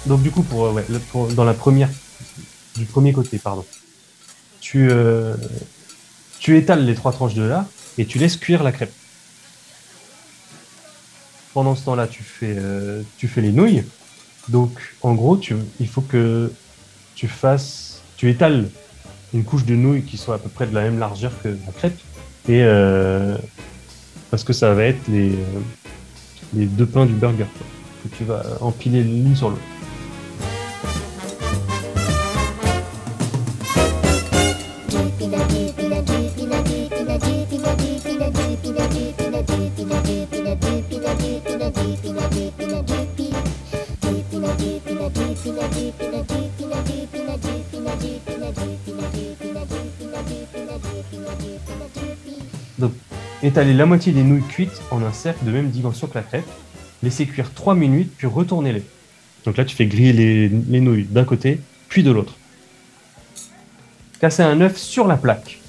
Donc 0.06 0.22
du 0.22 0.32
coup, 0.32 0.44
pour, 0.44 0.66
euh, 0.66 0.82
pour- 1.12 1.28
dans 1.28 1.44
la 1.44 1.54
première, 1.54 1.90
du 2.76 2.86
premier 2.86 3.12
côté, 3.14 3.40
pardon, 3.40 3.66
tu, 4.62 4.90
euh, 4.90 5.36
tu 6.40 6.58
étales 6.58 6.86
les 6.86 6.94
trois 6.96 7.12
tranches 7.12 7.34
de 7.34 7.44
lard 7.44 7.66
et 7.98 8.06
tu 8.06 8.20
laisses 8.20 8.38
cuire 8.38 8.64
la 8.64 8.72
crêpe. 8.72 8.94
Pendant 11.54 11.76
ce 11.76 11.86
temps-là, 11.86 12.08
tu 12.08 12.22
fais, 12.22 12.56
euh, 12.58 13.02
tu 13.18 13.28
fais 13.28 13.42
les 13.42 13.52
nouilles. 13.52 13.84
Donc, 14.50 14.72
en 15.02 15.16
gros, 15.16 15.38
tu, 15.38 15.56
il 15.80 15.88
faut 15.88 16.02
que 16.02 16.52
tu 17.16 17.28
fasses, 17.28 18.02
tu 18.18 18.30
étales 18.30 18.70
une 19.34 19.44
couche 19.44 19.66
de 19.66 19.76
nouilles 19.76 20.04
qui 20.04 20.18
soit 20.18 20.36
à 20.36 20.38
peu 20.38 20.50
près 20.50 20.68
de 20.68 20.76
la 20.76 20.84
même 20.84 21.00
largeur 21.00 21.32
que 21.42 21.48
la 21.48 21.72
crêpe 21.76 22.00
et 22.48 22.64
parce 24.30 24.44
que 24.44 24.54
ça 24.54 24.74
va 24.74 24.84
être 24.84 25.08
les, 25.08 25.32
les 26.54 26.66
deux 26.66 26.86
pains 26.86 27.06
du 27.06 27.14
burger 27.14 27.46
que 28.04 28.16
tu 28.16 28.24
vas 28.24 28.44
empiler 28.62 29.02
l'une 29.04 29.36
sur 29.36 29.50
l'autre. 29.50 29.62
Donc, 52.78 52.92
étaler 53.44 53.74
la 53.74 53.86
moitié 53.86 54.12
des 54.12 54.24
nouilles 54.24 54.44
cuites 54.44 54.82
en 54.92 55.02
un 55.04 55.14
cercle 55.14 55.46
de 55.46 55.52
même 55.52 55.70
dimension 55.70 56.08
que 56.08 56.16
la 56.16 56.24
crêpe, 56.24 56.46
laisser 57.04 57.26
cuire 57.26 57.54
3 57.54 57.76
minutes, 57.76 58.12
puis 58.18 58.28
retourner-les. 58.28 58.84
Donc 59.46 59.58
là, 59.58 59.66
tu 59.66 59.76
fais 59.76 59.86
griller 59.86 60.14
les, 60.14 60.50
les 60.50 60.80
nouilles 60.82 61.06
d'un 61.06 61.24
côté, 61.24 61.60
puis 61.88 62.04
de 62.04 62.12
l'autre. 62.12 62.34
Casser 64.20 64.44
un 64.44 64.60
œuf 64.62 64.78
sur 64.78 65.08
la 65.08 65.18
plaque 65.18 65.60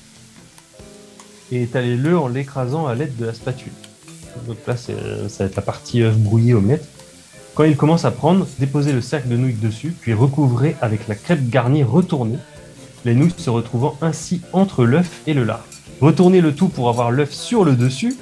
et 1.53 1.63
étaler-le 1.63 2.19
en 2.19 2.29
l'écrasant 2.29 2.87
à 2.87 2.95
l'aide 2.95 3.17
de 3.17 3.27
la 3.27 3.35
spatule. 3.35 3.73
Donc 4.47 4.59
là, 4.67 4.77
ça 4.77 4.93
va 4.93 5.45
être 5.45 5.57
la 5.57 5.63
partie 5.63 6.03
œuf 6.03 6.17
brouillé 6.17 6.55
mètre. 6.55 6.87
Quand 7.55 7.65
il 7.65 7.77
commence 7.77 8.05
à 8.05 8.11
prendre, 8.11 8.47
déposez 8.59 8.93
le 8.93 9.01
cercle 9.01 9.29
de 9.29 9.37
nouilles 9.37 9.55
dessus, 9.55 9.95
puis 9.99 10.13
recouvrez 10.13 10.77
avec 10.83 11.09
la 11.09 11.15
crêpe 11.15 11.49
garnie 11.49 11.83
retournée, 11.83 12.39
les 13.05 13.15
nouilles 13.15 13.35
se 13.37 13.51
retrouvant 13.51 13.97
ainsi 14.01 14.41
entre 14.53 14.85
l'œuf 14.85 15.23
et 15.27 15.35
le 15.35 15.45
lard. 15.45 15.65
Retournez 16.01 16.41
le 16.41 16.55
tout 16.55 16.69
pour 16.69 16.89
avoir 16.89 17.11
l'œuf 17.11 17.33
sur 17.33 17.65
le 17.65 17.75
dessus 17.75 18.17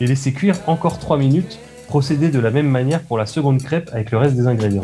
et 0.00 0.06
laissez 0.06 0.32
cuire 0.32 0.56
encore 0.66 0.98
3 0.98 1.18
minutes. 1.18 1.58
Procédez 1.88 2.30
de 2.30 2.38
la 2.38 2.50
même 2.50 2.68
manière 2.68 3.02
pour 3.02 3.18
la 3.18 3.26
seconde 3.26 3.62
crêpe 3.62 3.90
avec 3.92 4.10
le 4.10 4.18
reste 4.18 4.36
des 4.36 4.46
ingrédients. 4.46 4.82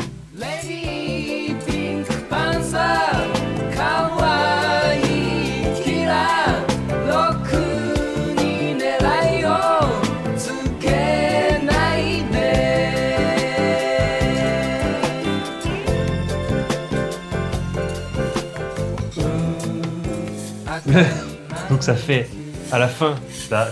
Donc 21.77 21.83
ça 21.83 21.93
fait, 21.93 22.27
à 22.71 22.79
la 22.79 22.87
fin, 22.87 23.13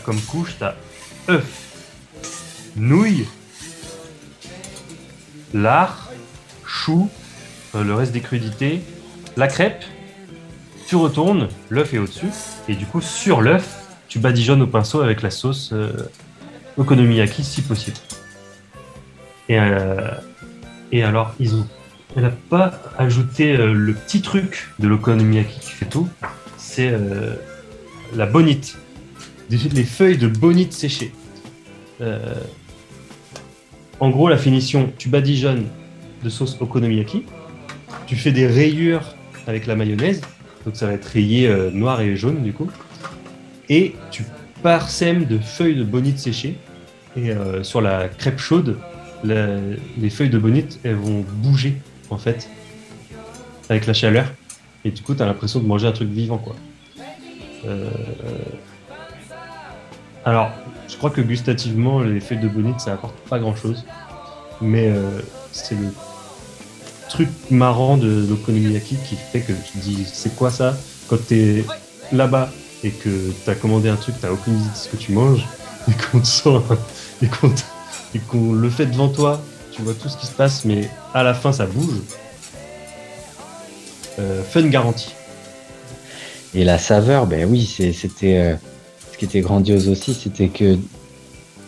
comme 0.04 0.22
couche, 0.22 0.58
t'as 0.60 0.76
œuf, 1.28 1.44
nouilles, 2.76 3.26
lard, 5.56 6.12
chou, 6.68 7.10
euh, 7.74 7.84
le 7.84 7.96
reste 7.96 8.12
des 8.12 8.22
crudités, 8.22 8.84
la 9.38 9.48
crêpe, 9.48 9.84
tu 10.86 10.96
retournes, 10.96 11.48
l'œuf 11.72 11.96
est 11.96 11.98
au-dessus, 11.98 12.30
et 12.68 12.76
du 12.76 12.86
coup, 12.86 13.02
sur 13.02 13.42
l'œuf, 13.42 13.88
tu 14.08 14.20
badigeonnes 14.20 14.62
au 14.62 14.68
pinceau 14.68 15.02
avec 15.02 15.24
la 15.24 15.32
sauce 15.32 15.72
euh, 15.74 15.92
okonomiyaki 16.78 17.44
si 17.44 17.64
possible. 17.64 17.98
Et, 19.50 19.60
euh, 19.60 20.12
et 20.92 21.04
alors, 21.04 21.34
ils 21.40 21.56
ont, 21.56 21.68
elle 22.16 22.22
n'a 22.22 22.30
pas 22.52 22.72
ajouté 23.00 23.58
euh, 23.58 23.74
le 23.74 23.96
petit 23.96 24.22
truc 24.22 24.70
de 24.78 24.88
l'okonomiyaki 24.88 25.60
qui 25.60 25.72
fait 25.72 25.88
tout, 25.88 26.08
c'est 26.60 26.94
la 28.16 28.26
bonite, 28.26 28.78
les 29.50 29.84
feuilles 29.84 30.18
de 30.18 30.28
bonite 30.28 30.74
séchées. 30.74 31.12
Euh, 32.02 32.36
en 34.00 34.10
gros, 34.10 34.28
la 34.30 34.38
finition, 34.38 34.92
tu 34.98 35.10
badigeonnes 35.10 35.66
de 36.24 36.30
sauce 36.30 36.58
okonomiyaki, 36.60 37.24
tu 38.08 38.16
fais 38.16 38.32
des 38.32 38.48
rayures 38.48 39.16
avec 39.48 39.68
la 39.68 39.76
mayonnaise, 39.76 40.22
donc 40.66 40.76
ça 40.76 40.88
va 40.88 40.94
être 40.94 41.06
rayé 41.06 41.48
euh, 41.48 41.72
noir 41.72 42.02
et 42.02 42.16
jaune 42.16 42.42
du 42.42 42.54
coup, 42.54 42.70
et 43.70 43.96
tu 44.12 44.24
parsèmes 44.64 45.26
de 45.26 45.38
feuilles 45.38 45.76
de 45.76 45.84
bonite 45.84 46.20
séchées, 46.20 46.58
et 47.16 47.32
euh, 47.32 47.64
sur 47.64 47.82
la 47.82 48.10
crêpe 48.10 48.40
chaude, 48.40 48.78
les 49.24 50.10
feuilles 50.10 50.30
de 50.30 50.38
bonite, 50.38 50.80
elles 50.84 50.96
vont 50.96 51.26
bouger 51.38 51.78
en 52.10 52.18
fait, 52.18 52.50
avec 53.70 53.86
la 53.86 53.94
chaleur, 53.94 54.26
et 54.84 54.92
du 54.92 55.02
coup, 55.02 55.16
tu 55.16 55.24
as 55.24 55.26
l'impression 55.26 55.60
de 55.60 55.66
manger 55.66 55.88
un 55.88 55.92
truc 55.92 56.10
vivant 56.10 56.38
quoi. 56.38 56.56
Euh, 57.68 57.90
Alors, 60.26 60.52
je 60.90 60.96
crois 60.98 61.10
que 61.10 61.22
gustativement, 61.22 62.02
les 62.02 62.20
feuilles 62.20 62.40
de 62.40 62.48
bonite, 62.48 62.80
ça 62.80 62.94
apporte 62.94 63.16
pas 63.30 63.40
grand 63.40 63.56
chose. 63.56 63.84
Mais 64.62 64.88
euh, 64.90 65.20
c'est 65.52 65.76
le 65.76 65.88
truc 67.10 67.30
marrant 67.52 67.98
de 67.98 68.26
l'okonomiyaki 68.30 68.98
qui 69.08 69.16
fait 69.16 69.42
que 69.42 69.52
tu 69.52 69.72
te 69.74 69.78
dis, 69.80 70.06
c'est 70.12 70.36
quoi 70.36 70.50
ça? 70.50 70.76
Quand 71.08 71.18
t'es 71.28 71.66
là-bas 72.12 72.50
et 72.84 72.92
que 72.92 73.32
t'as 73.46 73.56
commandé 73.56 73.90
un 73.90 73.96
truc, 73.96 74.16
t'as 74.22 74.32
aucune 74.32 74.56
idée 74.60 74.70
de 74.70 74.76
ce 74.76 74.90
que 74.90 74.98
tu 74.98 75.12
manges, 75.12 75.46
et 75.88 75.92
qu'on 75.94 76.20
te 76.20 76.28
sort, 76.28 76.64
et 77.22 77.28
qu'on 77.28 77.50
te- 77.50 77.62
et 78.16 78.20
qu'on 78.20 78.54
le 78.54 78.70
fait 78.70 78.86
devant 78.86 79.10
toi, 79.10 79.42
tu 79.72 79.82
vois 79.82 79.94
tout 79.94 80.08
ce 80.08 80.16
qui 80.18 80.26
se 80.26 80.32
passe, 80.32 80.64
mais 80.66 80.90
à 81.14 81.22
la 81.24 81.34
fin, 81.34 81.52
ça 81.52 81.66
bouge. 81.66 81.96
Euh, 84.20 84.42
fun 84.44 84.64
garantie. 84.68 85.14
Et 86.56 86.64
la 86.64 86.78
saveur, 86.78 87.28
ben 87.28 87.48
oui, 87.50 87.66
c'était. 87.66 88.38
euh, 88.38 88.56
ce 89.12 89.18
qui 89.18 89.26
était 89.26 89.42
grandiose 89.42 89.90
aussi, 89.90 90.14
c'était 90.14 90.48
que 90.48 90.78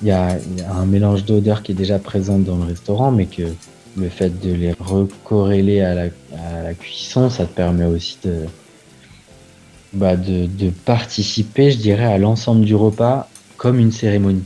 il 0.01 0.07
y 0.07 0.11
a, 0.11 0.37
un 0.69 0.85
mélange 0.85 1.25
d'odeurs 1.25 1.63
qui 1.63 1.73
est 1.73 1.75
déjà 1.75 1.99
présent 1.99 2.39
dans 2.39 2.55
le 2.57 2.63
restaurant, 2.63 3.11
mais 3.11 3.25
que 3.25 3.43
le 3.97 4.09
fait 4.09 4.29
de 4.39 4.53
les 4.53 4.73
recorréler 4.79 5.81
à 5.81 5.95
la, 5.95 6.73
cuisson, 6.73 7.29
ça 7.29 7.45
te 7.45 7.53
permet 7.53 7.85
aussi 7.85 8.17
de, 8.23 8.45
bah 9.93 10.15
de, 10.15 10.45
de 10.45 10.69
participer, 10.69 11.71
je 11.71 11.77
dirais, 11.77 12.05
à 12.05 12.17
l'ensemble 12.17 12.63
du 12.63 12.75
repas 12.75 13.29
comme 13.57 13.79
une 13.79 13.91
cérémonie. 13.91 14.43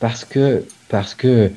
Parce 0.00 0.24
que, 0.24 0.64
parce 0.88 1.14
que 1.14 1.52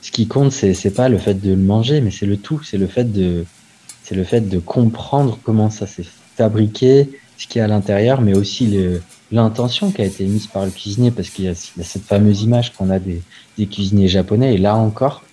ce 0.00 0.10
qui 0.10 0.28
compte, 0.28 0.52
c'est 0.52 0.94
pas 0.94 1.08
le 1.08 1.18
fait 1.18 1.34
de 1.34 1.50
le 1.50 1.56
manger, 1.56 2.00
mais 2.00 2.10
c'est 2.10 2.26
le 2.26 2.36
tout, 2.36 2.62
c'est 2.62 2.78
le 2.78 2.86
fait 2.86 3.10
de, 3.12 3.44
c'est 4.06 4.14
le 4.14 4.22
fait 4.22 4.42
de 4.42 4.60
comprendre 4.60 5.36
comment 5.42 5.68
ça 5.68 5.88
s'est 5.88 6.06
fabriqué, 6.36 7.10
ce 7.36 7.48
qu'il 7.48 7.58
y 7.58 7.62
a 7.62 7.64
à 7.64 7.68
l'intérieur, 7.68 8.20
mais 8.20 8.36
aussi 8.36 8.72
l'intention 9.32 9.90
qui 9.90 10.00
a 10.00 10.04
été 10.04 10.24
mise 10.24 10.46
par 10.46 10.64
le 10.64 10.70
cuisinier, 10.70 11.10
parce 11.10 11.28
qu'il 11.28 11.46
y, 11.46 11.48
a 11.48 11.54
cette 11.54 12.04
fameuse 12.04 12.42
image 12.42 12.72
qu'on 12.72 12.90
a 12.90 13.00
des, 13.00 13.20
des 13.58 13.66
cuisiniers 13.66 14.06
japonais, 14.06 14.54
et 14.54 14.58
là 14.58 14.76
encore, 14.76 15.24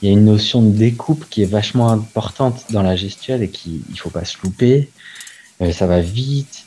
il 0.00 0.06
y 0.06 0.08
a 0.10 0.12
une 0.12 0.24
notion 0.24 0.62
de 0.62 0.70
découpe 0.70 1.28
qui 1.28 1.42
est 1.42 1.50
vachement 1.50 1.90
importante 1.90 2.66
dans 2.70 2.82
la 2.82 2.94
gestuelle 2.94 3.42
et 3.42 3.50
qui 3.50 3.82
il 3.90 3.98
faut 3.98 4.10
pas 4.10 4.24
se 4.24 4.36
louper. 4.44 4.90
Euh, 5.60 5.72
ça 5.72 5.86
va 5.86 6.00
vite. 6.00 6.64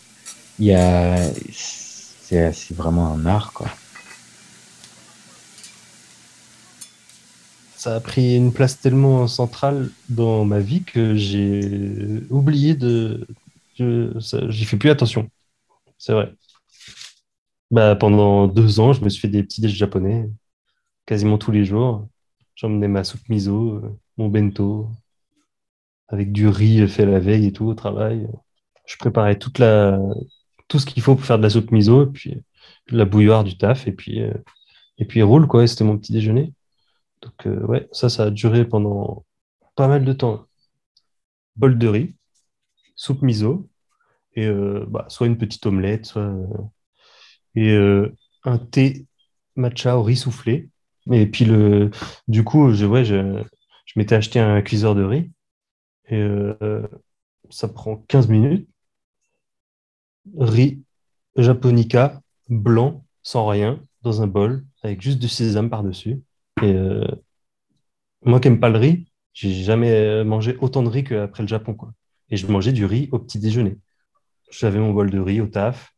Il 0.59 0.65
y 0.65 0.73
a, 0.73 1.15
c'est 1.51 2.75
vraiment 2.75 3.07
un 3.13 3.25
art 3.25 3.53
quoi. 3.53 3.67
Ça 7.83 7.97
a 7.97 7.99
pris 7.99 8.37
une 8.37 8.53
place 8.53 8.79
tellement 8.79 9.27
centrale 9.27 9.89
dans 10.07 10.45
ma 10.45 10.61
vie 10.61 10.85
que 10.85 11.15
j'ai 11.15 12.21
oublié 12.29 12.75
de. 12.75 13.27
J'y 13.77 14.63
fais 14.63 14.77
plus 14.77 14.89
attention. 14.89 15.29
C'est 15.97 16.13
vrai. 16.13 16.33
Bah, 17.71 17.97
pendant 17.97 18.47
deux 18.47 18.79
ans, 18.79 18.93
je 18.93 19.03
me 19.03 19.09
suis 19.09 19.19
fait 19.19 19.27
des 19.27 19.43
petits 19.43 19.59
déj 19.59 19.73
japonais 19.75 20.29
quasiment 21.05 21.37
tous 21.37 21.51
les 21.51 21.65
jours. 21.65 22.07
J'emmenais 22.55 22.87
ma 22.87 23.03
soupe 23.03 23.27
miso, 23.27 23.81
mon 24.15 24.29
bento, 24.29 24.89
avec 26.07 26.31
du 26.31 26.47
riz 26.47 26.87
fait 26.87 27.05
la 27.05 27.19
veille 27.19 27.47
et 27.47 27.51
tout 27.51 27.65
au 27.65 27.73
travail. 27.73 28.29
Je 28.85 28.95
préparais 28.95 29.37
toute 29.37 29.59
la, 29.59 29.99
tout 30.69 30.79
ce 30.79 30.85
qu'il 30.85 31.03
faut 31.03 31.15
pour 31.15 31.25
faire 31.25 31.37
de 31.37 31.43
la 31.43 31.49
soupe 31.49 31.71
miso, 31.71 32.05
et 32.05 32.11
puis 32.13 32.37
la 32.87 33.03
bouilloire 33.03 33.43
du 33.43 33.57
taf, 33.57 33.87
et 33.87 33.91
puis, 33.91 34.21
euh, 34.21 34.33
et 34.99 35.03
puis 35.03 35.21
roule, 35.21 35.47
quoi. 35.47 35.67
C'était 35.67 35.83
mon 35.83 35.97
petit 35.97 36.13
déjeuner. 36.13 36.53
Donc, 37.23 37.47
euh, 37.47 37.65
ouais, 37.65 37.87
ça, 37.91 38.07
ça 38.09 38.25
a 38.25 38.29
duré 38.29 38.65
pendant 38.67 39.25
pas 39.75 39.87
mal 39.87 40.05
de 40.05 40.13
temps. 40.13 40.45
Bol 41.55 41.77
de 41.79 41.87
riz, 41.87 42.15
soupe 42.95 43.23
miso, 43.23 43.69
et 44.35 44.47
euh, 44.47 44.85
bah, 44.89 45.05
soit 45.09 45.27
une 45.27 45.37
petite 45.39 45.65
omelette, 45.67 46.05
soit. 46.07 46.23
euh, 46.23 46.45
et 47.55 47.75
un 48.43 48.57
thé 48.57 49.05
matcha 49.55 49.97
au 49.97 50.03
riz 50.03 50.17
soufflé. 50.17 50.69
Et 51.11 51.25
puis, 51.27 51.45
le, 51.45 51.91
du 52.27 52.43
coup, 52.43 52.71
je, 52.73 52.85
ouais, 52.85 53.05
je, 53.05 53.41
je 53.85 53.93
m'étais 53.97 54.15
acheté 54.15 54.39
un 54.39 54.61
cuiseur 54.61 54.95
de 54.95 55.03
riz, 55.03 55.31
et 56.09 56.21
ça 57.49 57.69
prend 57.69 57.95
15 58.09 58.27
minutes. 58.27 58.67
Riz 60.37 60.83
japonica 61.37 62.21
blanc, 62.49 63.05
sans 63.23 63.47
rien, 63.47 63.81
dans 64.03 64.21
un 64.21 64.27
bol, 64.27 64.65
avec 64.83 65.01
juste 65.01 65.19
du 65.19 65.29
sésame 65.29 65.69
par-dessus. 65.69 66.21
Et 66.61 66.73
euh, 66.73 67.07
moi 68.23 68.39
qui 68.39 68.49
n'aime 68.49 68.59
pas 68.59 68.69
le 68.69 68.77
riz, 68.77 69.07
j'ai 69.33 69.53
jamais 69.53 70.23
mangé 70.23 70.57
autant 70.61 70.83
de 70.83 70.89
riz 70.89 71.03
qu'après 71.03 71.43
le 71.43 71.47
Japon, 71.47 71.73
quoi. 71.73 71.93
Et 72.29 72.37
je 72.37 72.47
mangeais 72.47 72.71
du 72.71 72.85
riz 72.85 73.09
au 73.11 73.19
petit 73.19 73.39
déjeuner. 73.39 73.77
J'avais 74.51 74.79
mon 74.79 74.93
bol 74.93 75.09
de 75.09 75.19
riz 75.19 75.41
au 75.41 75.47
taf, 75.47 75.93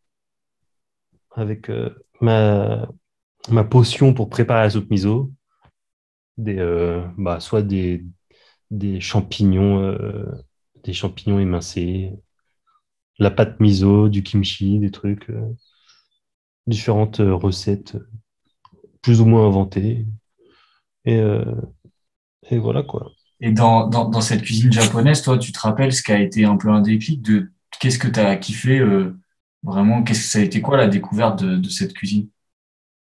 avec 1.31 1.69
euh, 1.69 1.89
ma, 2.21 2.87
potion 3.69 4.13
pour 4.13 4.29
préparer 4.29 4.63
la 4.63 4.69
soupe 4.69 4.89
miso, 4.89 5.31
des, 6.37 6.57
euh, 6.57 7.05
bah, 7.17 7.39
soit 7.39 7.61
des, 7.61 8.05
des 8.71 8.99
champignons, 8.99 9.95
des 10.83 10.93
champignons 10.93 11.39
émincés, 11.39 12.13
la 13.19 13.31
pâte 13.31 13.59
miso, 13.59 14.09
du 14.09 14.23
kimchi, 14.23 14.79
des 14.79 14.91
trucs, 14.91 15.29
différentes 16.67 17.17
recettes 17.19 17.97
plus 19.01 19.21
ou 19.21 19.25
moins 19.25 19.45
inventées. 19.45 20.05
Et, 21.05 21.17
euh, 21.19 21.43
et 22.49 22.57
voilà 22.57 22.83
quoi. 22.83 23.11
Et 23.41 23.51
dans, 23.51 23.87
dans, 23.87 24.05
dans 24.09 24.21
cette 24.21 24.41
cuisine 24.43 24.71
japonaise, 24.71 25.21
toi, 25.21 25.37
tu 25.37 25.51
te 25.51 25.59
rappelles 25.59 25.93
ce 25.93 26.01
qui 26.03 26.11
a 26.11 26.19
été 26.19 26.45
un 26.45 26.57
peu 26.57 26.69
un 26.69 26.81
déclic 26.81 27.21
de 27.21 27.51
qu'est-ce 27.79 27.99
que 27.99 28.07
tu 28.07 28.19
as 28.19 28.35
kiffé 28.37 28.79
euh, 28.79 29.17
vraiment, 29.63 30.03
qu'est-ce 30.03 30.21
que 30.21 30.27
ça 30.27 30.39
a 30.39 30.41
été 30.41 30.61
quoi 30.61 30.77
la 30.77 30.87
découverte 30.87 31.43
de, 31.43 31.57
de 31.57 31.69
cette 31.69 31.93
cuisine? 31.93 32.29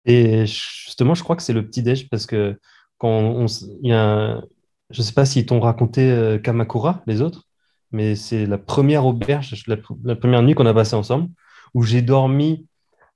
Et 0.04 0.46
justement, 0.46 1.14
je 1.14 1.22
crois 1.22 1.36
que 1.36 1.42
c'est 1.42 1.52
le 1.52 1.64
petit-déj 1.66 2.08
parce 2.08 2.26
que 2.26 2.58
quand 2.98 3.08
on, 3.08 3.46
y 3.82 3.92
a 3.92 4.02
un- 4.02 4.44
je 4.90 5.02
sais 5.02 5.12
pas 5.12 5.24
s'ils 5.24 5.46
t'ont 5.46 5.60
raconté 5.60 6.10
euh, 6.10 6.38
Kamakura, 6.38 7.02
les 7.06 7.22
autres, 7.22 7.48
mais 7.92 8.16
c'est 8.16 8.46
la 8.46 8.58
première 8.58 9.06
auberge, 9.06 9.64
la, 9.66 9.76
pr- 9.76 9.96
la 10.04 10.16
première 10.16 10.42
nuit 10.42 10.54
qu'on 10.54 10.66
a 10.66 10.74
passée 10.74 10.96
ensemble, 10.96 11.28
où 11.74 11.82
j'ai 11.84 12.02
dormi 12.02 12.66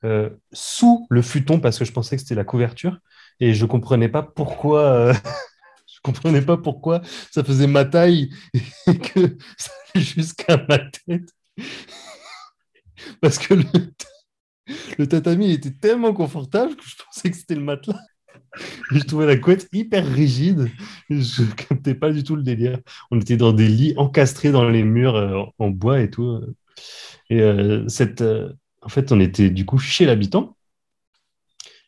euh, 0.05 0.30
sous 0.53 1.07
le 1.11 1.22
futon 1.22 1.61
parce 1.61 1.78
que 1.78 1.84
je 1.84 1.93
pensais 1.93 2.16
que 2.16 2.22
c'était 2.22 2.34
la 2.37 2.45
couverture 2.45 2.99
et 3.41 3.55
je 3.55 3.66
comprenais 3.66 4.09
pas 4.09 4.22
pourquoi, 4.22 4.82
euh, 4.82 5.14
je 5.87 6.01
comprenais 6.03 6.43
pas 6.43 6.57
pourquoi 6.57 7.03
ça 7.30 7.45
faisait 7.45 7.66
ma 7.66 7.84
taille 7.84 8.30
et 8.87 8.99
que 8.99 9.37
ça 9.59 9.70
allait 9.95 10.05
jusqu'à 10.05 10.64
ma 10.68 10.78
tête. 10.78 11.30
Parce 13.20 13.39
que 13.39 13.55
le, 14.99 15.07
tatami 15.07 15.53
était 15.53 15.70
tellement 15.70 16.12
confortable 16.12 16.76
que 16.76 16.84
je 16.84 16.97
pensais 16.97 17.30
que 17.30 17.37
c'était 17.37 17.55
le 17.55 17.62
matelas. 17.62 18.01
Je 18.91 19.01
trouvais 19.01 19.26
la 19.26 19.37
couette 19.37 19.68
hyper 19.72 20.07
rigide. 20.07 20.70
Je 21.11 21.45
captais 21.55 21.95
pas 21.95 22.11
du 22.11 22.24
tout 22.24 22.37
le 22.37 22.43
délire. 22.43 22.78
On 23.11 23.20
était 23.20 23.37
dans 23.37 23.53
des 23.53 23.68
lits 23.68 23.95
encastrés 23.97 24.51
dans 24.51 24.68
les 24.68 24.82
murs 24.82 25.16
euh, 25.16 25.43
en 25.59 25.68
bois 25.68 26.01
et 26.01 26.11
tout. 26.11 26.41
Et 27.28 27.43
euh, 27.43 27.87
cette, 27.89 28.22
en 28.82 28.89
fait, 28.89 29.12
on 29.12 29.20
était 29.20 29.51
du 29.51 29.66
coup 29.66 29.78
chez 29.78 30.07
l'habitant. 30.07 30.57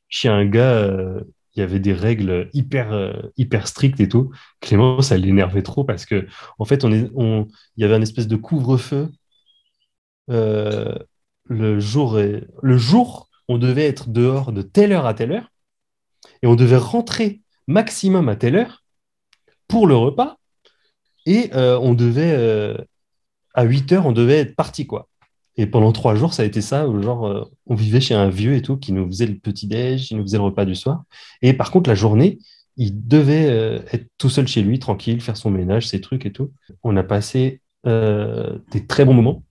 Chez 0.08 0.28
un 0.28 0.44
gars, 0.46 0.90
il 1.58 1.60
y 1.60 1.64
avait 1.64 1.80
des 1.80 1.92
règles 1.92 2.48
hyper, 2.52 2.92
euh, 2.92 3.12
hyper 3.36 3.66
strictes 3.68 4.00
et 4.00 4.08
tout. 4.08 4.30
Clément, 4.60 5.02
ça 5.02 5.16
l'énervait 5.16 5.62
trop 5.62 5.84
parce 5.84 6.06
que, 6.06 6.26
en 6.58 6.64
fait, 6.64 6.84
on 6.84 6.92
est, 6.92 7.10
on, 7.14 7.48
il 7.76 7.82
y 7.82 7.84
avait 7.84 7.94
un 7.94 8.02
espèce 8.02 8.28
de 8.28 8.36
couvre-feu 8.36 9.10
euh, 10.30 10.94
le 11.44 11.80
jour, 11.80 12.18
le 12.18 12.78
jour, 12.78 13.28
on 13.48 13.58
devait 13.58 13.86
être 13.86 14.10
dehors 14.10 14.52
de 14.52 14.62
telle 14.62 14.92
heure 14.92 15.06
à 15.06 15.14
telle 15.14 15.32
heure 15.32 15.50
et 16.42 16.46
on 16.46 16.54
devait 16.54 16.76
rentrer 16.76 17.40
maximum 17.66 18.28
à 18.28 18.36
telle 18.36 18.56
heure 18.56 18.84
pour 19.66 19.86
le 19.86 19.96
repas 19.96 20.36
et 21.26 21.50
euh, 21.54 21.78
on 21.78 21.94
devait, 21.94 22.76
à 23.54 23.64
8 23.64 23.92
heures, 23.92 24.06
on 24.06 24.12
devait 24.12 24.38
être 24.38 24.54
parti 24.54 24.86
quoi. 24.86 25.08
Et 25.58 25.66
pendant 25.66 25.92
trois 25.92 26.14
jours, 26.14 26.32
ça 26.32 26.44
a 26.44 26.46
été 26.46 26.60
ça, 26.60 26.86
genre, 27.02 27.26
euh, 27.26 27.44
on 27.66 27.74
vivait 27.74 28.00
chez 28.00 28.14
un 28.14 28.28
vieux 28.28 28.54
et 28.54 28.62
tout, 28.62 28.76
qui 28.76 28.92
nous 28.92 29.06
faisait 29.06 29.26
le 29.26 29.36
petit-déj, 29.36 30.12
il 30.12 30.16
nous 30.16 30.22
faisait 30.22 30.38
le 30.38 30.44
repas 30.44 30.64
du 30.64 30.76
soir. 30.76 31.02
Et 31.42 31.52
par 31.52 31.72
contre, 31.72 31.90
la 31.90 31.96
journée, 31.96 32.38
il 32.76 33.08
devait 33.08 33.48
euh, 33.50 33.80
être 33.92 34.06
tout 34.18 34.30
seul 34.30 34.46
chez 34.46 34.62
lui, 34.62 34.78
tranquille, 34.78 35.20
faire 35.20 35.36
son 35.36 35.50
ménage, 35.50 35.88
ses 35.88 36.00
trucs 36.00 36.24
et 36.26 36.32
tout. 36.32 36.52
On 36.84 36.96
a 36.96 37.02
passé 37.02 37.60
euh, 37.86 38.56
des 38.70 38.86
très 38.86 39.04
bons 39.04 39.14
moments. 39.14 39.44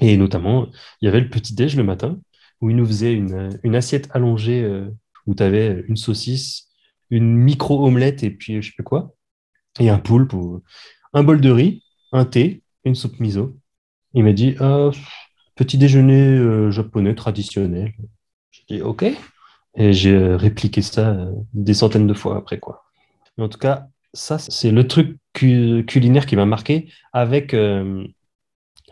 Et 0.00 0.16
notamment, 0.16 0.68
il 1.00 1.06
y 1.06 1.08
avait 1.08 1.20
le 1.20 1.28
petit-déj 1.28 1.76
le 1.76 1.82
matin, 1.82 2.20
où 2.60 2.70
il 2.70 2.76
nous 2.76 2.86
faisait 2.86 3.12
une, 3.12 3.50
une 3.64 3.74
assiette 3.74 4.08
allongée 4.12 4.64
où 5.26 5.34
tu 5.34 5.42
avais 5.42 5.84
une 5.88 5.96
saucisse, 5.96 6.68
une 7.10 7.34
micro-omelette 7.36 8.22
et 8.22 8.30
puis 8.30 8.62
je 8.62 8.68
sais 8.68 8.74
pas 8.78 8.84
quoi, 8.84 9.14
et 9.78 9.90
un 9.90 9.98
poulpe, 9.98 10.32
ou 10.32 10.62
un 11.12 11.22
bol 11.22 11.40
de 11.40 11.50
riz, 11.50 11.82
un 12.12 12.24
thé, 12.24 12.62
une 12.84 12.94
soupe 12.94 13.20
miso. 13.20 13.58
Il 14.14 14.24
m'a 14.24 14.32
dit 14.32 14.54
Ah, 14.60 14.90
petit 15.60 15.76
déjeuner 15.76 16.38
euh, 16.38 16.70
japonais 16.70 17.14
traditionnel. 17.14 17.92
J'ai 18.50 18.76
dit 18.76 18.82
ok. 18.82 19.04
Et 19.76 19.92
j'ai 19.92 20.16
répliqué 20.34 20.80
ça 20.80 21.10
euh, 21.10 21.32
des 21.52 21.74
centaines 21.74 22.06
de 22.06 22.14
fois 22.14 22.38
après 22.38 22.58
quoi. 22.58 22.84
En 23.36 23.48
tout 23.50 23.58
cas, 23.58 23.88
ça 24.14 24.38
c'est 24.38 24.70
le 24.70 24.88
truc 24.88 25.18
cu- 25.34 25.84
culinaire 25.86 26.24
qui 26.24 26.34
m'a 26.34 26.46
marqué 26.46 26.90
avec 27.12 27.52
euh, 27.52 28.06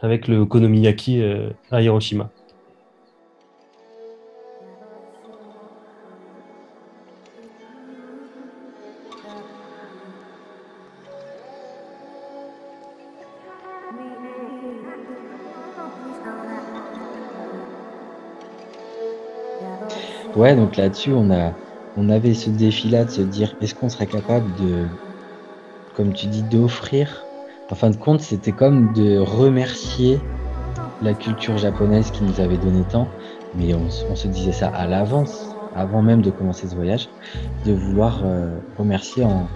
avec 0.03 0.29
le 0.29 0.37
okonomiyaki 0.37 1.23
à 1.71 1.81
Hiroshima. 1.81 2.31
Ouais, 20.39 20.55
donc 20.55 20.77
là-dessus, 20.77 21.13
on 21.13 21.31
avait 22.11 22.33
ce 22.33 22.49
défi-là 22.49 23.05
de 23.07 23.11
se 23.11 23.23
dire, 23.23 23.57
est-ce 23.61 23.75
qu'on 23.75 23.89
serait 23.89 24.07
capable 24.07 24.55
de, 24.55 24.87
comme 25.95 26.13
tu 26.13 26.29
dis, 26.29 26.45
d'offrir. 26.45 27.27
En 27.73 27.75
fin 27.75 27.91
de 27.91 27.97
compte, 27.97 28.21
c'était 28.21 28.53
comme 28.53 28.93
de 28.93 29.19
remercier 29.19 30.21
la 31.03 31.13
culture 31.13 31.59
japonaise 31.59 32.13
qui 32.13 32.23
nous 32.23 32.41
avait 32.41 32.57
donné 32.57 32.85
tant, 32.85 33.09
mais 33.57 33.75
on, 33.75 33.91
se 33.91 34.29
disait 34.29 34.53
ça 34.53 34.69
à 34.69 34.87
l'avance, 34.87 35.57
avant 35.75 36.03
même 36.03 36.23
de 36.23 36.31
commencer 36.31 36.69
ce 36.69 36.77
voyage, 36.77 37.09
de 37.67 37.73
vouloir 37.73 38.25
euh, 38.25 38.61
remercier 38.77 39.25
en, 39.25 39.49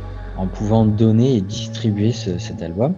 pouvant 0.49 0.85
donner 0.85 1.37
et 1.37 1.41
distribuer 1.43 2.11
ce- 2.11 2.39
cet 2.39 2.61
album. 2.61 2.97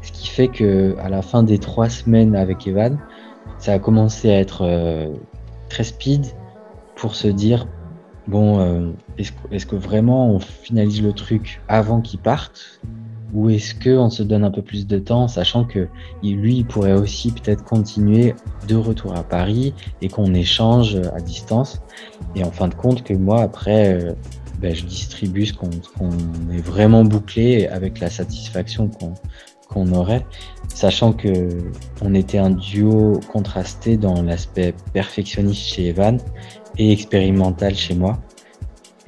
Ce 0.00 0.12
qui 0.12 0.28
fait 0.28 0.48
que 0.48 0.96
à 0.98 1.10
la 1.10 1.20
fin 1.20 1.42
des 1.42 1.58
trois 1.58 1.90
semaines 1.90 2.34
avec 2.34 2.66
Evan, 2.66 2.98
ça 3.58 3.74
a 3.74 3.78
commencé 3.78 4.30
à 4.30 4.40
être 4.40 4.62
euh, 4.62 5.10
très 5.68 5.84
speed 5.84 6.24
pour 7.02 7.16
se 7.16 7.26
dire 7.26 7.66
bon, 8.28 8.60
euh, 8.60 8.92
est-ce 9.18 9.66
que, 9.66 9.74
vraiment 9.74 10.30
on 10.30 10.38
finalise 10.38 11.02
le 11.02 11.12
truc 11.12 11.60
avant 11.66 12.00
qu'il 12.00 12.20
parte 12.20 12.80
ou 13.34 13.50
est-ce 13.50 13.74
qu'on 13.74 14.08
se 14.08 14.22
donne 14.22 14.44
un 14.44 14.52
peu 14.52 14.62
plus 14.62 14.86
de 14.86 15.00
temps, 15.00 15.26
sachant 15.26 15.64
que 15.64 15.88
lui, 16.22 16.58
il 16.58 16.64
pourrait 16.64 16.92
aussi 16.92 17.32
peut-être 17.32 17.64
continuer 17.64 18.34
de 18.68 18.76
retour 18.76 19.16
à 19.16 19.24
Paris 19.24 19.74
et 20.00 20.08
qu'on 20.08 20.32
échange 20.34 20.94
à 20.94 21.18
distance. 21.20 21.80
Et 22.36 22.44
en 22.44 22.52
fin 22.52 22.68
de 22.68 22.74
compte, 22.74 23.02
que 23.02 23.14
moi, 23.14 23.40
après, 23.40 23.94
euh, 23.94 24.12
ben, 24.60 24.74
je 24.74 24.84
distribue 24.84 25.46
ce 25.46 25.54
qu'on 25.54 25.70
est 26.52 26.60
vraiment 26.60 27.04
bouclé 27.04 27.66
avec 27.66 27.98
la 28.00 28.10
satisfaction 28.10 28.88
qu'on 28.88 29.14
qu'on 29.72 29.92
aurait, 29.92 30.24
sachant 30.68 31.12
que 31.12 31.48
on 32.02 32.14
était 32.14 32.38
un 32.38 32.50
duo 32.50 33.20
contrasté 33.32 33.96
dans 33.96 34.22
l'aspect 34.22 34.74
perfectionniste 34.92 35.62
chez 35.62 35.88
Evan 35.88 36.18
et 36.78 36.92
expérimental 36.92 37.74
chez 37.74 37.94
moi. 37.94 38.18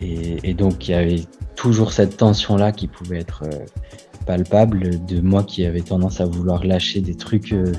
Et, 0.01 0.53
donc 0.53 0.87
il 0.87 0.91
y 0.91 0.95
avait 0.95 1.23
toujours 1.57 1.93
cette 1.93 2.19
tension-là 2.19 2.73
qui 2.73 2.89
pouvait 2.89 3.21
être 3.21 3.45
euh, 3.45 3.65
palpable 4.27 5.03
de 5.07 5.21
moi 5.21 5.45
qui 5.45 5.65
avait 5.65 5.81
tendance 5.81 6.21
à 6.21 6.27
vouloir 6.27 6.65
lâcher 6.65 7.01
des 7.01 7.15
trucs 7.15 7.53
euh, 7.53 7.73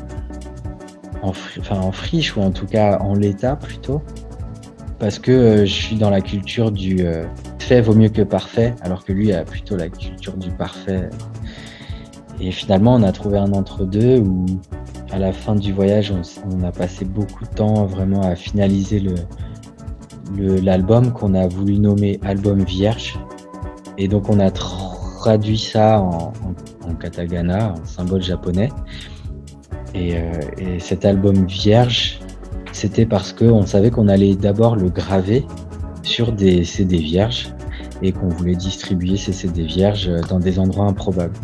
en, 1.21 1.33
en 1.69 1.91
friche 1.91 2.35
ou 2.35 2.41
en 2.41 2.51
tout 2.51 2.65
cas 2.65 2.97
en 2.99 3.13
l'état 3.13 3.55
plutôt. 3.55 4.01
Parce 4.97 5.19
que 5.19 5.31
euh, 5.31 5.65
je 5.65 5.73
suis 5.73 5.97
dans 5.97 6.09
la 6.09 6.21
culture 6.21 6.71
du 6.71 7.05
fait 7.65 7.81
vaut 7.81 7.95
mieux 7.95 8.09
que 8.09 8.21
parfait, 8.21 8.75
alors 8.81 9.03
que 9.03 9.11
lui 9.11 9.33
a 9.33 9.43
plutôt 9.43 9.75
la 9.75 9.89
culture 9.89 10.37
du 10.37 10.51
parfait. 10.51 11.09
Et 12.39 12.51
finalement, 12.51 12.95
on 12.95 13.03
a 13.03 13.11
trouvé 13.11 13.37
un 13.37 13.53
entre-deux 13.53 14.19
où, 14.19 14.45
à 15.11 15.17
la 15.17 15.31
fin 15.31 15.55
du 15.55 15.73
voyage, 15.73 16.13
on, 16.45 16.63
a 16.63 16.71
passé 16.71 17.05
beaucoup 17.05 17.43
de 17.45 17.49
temps 17.49 17.85
vraiment 17.85 18.21
à 18.21 18.35
finaliser 18.35 18.99
le- 18.99 19.15
l'album 20.37 21.11
qu'on 21.11 21.33
a 21.33 21.47
voulu 21.47 21.79
nommer 21.79 22.19
Album 22.23 22.63
Vierge. 22.63 23.19
Et 23.97 24.07
donc, 24.07 24.29
on 24.29 24.39
a 24.39 24.51
traduit 24.51 25.57
ça 25.57 25.99
en, 26.01 26.33
en, 26.43 26.89
en 26.89 26.95
katakana, 26.95 27.73
en 27.73 27.85
symbole 27.85 28.21
japonais. 28.21 28.69
Et, 29.93 30.17
euh, 30.17 30.31
et 30.57 30.79
cet 30.79 31.05
album 31.05 31.45
Vierge, 31.45 32.19
c'était 32.71 33.05
parce 33.05 33.31
qu'on 33.31 33.65
savait 33.65 33.91
qu'on 33.91 34.07
allait 34.07 34.35
d'abord 34.35 34.75
le 34.75 34.89
graver 34.89 35.45
sur 36.03 36.31
des 36.31 36.63
CD 36.65 36.97
vierges 36.97 37.53
et 38.01 38.11
qu'on 38.11 38.27
voulait 38.27 38.55
distribuer 38.55 39.15
ces 39.17 39.31
CD 39.31 39.63
vierges 39.63 40.11
dans 40.29 40.39
des 40.39 40.59
endroits 40.59 40.85
improbables. 40.85 41.37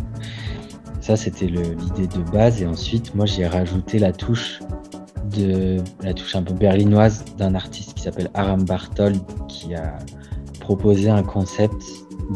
Ça, 1.00 1.16
c'était 1.16 1.46
l'idée 1.46 2.06
de 2.06 2.30
base. 2.30 2.62
Et 2.62 2.66
ensuite, 2.66 3.14
moi, 3.14 3.26
j'ai 3.26 3.46
rajouté 3.46 3.98
la 3.98 4.12
touche 4.12 4.60
de 5.36 5.78
la 6.02 6.14
touche 6.14 6.34
un 6.36 6.42
peu 6.42 6.54
berlinoise 6.54 7.24
d'un 7.38 7.54
artiste 7.54 7.94
qui 7.94 8.02
s'appelle 8.02 8.30
Aram 8.34 8.64
Barthold 8.64 9.20
qui 9.48 9.74
a 9.74 9.98
proposé 10.60 11.10
un 11.10 11.22
concept 11.22 11.82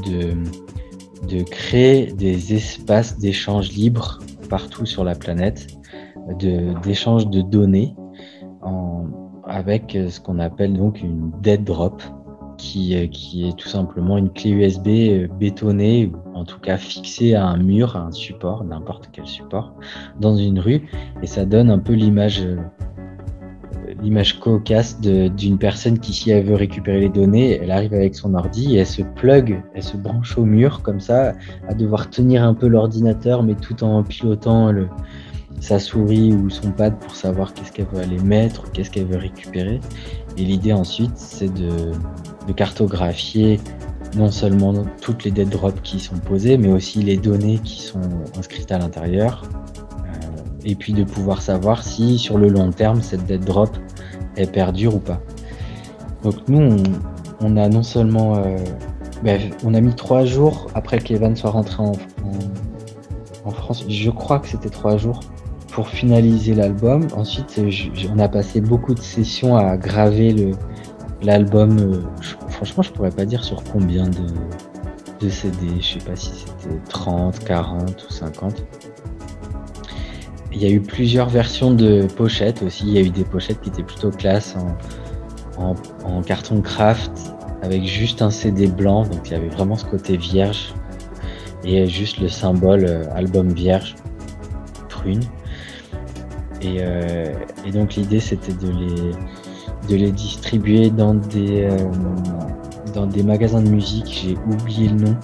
de, 0.05 1.43
créer 1.43 2.13
des 2.13 2.55
espaces 2.55 3.19
d'échange 3.19 3.71
libres 3.71 4.21
partout 4.49 4.87
sur 4.87 5.05
la 5.05 5.15
planète, 5.15 5.67
d'échange 6.83 7.29
de, 7.29 7.43
données 7.43 7.95
avec 9.47 9.95
euh, 9.95 10.11
ce 10.11 10.21
qu'on 10.21 10.39
appelle 10.39 10.75
donc 10.75 11.01
une 11.01 11.31
dead 11.41 11.65
drop, 11.65 12.03
qui, 12.57 12.97
euh, 12.97 13.07
qui 13.07 13.49
est 13.49 13.57
tout 13.57 13.69
simplement 13.69 14.19
une 14.19 14.31
clé 14.31 14.51
USB 14.51 14.89
euh, 14.89 15.29
bétonnée, 15.39 16.11
ou 16.13 16.39
en 16.39 16.45
tout 16.45 16.59
cas 16.59 16.77
fixée 16.77 17.35
à 17.35 17.47
un 17.47 17.57
mur, 17.57 17.97
à 17.97 18.01
un 18.01 18.13
support, 18.13 18.65
n'importe 18.65 19.09
quel 19.13 19.27
support, 19.27 19.73
dans 20.21 20.37
une 20.37 20.59
rue, 20.59 20.89
et 21.23 21.27
ça 21.27 21.45
donne 21.45 21.71
un 21.71 21.79
peu 21.79 21.93
l'image 21.93 22.43
euh, 22.43 22.57
l'image 24.03 24.39
cocasse 24.41 25.01
d'une 25.01 25.59
personne 25.59 25.99
qui, 25.99 26.13
si 26.13 26.31
elle 26.31 26.45
veut 26.45 26.55
récupérer 26.55 27.01
les 27.01 27.09
données, 27.09 27.59
elle 27.63 27.71
arrive 27.71 27.95
avec 27.95 28.15
son 28.15 28.35
ordi 28.35 28.77
et 28.77 28.81
elle 28.81 28.87
se 28.87 29.03
plug, 29.03 29.63
elle 29.75 29.83
se 29.83 29.97
branche 29.97 30.37
au 30.37 30.45
mur 30.45 30.83
comme 30.83 31.01
ça, 31.01 31.33
à 31.67 31.75
devoir 31.75 32.11
tenir 32.11 32.45
un 32.45 32.53
peu 32.53 32.67
l'ordinateur, 32.67 33.43
mais 33.43 33.55
tout 33.55 33.83
en 33.85 34.03
pilotant 34.03 34.71
sa 35.61 35.79
souris 35.79 36.33
ou 36.35 36.51
son 36.51 36.71
pad 36.71 36.99
pour 36.99 37.15
savoir 37.15 37.55
qu'est-ce 37.55 37.73
qu'elle 37.73 37.87
veut 37.87 38.01
aller 38.01 38.19
mettre 38.19 38.65
ou 38.65 38.71
qu'est-ce 38.71 38.91
qu'elle 38.91 39.07
veut 39.07 39.19
récupérer. 39.19 39.81
Et 40.37 40.45
l'idée 40.45 40.73
ensuite, 40.73 41.17
c'est 41.17 41.53
de, 41.53 41.93
cartographier 42.55 43.61
non 44.17 44.31
seulement 44.31 44.73
toutes 45.01 45.25
les 45.25 45.31
dead 45.31 45.49
drops 45.49 45.81
qui 45.83 45.99
sont 45.99 46.17
posées, 46.17 46.57
mais 46.59 46.71
aussi 46.71 47.03
les 47.03 47.17
données 47.17 47.59
qui 47.59 47.83
sont 47.83 48.01
inscrites 48.39 48.71
à 48.73 48.79
l'intérieur. 48.79 49.43
Euh, 49.45 50.43
et 50.65 50.75
puis 50.75 50.93
de 50.93 51.05
pouvoir 51.05 51.43
savoir 51.43 51.83
si 51.83 52.19
sur 52.19 52.39
le 52.39 52.49
long 52.49 52.71
terme, 52.71 53.03
cette 53.03 53.27
dead 53.27 53.45
drop, 53.45 53.77
elle 54.37 54.51
perdure 54.51 54.95
ou 54.95 55.01
pas. 55.01 55.21
Donc 56.23 56.37
nous, 56.49 56.77
on, 57.41 57.57
a 57.57 57.69
non 57.69 57.83
seulement... 57.83 58.37
euh, 58.39 58.57
ben, 59.23 59.41
on 59.65 59.75
a 59.75 59.81
mis 59.81 59.95
trois 59.95 60.25
jours 60.25 60.69
après 60.75 60.99
qu'Evan 60.99 61.35
soit 61.35 61.51
rentré 61.51 61.83
en, 61.83 61.93
en- 61.93 63.47
en 63.47 63.51
France. 63.51 63.85
Je 63.89 64.11
crois 64.11 64.39
que 64.39 64.49
c'était 64.49 64.71
trois 64.71 64.97
jours 64.99 65.21
pour 65.77 65.91
finaliser 65.91 66.55
l'album. 66.55 67.07
Ensuite, 67.15 67.59
euh, 67.59 67.71
on 68.11 68.19
a 68.19 68.29
passé 68.29 68.63
beaucoup 68.63 68.95
de 68.95 69.01
sessions 69.01 69.59
à 69.59 69.77
graver 69.77 70.33
le 70.33 70.53
l'album. 71.23 71.79
euh, 71.79 72.01
franchement, 72.49 72.83
je 72.83 72.91
pourrais 72.93 73.11
pas 73.11 73.27
dire 73.27 73.45
sur 73.45 73.63
combien 73.63 74.09
de, 74.09 74.27
de 75.21 75.29
CD. 75.29 75.67
Je 75.81 75.99
sais 75.99 75.99
pas 75.99 76.17
si 76.17 76.31
c'était 76.31 76.77
30, 76.89 77.45
40 77.45 78.07
ou 78.09 78.11
50. 78.11 78.65
Il 80.51 80.63
y 80.63 80.65
a 80.65 80.71
eu 80.71 80.81
plusieurs 80.81 81.29
versions 81.29 81.75
de 81.75 82.07
pochettes 82.17 82.63
aussi. 82.63 82.85
Il 82.87 82.95
y 82.95 82.99
a 82.99 83.03
eu 83.03 83.11
des 83.11 83.25
pochettes 83.25 83.61
qui 83.61 83.69
étaient 83.69 83.83
plutôt 83.83 84.11
classe 84.11 84.57
en, 85.59 85.63
en, 85.63 85.75
en 86.05 86.23
carton 86.23 86.63
craft 86.63 87.13
avec 87.61 87.85
juste 87.85 88.23
un 88.23 88.31
CD 88.31 88.67
blanc. 88.67 89.03
Donc 89.03 89.21
il 89.27 89.33
y 89.33 89.35
avait 89.35 89.51
vraiment 89.51 89.77
ce 89.77 89.85
côté 89.85 90.17
vierge 90.17 90.73
et 91.65 91.87
juste 91.87 92.19
le 92.19 92.29
symbole 92.29 92.87
euh, 92.87 93.05
album 93.15 93.53
vierge 93.53 93.95
prune. 94.89 95.21
Et, 96.63 96.79
euh, 96.81 97.27
et 97.65 97.71
donc 97.71 97.95
l'idée 97.95 98.21
c'était 98.21 98.53
de 98.53 98.71
les, 98.71 99.13
de 99.89 99.97
les 99.97 100.13
distribuer 100.13 100.91
dans 100.91 101.15
des, 101.15 101.65
euh, 101.65 101.77
dans 102.95 103.07
des 103.07 103.23
magasins 103.23 103.63
de 103.63 103.69
musique. 103.69 104.23
J'ai 104.23 104.37
oublié 104.51 104.89
le 104.89 104.97
nom, 104.97 105.17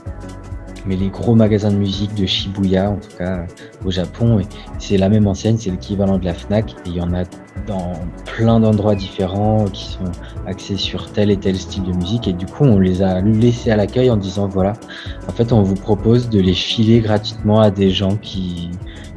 mais 0.87 0.97
les 0.97 1.09
gros 1.09 1.35
magasins 1.35 1.71
de 1.71 1.77
musique 1.77 2.15
de 2.15 2.27
Shibuya, 2.27 2.91
en 2.91 2.97
tout 2.97 3.17
cas 3.17 3.47
au 3.85 3.91
Japon. 3.91 4.41
C'est 4.79 4.97
la 4.97 5.09
même 5.09 5.27
enseigne, 5.27 5.57
c'est 5.57 5.71
l'équivalent 5.71 6.19
de 6.19 6.25
la 6.25 6.35
Fnac. 6.35 6.73
Et 6.73 6.91
il 6.91 6.97
y 6.97 7.01
en 7.01 7.15
a 7.15 7.25
dans 7.67 7.93
plein 8.27 8.59
d'endroits 8.61 8.95
différents 8.95 9.65
qui 9.67 9.85
sont 9.85 10.11
axés 10.47 10.77
sur 10.77 11.13
tel 11.13 11.31
et 11.31 11.37
tel 11.37 11.57
style 11.57 11.85
de 11.85 11.93
musique. 11.93 12.27
Et 12.29 12.33
du 12.33 12.47
coup, 12.47 12.65
on 12.65 12.79
les 12.79 13.03
a 13.03 13.21
laissés 13.21 13.71
à 13.71 13.77
l'accueil 13.77 14.11
en 14.11 14.17
disant 14.17 14.49
voilà, 14.49 14.73
en 15.29 15.33
fait, 15.33 15.53
on 15.53 15.63
vous 15.63 15.77
propose 15.77 16.29
de 16.29 16.41
les 16.41 16.55
filer 16.55 17.01
gratuitement 17.01 17.61
à 17.61 17.71
des 17.71 17.91
gens 17.91 18.17
qui, 18.17 18.71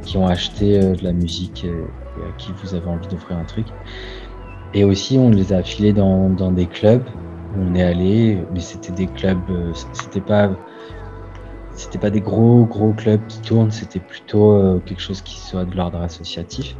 qui 0.04 0.16
ont 0.16 0.26
acheté 0.26 0.78
euh, 0.78 0.94
de 0.94 1.04
la 1.04 1.12
musique 1.12 1.64
euh, 1.66 1.84
et 2.16 2.24
à 2.24 2.32
qui 2.32 2.52
vous 2.52 2.74
avez 2.74 2.86
envie 2.86 3.08
d'offrir 3.08 3.38
un 3.38 3.44
truc. 3.44 3.68
Et 4.72 4.84
aussi, 4.84 5.18
on 5.18 5.30
les 5.30 5.52
a 5.52 5.62
filés 5.62 5.92
dans, 5.92 6.30
dans 6.30 6.52
des 6.52 6.68
clubs 6.68 7.08
où 7.50 7.62
on 7.62 7.74
est 7.74 7.82
allé, 7.82 8.46
mais 8.50 8.60
c'était 8.60 8.92
des 8.92 9.08
clubs, 9.08 9.48
euh, 9.50 9.72
c'était 9.92 10.20
pas, 10.20 10.56
c'était 11.70 11.98
pas 11.98 12.10
des 12.10 12.22
gros 12.22 12.66
gros 12.66 12.94
clubs 12.94 13.26
qui 13.26 13.42
tournent, 13.42 13.70
c'était 13.70 14.00
plutôt 14.00 14.52
euh, 14.52 14.80
quelque 14.80 15.00
chose 15.00 15.20
qui 15.22 15.38
soit 15.40 15.64
de 15.66 15.76
l'ordre 15.76 16.00
associatif. 16.00 16.74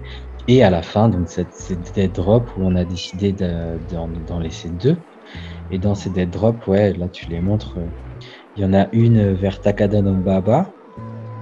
Et 0.48 0.62
à 0.62 0.70
la 0.70 0.82
fin, 0.82 1.08
donc 1.08 1.28
cette, 1.28 1.54
dead 1.94 2.12
drop 2.12 2.50
où 2.56 2.64
on 2.66 2.76
a 2.76 2.84
décidé 2.84 3.32
de- 3.32 3.78
d'en 3.88 4.08
d'en 4.08 4.38
laisser 4.38 4.70
deux. 4.70 5.02
Et 5.70 5.78
dans 5.80 5.94
ces 5.96 6.10
dead 6.10 6.30
drop, 6.30 6.66
ouais, 6.68 6.94
là 6.94 7.08
tu 7.10 7.26
les 7.30 7.40
montres. 7.42 7.78
euh, 7.78 7.88
Il 8.56 8.62
y 8.62 8.66
en 8.66 8.74
a 8.74 8.88
une 8.92 9.34
vers 9.34 9.60
Takada 9.62 10.02
no 10.02 10.16
Baba. 10.16 10.75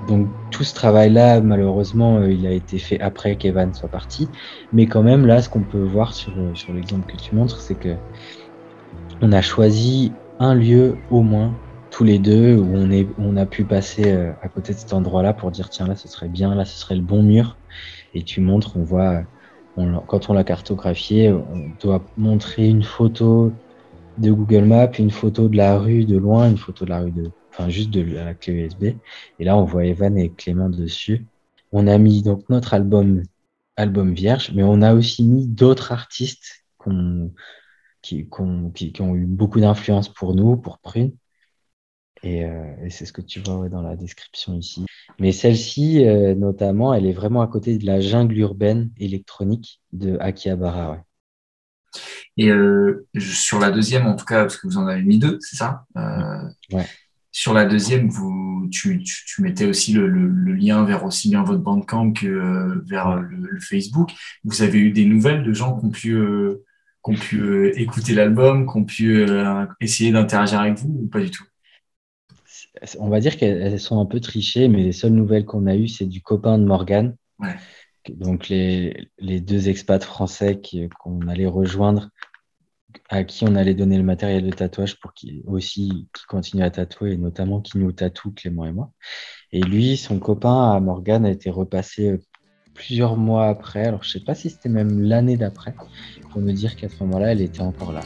Donc 0.09 0.29
tout 0.51 0.65
ce 0.65 0.75
travail-là, 0.75 1.41
malheureusement, 1.41 2.19
euh, 2.19 2.31
il 2.31 2.47
a 2.47 2.51
été 2.51 2.79
fait 2.79 3.01
après 3.01 3.37
qu'Evan 3.37 3.73
soit 3.73 3.89
parti. 3.89 4.29
Mais 4.73 4.87
quand 4.87 5.03
même, 5.03 5.27
là, 5.27 5.41
ce 5.41 5.49
qu'on 5.49 5.63
peut 5.63 5.83
voir 5.83 6.15
sur, 6.15 6.33
euh, 6.39 6.55
sur 6.55 6.73
l'exemple 6.73 7.11
que 7.11 7.17
tu 7.17 7.35
montres, 7.35 7.61
c'est 7.61 7.75
que 7.75 7.95
on 9.23 9.33
a 9.33 9.43
choisi 9.43 10.13
un 10.39 10.55
lieu 10.55 10.97
au 11.11 11.23
moins 11.23 11.55
tous 11.91 12.05
les 12.05 12.19
deux 12.19 12.57
où 12.57 12.75
on, 13.19 13.37
a 13.37 13.47
pu 13.47 13.65
passer 13.65 14.13
euh, 14.13 14.33
à 14.43 14.49
côté 14.49 14.75
de 14.75 14.79
cet 14.79 14.93
endroit-là 14.93 15.33
pour 15.33 15.53
dire 15.53 15.71
tiens 15.71 15.87
là 15.87 15.95
ce 15.95 16.09
serait 16.09 16.29
bien, 16.29 16.55
là 16.55 16.65
ce 16.65 16.77
serait 16.79 16.97
le 16.97 17.03
bon 17.03 17.23
mur. 17.23 17.57
Et 18.15 18.23
tu 18.25 18.41
montres, 18.41 18.77
on 18.77 18.83
voit, 18.83 19.23
quand 20.09 20.29
on 20.29 20.35
l'a 20.35 20.45
cartographié, 20.45 21.33
on 21.33 21.71
doit 21.81 22.05
montrer 22.17 22.69
une 22.69 22.83
photo 22.83 23.53
de 24.19 24.31
Google 24.31 24.65
Maps, 24.65 24.91
une 24.99 25.11
photo 25.11 25.49
de 25.49 25.57
la 25.57 25.79
rue 25.79 26.05
de 26.05 26.17
loin, 26.17 26.49
une 26.49 26.59
photo 26.59 26.85
de 26.85 26.91
la 26.91 27.01
rue 27.01 27.11
de, 27.11 27.31
enfin 27.57 27.69
juste 27.71 27.91
de 27.91 28.01
la 28.03 28.35
clé 28.35 28.53
USB. 28.55 28.85
Et 29.39 29.45
là 29.45 29.57
on 29.57 29.65
voit 29.65 29.85
Evan 29.87 30.17
et 30.19 30.33
Clément 30.35 30.71
dessus. 30.71 31.27
On 31.73 31.87
a 31.87 31.99
mis 31.99 32.23
donc 32.23 32.49
notre 32.51 32.75
album, 32.75 33.23
album 33.77 34.15
vierge, 34.15 34.53
mais 34.55 34.63
on 34.65 34.83
a 34.83 34.95
aussi 34.95 35.25
mis 35.25 35.47
d'autres 35.49 35.93
artistes 35.93 36.65
qui, 38.03 38.29
qu'on- 38.29 38.71
qui, 38.71 38.93
qui 38.93 39.03
ont 39.03 39.15
eu 39.15 39.27
beaucoup 39.27 39.61
d'influence 39.61 40.09
pour 40.13 40.35
nous, 40.35 40.57
pour 40.57 40.79
Prune. 40.79 41.17
Et, 42.23 42.45
euh, 42.45 42.75
et 42.83 42.91
c'est 42.91 43.05
ce 43.05 43.13
que 43.13 43.21
tu 43.21 43.41
vois 43.41 43.59
ouais, 43.59 43.69
dans 43.69 43.83
la 43.83 43.97
description 43.97 44.55
ici. 44.55 44.87
Mais 45.19 45.31
celle-ci, 45.31 46.07
euh, 46.07 46.35
notamment, 46.35 46.95
elle 46.95 47.07
est 47.07 47.13
vraiment 47.13 47.43
à 47.43 47.47
côté 47.49 47.77
de 47.77 47.85
la 47.87 48.01
jungle 48.01 48.39
urbaine 48.39 48.91
électronique 48.97 49.81
de 49.93 50.17
Akihabara. 50.21 50.93
Ouais. 50.93 51.03
Et 52.37 52.49
euh, 52.51 53.07
sur 53.19 53.59
la 53.59 53.71
deuxième, 53.71 54.07
en 54.07 54.17
tout 54.17 54.25
cas, 54.25 54.43
parce 54.43 54.57
que 54.57 54.67
vous 54.67 54.79
en 54.79 54.87
avez 54.87 55.03
mis 55.03 55.19
deux, 55.19 55.39
c'est 55.41 55.57
ça? 55.57 55.85
Euh, 55.97 56.49
Ouais. 56.71 56.91
Sur 57.37 57.53
la 57.53 57.65
deuxième, 57.65 58.09
vous, 58.09 58.69
tu, 58.71 59.03
tu, 59.03 59.25
tu 59.27 59.43
mettais 59.43 59.67
aussi 59.67 59.93
le, 59.93 60.07
le, 60.07 60.29
le 60.29 60.53
lien 60.55 60.85
vers 60.85 61.05
aussi 61.05 61.29
bien 61.31 61.43
votre 61.43 61.63
Bandcamp 61.63 62.13
que 62.13 62.29
euh, 62.29 62.81
vers 62.87 63.17
le, 63.17 63.49
le 63.51 63.61
Facebook. 63.61 64.13
Vous 64.45 64.63
avez 64.63 64.79
eu 64.79 64.93
des 64.93 65.05
nouvelles 65.05 65.43
de 65.43 65.53
gens 65.53 65.77
qui 65.77 65.85
ont 65.85 65.91
pu, 65.91 66.13
euh, 66.13 66.63
qui 67.05 67.11
ont 67.11 67.17
pu 67.17 67.41
euh, 67.41 67.73
écouter 67.77 68.15
l'album, 68.15 68.71
qui 68.71 68.77
ont 68.77 68.85
pu 68.85 69.27
essayer 69.81 70.13
d'interagir 70.13 70.61
avec 70.61 70.79
vous 70.79 71.01
ou 71.03 71.09
pas 71.09 71.21
du 71.21 71.33
tout? 71.33 71.43
On 73.01 73.09
va 73.09 73.19
dire 73.19 73.37
qu'elles 73.37 73.61
elles 73.61 73.81
sont 73.81 74.01
un 74.01 74.07
peu 74.07 74.21
trichées, 74.21 74.69
mais 74.69 74.85
les 74.85 74.93
seules 74.93 75.13
nouvelles 75.13 75.45
qu'on 75.45 75.67
a 75.67 75.75
eues, 75.75 75.89
c'est 75.89 76.07
du 76.07 76.23
copain 76.23 76.57
de 76.57 76.65
Morgan. 76.65 77.17
Ouais. 77.41 77.57
Donc 78.11 78.49
les, 78.49 79.09
les 79.19 79.41
deux 79.41 79.69
expats 79.69 80.05
français 80.05 80.61
qu'on 81.01 81.27
allait 81.27 81.47
rejoindre, 81.47 82.11
à 83.11 83.25
qui 83.25 83.45
on 83.45 83.55
allait 83.55 83.75
donner 83.75 83.97
le 83.97 84.03
matériel 84.03 84.45
de 84.45 84.51
tatouage 84.51 84.99
pour 84.99 85.13
qu'il 85.13 85.43
aussi 85.47 86.09
qu'il 86.15 86.27
continue 86.27 86.63
à 86.63 86.71
tatouer 86.71 87.13
et 87.13 87.17
notamment 87.17 87.61
qu'il 87.61 87.81
nous 87.81 87.93
tatoue 87.93 88.33
Clément 88.33 88.65
et 88.65 88.73
moi. 88.73 88.91
Et 89.53 89.61
lui, 89.61 89.97
son 89.97 90.19
copain 90.19 90.73
à 90.73 90.81
Morgan 90.81 91.25
a 91.27 91.31
été 91.31 91.51
repassé 91.51 92.11
euh, 92.11 92.23
plusieurs 92.75 93.17
mois 93.17 93.47
après. 93.47 93.87
Alors 93.87 94.03
je 94.03 94.11
sais 94.11 94.25
pas 94.25 94.35
si 94.35 94.51
c'était 94.51 94.69
même 94.69 95.01
l'année 95.01 95.37
d'après 95.37 95.75
pour 96.31 96.41
nous 96.41 96.53
dire 96.53 96.77
qu'à 96.77 96.89
ce 96.89 97.03
moment-là, 97.05 97.33
elle 97.33 97.43
était 97.43 97.61
encore 97.61 97.93
là. 97.93 98.01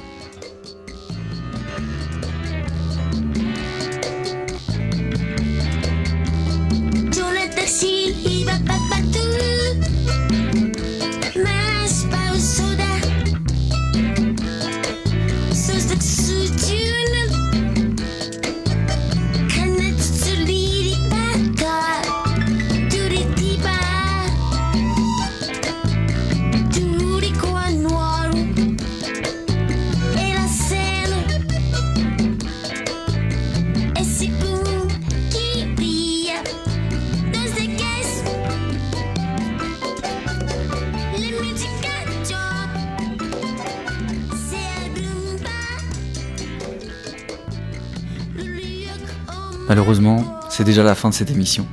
Malheureusement, 49.69 50.25
c'est 50.49 50.65
déjà 50.65 50.83
la 50.83 50.95
fin 50.95 51.11
de 51.11 51.15
cette 51.15 51.31
émission. 51.31 51.67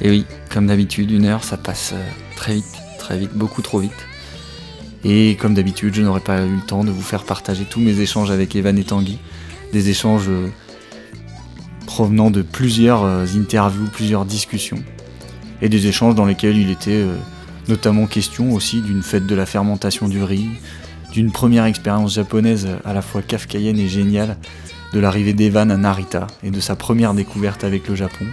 Et 0.00 0.10
oui, 0.10 0.24
comme 0.52 0.66
d'habitude, 0.66 1.12
une 1.12 1.26
heure, 1.26 1.44
ça 1.44 1.56
passe 1.56 1.92
euh, 1.94 2.02
très 2.34 2.54
vite, 2.54 2.76
très 2.98 3.16
vite, 3.16 3.30
beaucoup 3.32 3.62
trop 3.62 3.78
vite. 3.78 3.92
Et 5.04 5.36
comme 5.40 5.54
d'habitude, 5.54 5.94
je 5.94 6.02
n'aurais 6.02 6.20
pas 6.20 6.42
eu 6.42 6.56
le 6.56 6.66
temps 6.66 6.82
de 6.82 6.90
vous 6.90 7.02
faire 7.02 7.22
partager 7.22 7.64
tous 7.64 7.78
mes 7.78 8.00
échanges 8.00 8.32
avec 8.32 8.56
Evan 8.56 8.76
et 8.76 8.82
Tanguy. 8.82 9.18
Des 9.72 9.88
échanges 9.88 10.28
euh, 10.28 10.48
provenant 11.86 12.32
de 12.32 12.42
plusieurs 12.42 13.04
euh, 13.04 13.24
interviews, 13.36 13.86
plusieurs 13.92 14.24
discussions. 14.24 14.82
Et 15.62 15.68
des 15.68 15.86
échanges 15.86 16.16
dans 16.16 16.24
lesquels 16.24 16.58
il 16.58 16.70
était 16.70 17.06
notamment 17.66 18.06
question 18.06 18.52
aussi 18.52 18.82
d'une 18.82 19.02
fête 19.02 19.26
de 19.26 19.34
la 19.34 19.46
fermentation 19.46 20.06
du 20.06 20.22
riz, 20.22 20.50
d'une 21.12 21.32
première 21.32 21.64
expérience 21.64 22.12
japonaise 22.12 22.68
à 22.84 22.92
la 22.92 23.00
fois 23.00 23.22
kafkaïenne 23.22 23.78
et 23.78 23.88
géniale, 23.88 24.36
de 24.96 25.00
l'arrivée 25.00 25.34
d'Evan 25.34 25.70
à 25.70 25.76
Narita 25.76 26.26
et 26.42 26.50
de 26.50 26.58
sa 26.58 26.74
première 26.74 27.12
découverte 27.12 27.64
avec 27.64 27.86
le 27.86 27.94
Japon, 27.94 28.24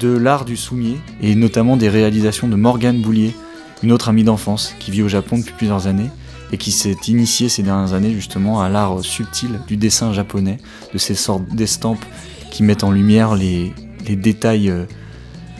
de 0.00 0.16
l'art 0.16 0.46
du 0.46 0.56
soumier 0.56 0.96
et 1.20 1.34
notamment 1.34 1.76
des 1.76 1.90
réalisations 1.90 2.48
de 2.48 2.56
Morgane 2.56 3.02
Boulier, 3.02 3.34
une 3.82 3.92
autre 3.92 4.08
amie 4.08 4.24
d'enfance 4.24 4.74
qui 4.78 4.90
vit 4.90 5.02
au 5.02 5.08
Japon 5.08 5.36
depuis 5.36 5.52
plusieurs 5.52 5.86
années 5.86 6.08
et 6.52 6.56
qui 6.56 6.72
s'est 6.72 6.96
initiée 7.06 7.50
ces 7.50 7.62
dernières 7.62 7.92
années 7.92 8.14
justement 8.14 8.62
à 8.62 8.70
l'art 8.70 9.04
subtil 9.04 9.60
du 9.68 9.76
dessin 9.76 10.14
japonais, 10.14 10.56
de 10.94 10.96
ces 10.96 11.14
sortes 11.14 11.46
d'estampes 11.54 12.04
qui 12.50 12.62
mettent 12.62 12.82
en 12.82 12.90
lumière 12.90 13.34
les, 13.34 13.74
détails 14.08 14.70
euh, 14.70 14.86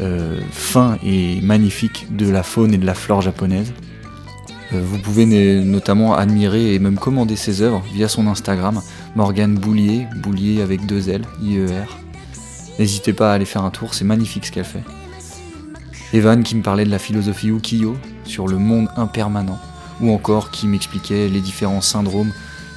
euh, 0.00 0.40
fins 0.52 0.96
et 1.04 1.38
magnifiques 1.42 2.06
de 2.16 2.30
la 2.30 2.42
faune 2.42 2.72
et 2.72 2.78
de 2.78 2.86
la 2.86 2.94
flore 2.94 3.20
japonaise. 3.20 3.74
Euh, 4.72 4.80
vous 4.82 4.98
pouvez 4.98 5.26
notamment 5.26 6.14
admirer 6.14 6.74
et 6.74 6.78
même 6.78 6.96
commander 6.96 7.36
ses 7.36 7.61
œuvres 7.61 7.84
via 7.92 8.08
son 8.08 8.26
Instagram, 8.26 8.80
Morgane 9.16 9.56
Boulier, 9.56 10.06
Boulier 10.16 10.62
avec 10.62 10.86
deux 10.86 11.11
L, 11.11 11.22
I-E-R. 11.42 11.98
N'hésitez 12.78 13.12
pas 13.12 13.32
à 13.32 13.34
aller 13.34 13.44
faire 13.44 13.64
un 13.64 13.70
tour, 13.70 13.92
c'est 13.92 14.04
magnifique 14.04 14.46
ce 14.46 14.52
qu'elle 14.52 14.64
fait. 14.64 14.84
Evan 16.12 16.42
qui 16.42 16.54
me 16.54 16.62
parlait 16.62 16.84
de 16.84 16.90
la 16.90 16.98
philosophie 16.98 17.48
Ukiyo 17.48 17.96
sur 18.24 18.46
le 18.46 18.56
monde 18.56 18.88
impermanent, 18.96 19.58
ou 20.00 20.12
encore 20.12 20.50
qui 20.50 20.68
m'expliquait 20.68 21.28
les 21.28 21.40
différents 21.40 21.80
syndromes 21.80 22.32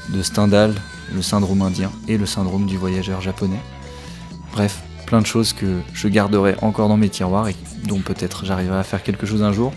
de 0.10 0.22
Stendhal, 0.24 0.74
le 1.14 1.22
syndrome 1.22 1.62
indien 1.62 1.92
et 2.08 2.18
le 2.18 2.26
syndrome 2.26 2.66
du 2.66 2.78
voyageur 2.78 3.22
japonais. 3.22 3.60
Bref, 4.54 4.82
plein 5.06 5.22
de 5.22 5.28
choses 5.28 5.54
que 5.54 5.82
je 5.94 6.08
garderai 6.08 6.56
encore 6.62 6.90
dans 6.90 6.98
mes 6.98 7.10
tiroirs 7.10 7.48
et 7.48 7.56
dont 7.86 8.00
peut-être 8.00 8.46
j'arriverai 8.46 8.80
à 8.80 8.84
faire 8.84 9.04
quelque 9.04 9.28
chose 9.28 9.44
un 9.44 9.54
jour. 9.54 9.72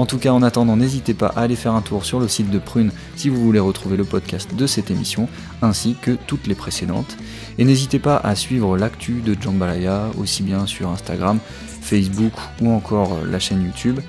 En 0.00 0.06
tout 0.06 0.16
cas, 0.16 0.32
en 0.32 0.42
attendant, 0.42 0.78
n'hésitez 0.78 1.12
pas 1.12 1.26
à 1.26 1.42
aller 1.42 1.56
faire 1.56 1.74
un 1.74 1.82
tour 1.82 2.06
sur 2.06 2.20
le 2.20 2.26
site 2.26 2.48
de 2.48 2.58
Prune 2.58 2.90
si 3.16 3.28
vous 3.28 3.38
voulez 3.44 3.58
retrouver 3.58 3.98
le 3.98 4.04
podcast 4.04 4.54
de 4.54 4.66
cette 4.66 4.90
émission, 4.90 5.28
ainsi 5.60 5.94
que 6.00 6.12
toutes 6.26 6.46
les 6.46 6.54
précédentes. 6.54 7.18
Et 7.58 7.66
n'hésitez 7.66 7.98
pas 7.98 8.16
à 8.16 8.34
suivre 8.34 8.78
l'actu 8.78 9.20
de 9.20 9.36
Jambalaya, 9.38 10.06
aussi 10.16 10.42
bien 10.42 10.64
sur 10.64 10.88
Instagram, 10.88 11.38
Facebook 11.82 12.32
ou 12.62 12.70
encore 12.70 13.18
la 13.30 13.38
chaîne 13.38 13.62
YouTube, 13.62 14.00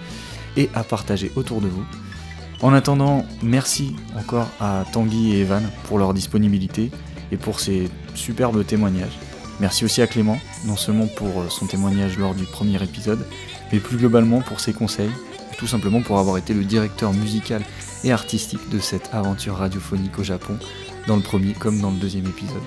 et 0.56 0.70
à 0.76 0.86
partager 0.86 1.30
autour 1.36 1.60
de 1.60 1.68
vous. 1.68 1.84
En 2.62 2.72
attendant, 2.72 3.26
merci 3.44 3.94
encore 4.18 4.48
à 4.62 4.86
Tanguy 4.94 5.34
et 5.34 5.42
Evan 5.42 5.64
pour 5.89 6.00
leur 6.00 6.14
disponibilité 6.14 6.89
et 7.34 7.36
pour 7.36 7.60
ces 7.60 7.89
superbes 8.16 8.66
témoignages. 8.66 9.20
Merci 9.60 9.84
aussi 9.84 10.02
à 10.02 10.08
Clément, 10.08 10.39
non 10.64 10.78
seulement 10.78 11.08
pour 11.08 11.52
son 11.52 11.66
témoignage 11.66 12.18
lors 12.18 12.34
du 12.34 12.46
premier 12.46 12.82
épisode, 12.82 13.28
mais 13.74 13.80
plus 13.80 13.98
globalement 13.98 14.39
pour 14.39 14.62
ses 14.62 14.72
conseils, 14.72 15.12
tout 15.62 15.68
simplement 15.68 16.01
pour 16.01 16.18
avoir 16.18 16.39
été 16.39 16.55
le 16.55 16.64
directeur 16.64 17.14
musical 17.14 17.62
et 18.03 18.12
artistique 18.12 18.68
de 18.72 18.80
cette 18.80 19.12
aventure 19.14 19.57
radiophonique 19.57 20.18
au 20.18 20.24
Japon, 20.24 20.57
dans 21.05 21.16
le 21.16 21.22
premier 21.22 21.53
comme 21.53 21.80
dans 21.80 21.91
le 21.91 21.97
deuxième 21.97 22.26
épisode. 22.26 22.64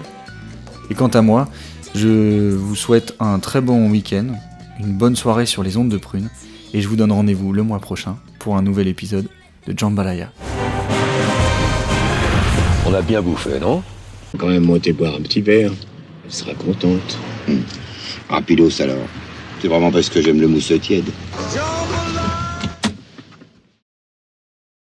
Et 0.90 0.94
quant 0.94 1.08
à 1.08 1.20
moi, 1.20 1.48
je 1.96 2.54
vous 2.54 2.76
souhaite 2.76 3.16
un 3.18 3.40
très 3.40 3.60
bon 3.60 3.90
week-end, 3.90 4.26
une 4.78 4.92
bonne 4.92 5.16
soirée 5.16 5.44
sur 5.44 5.64
les 5.64 5.76
ondes 5.76 5.88
de 5.88 5.96
prune, 5.96 6.30
et 6.72 6.80
je 6.80 6.86
vous 6.86 6.94
donne 6.94 7.10
rendez-vous 7.10 7.52
le 7.52 7.64
mois 7.64 7.80
prochain 7.80 8.16
pour 8.38 8.56
un 8.56 8.62
nouvel 8.62 8.86
épisode 8.86 9.26
de 9.66 9.76
Jambalaya. 9.76 10.30
On 12.86 12.94
a 12.94 13.02
bien 13.02 13.22
bouffé, 13.22 13.58
non? 13.58 13.82
Quand 14.38 14.46
même 14.46 14.66
monter 14.66 14.92
boire 14.92 15.16
un 15.16 15.22
petit 15.22 15.40
verre. 15.40 15.72
Elle 16.24 16.32
sera 16.32 16.54
contente. 16.54 17.18
Hum. 17.48 17.60
Rapidos 18.28 18.80
alors. 18.80 19.08
C'est 19.60 19.66
vraiment 19.66 19.90
parce 19.90 20.08
que 20.08 20.22
j'aime 20.22 20.40
le 20.40 20.46
mousse 20.46 20.72
tiède. 20.80 21.10
Jambalaya 21.52 22.13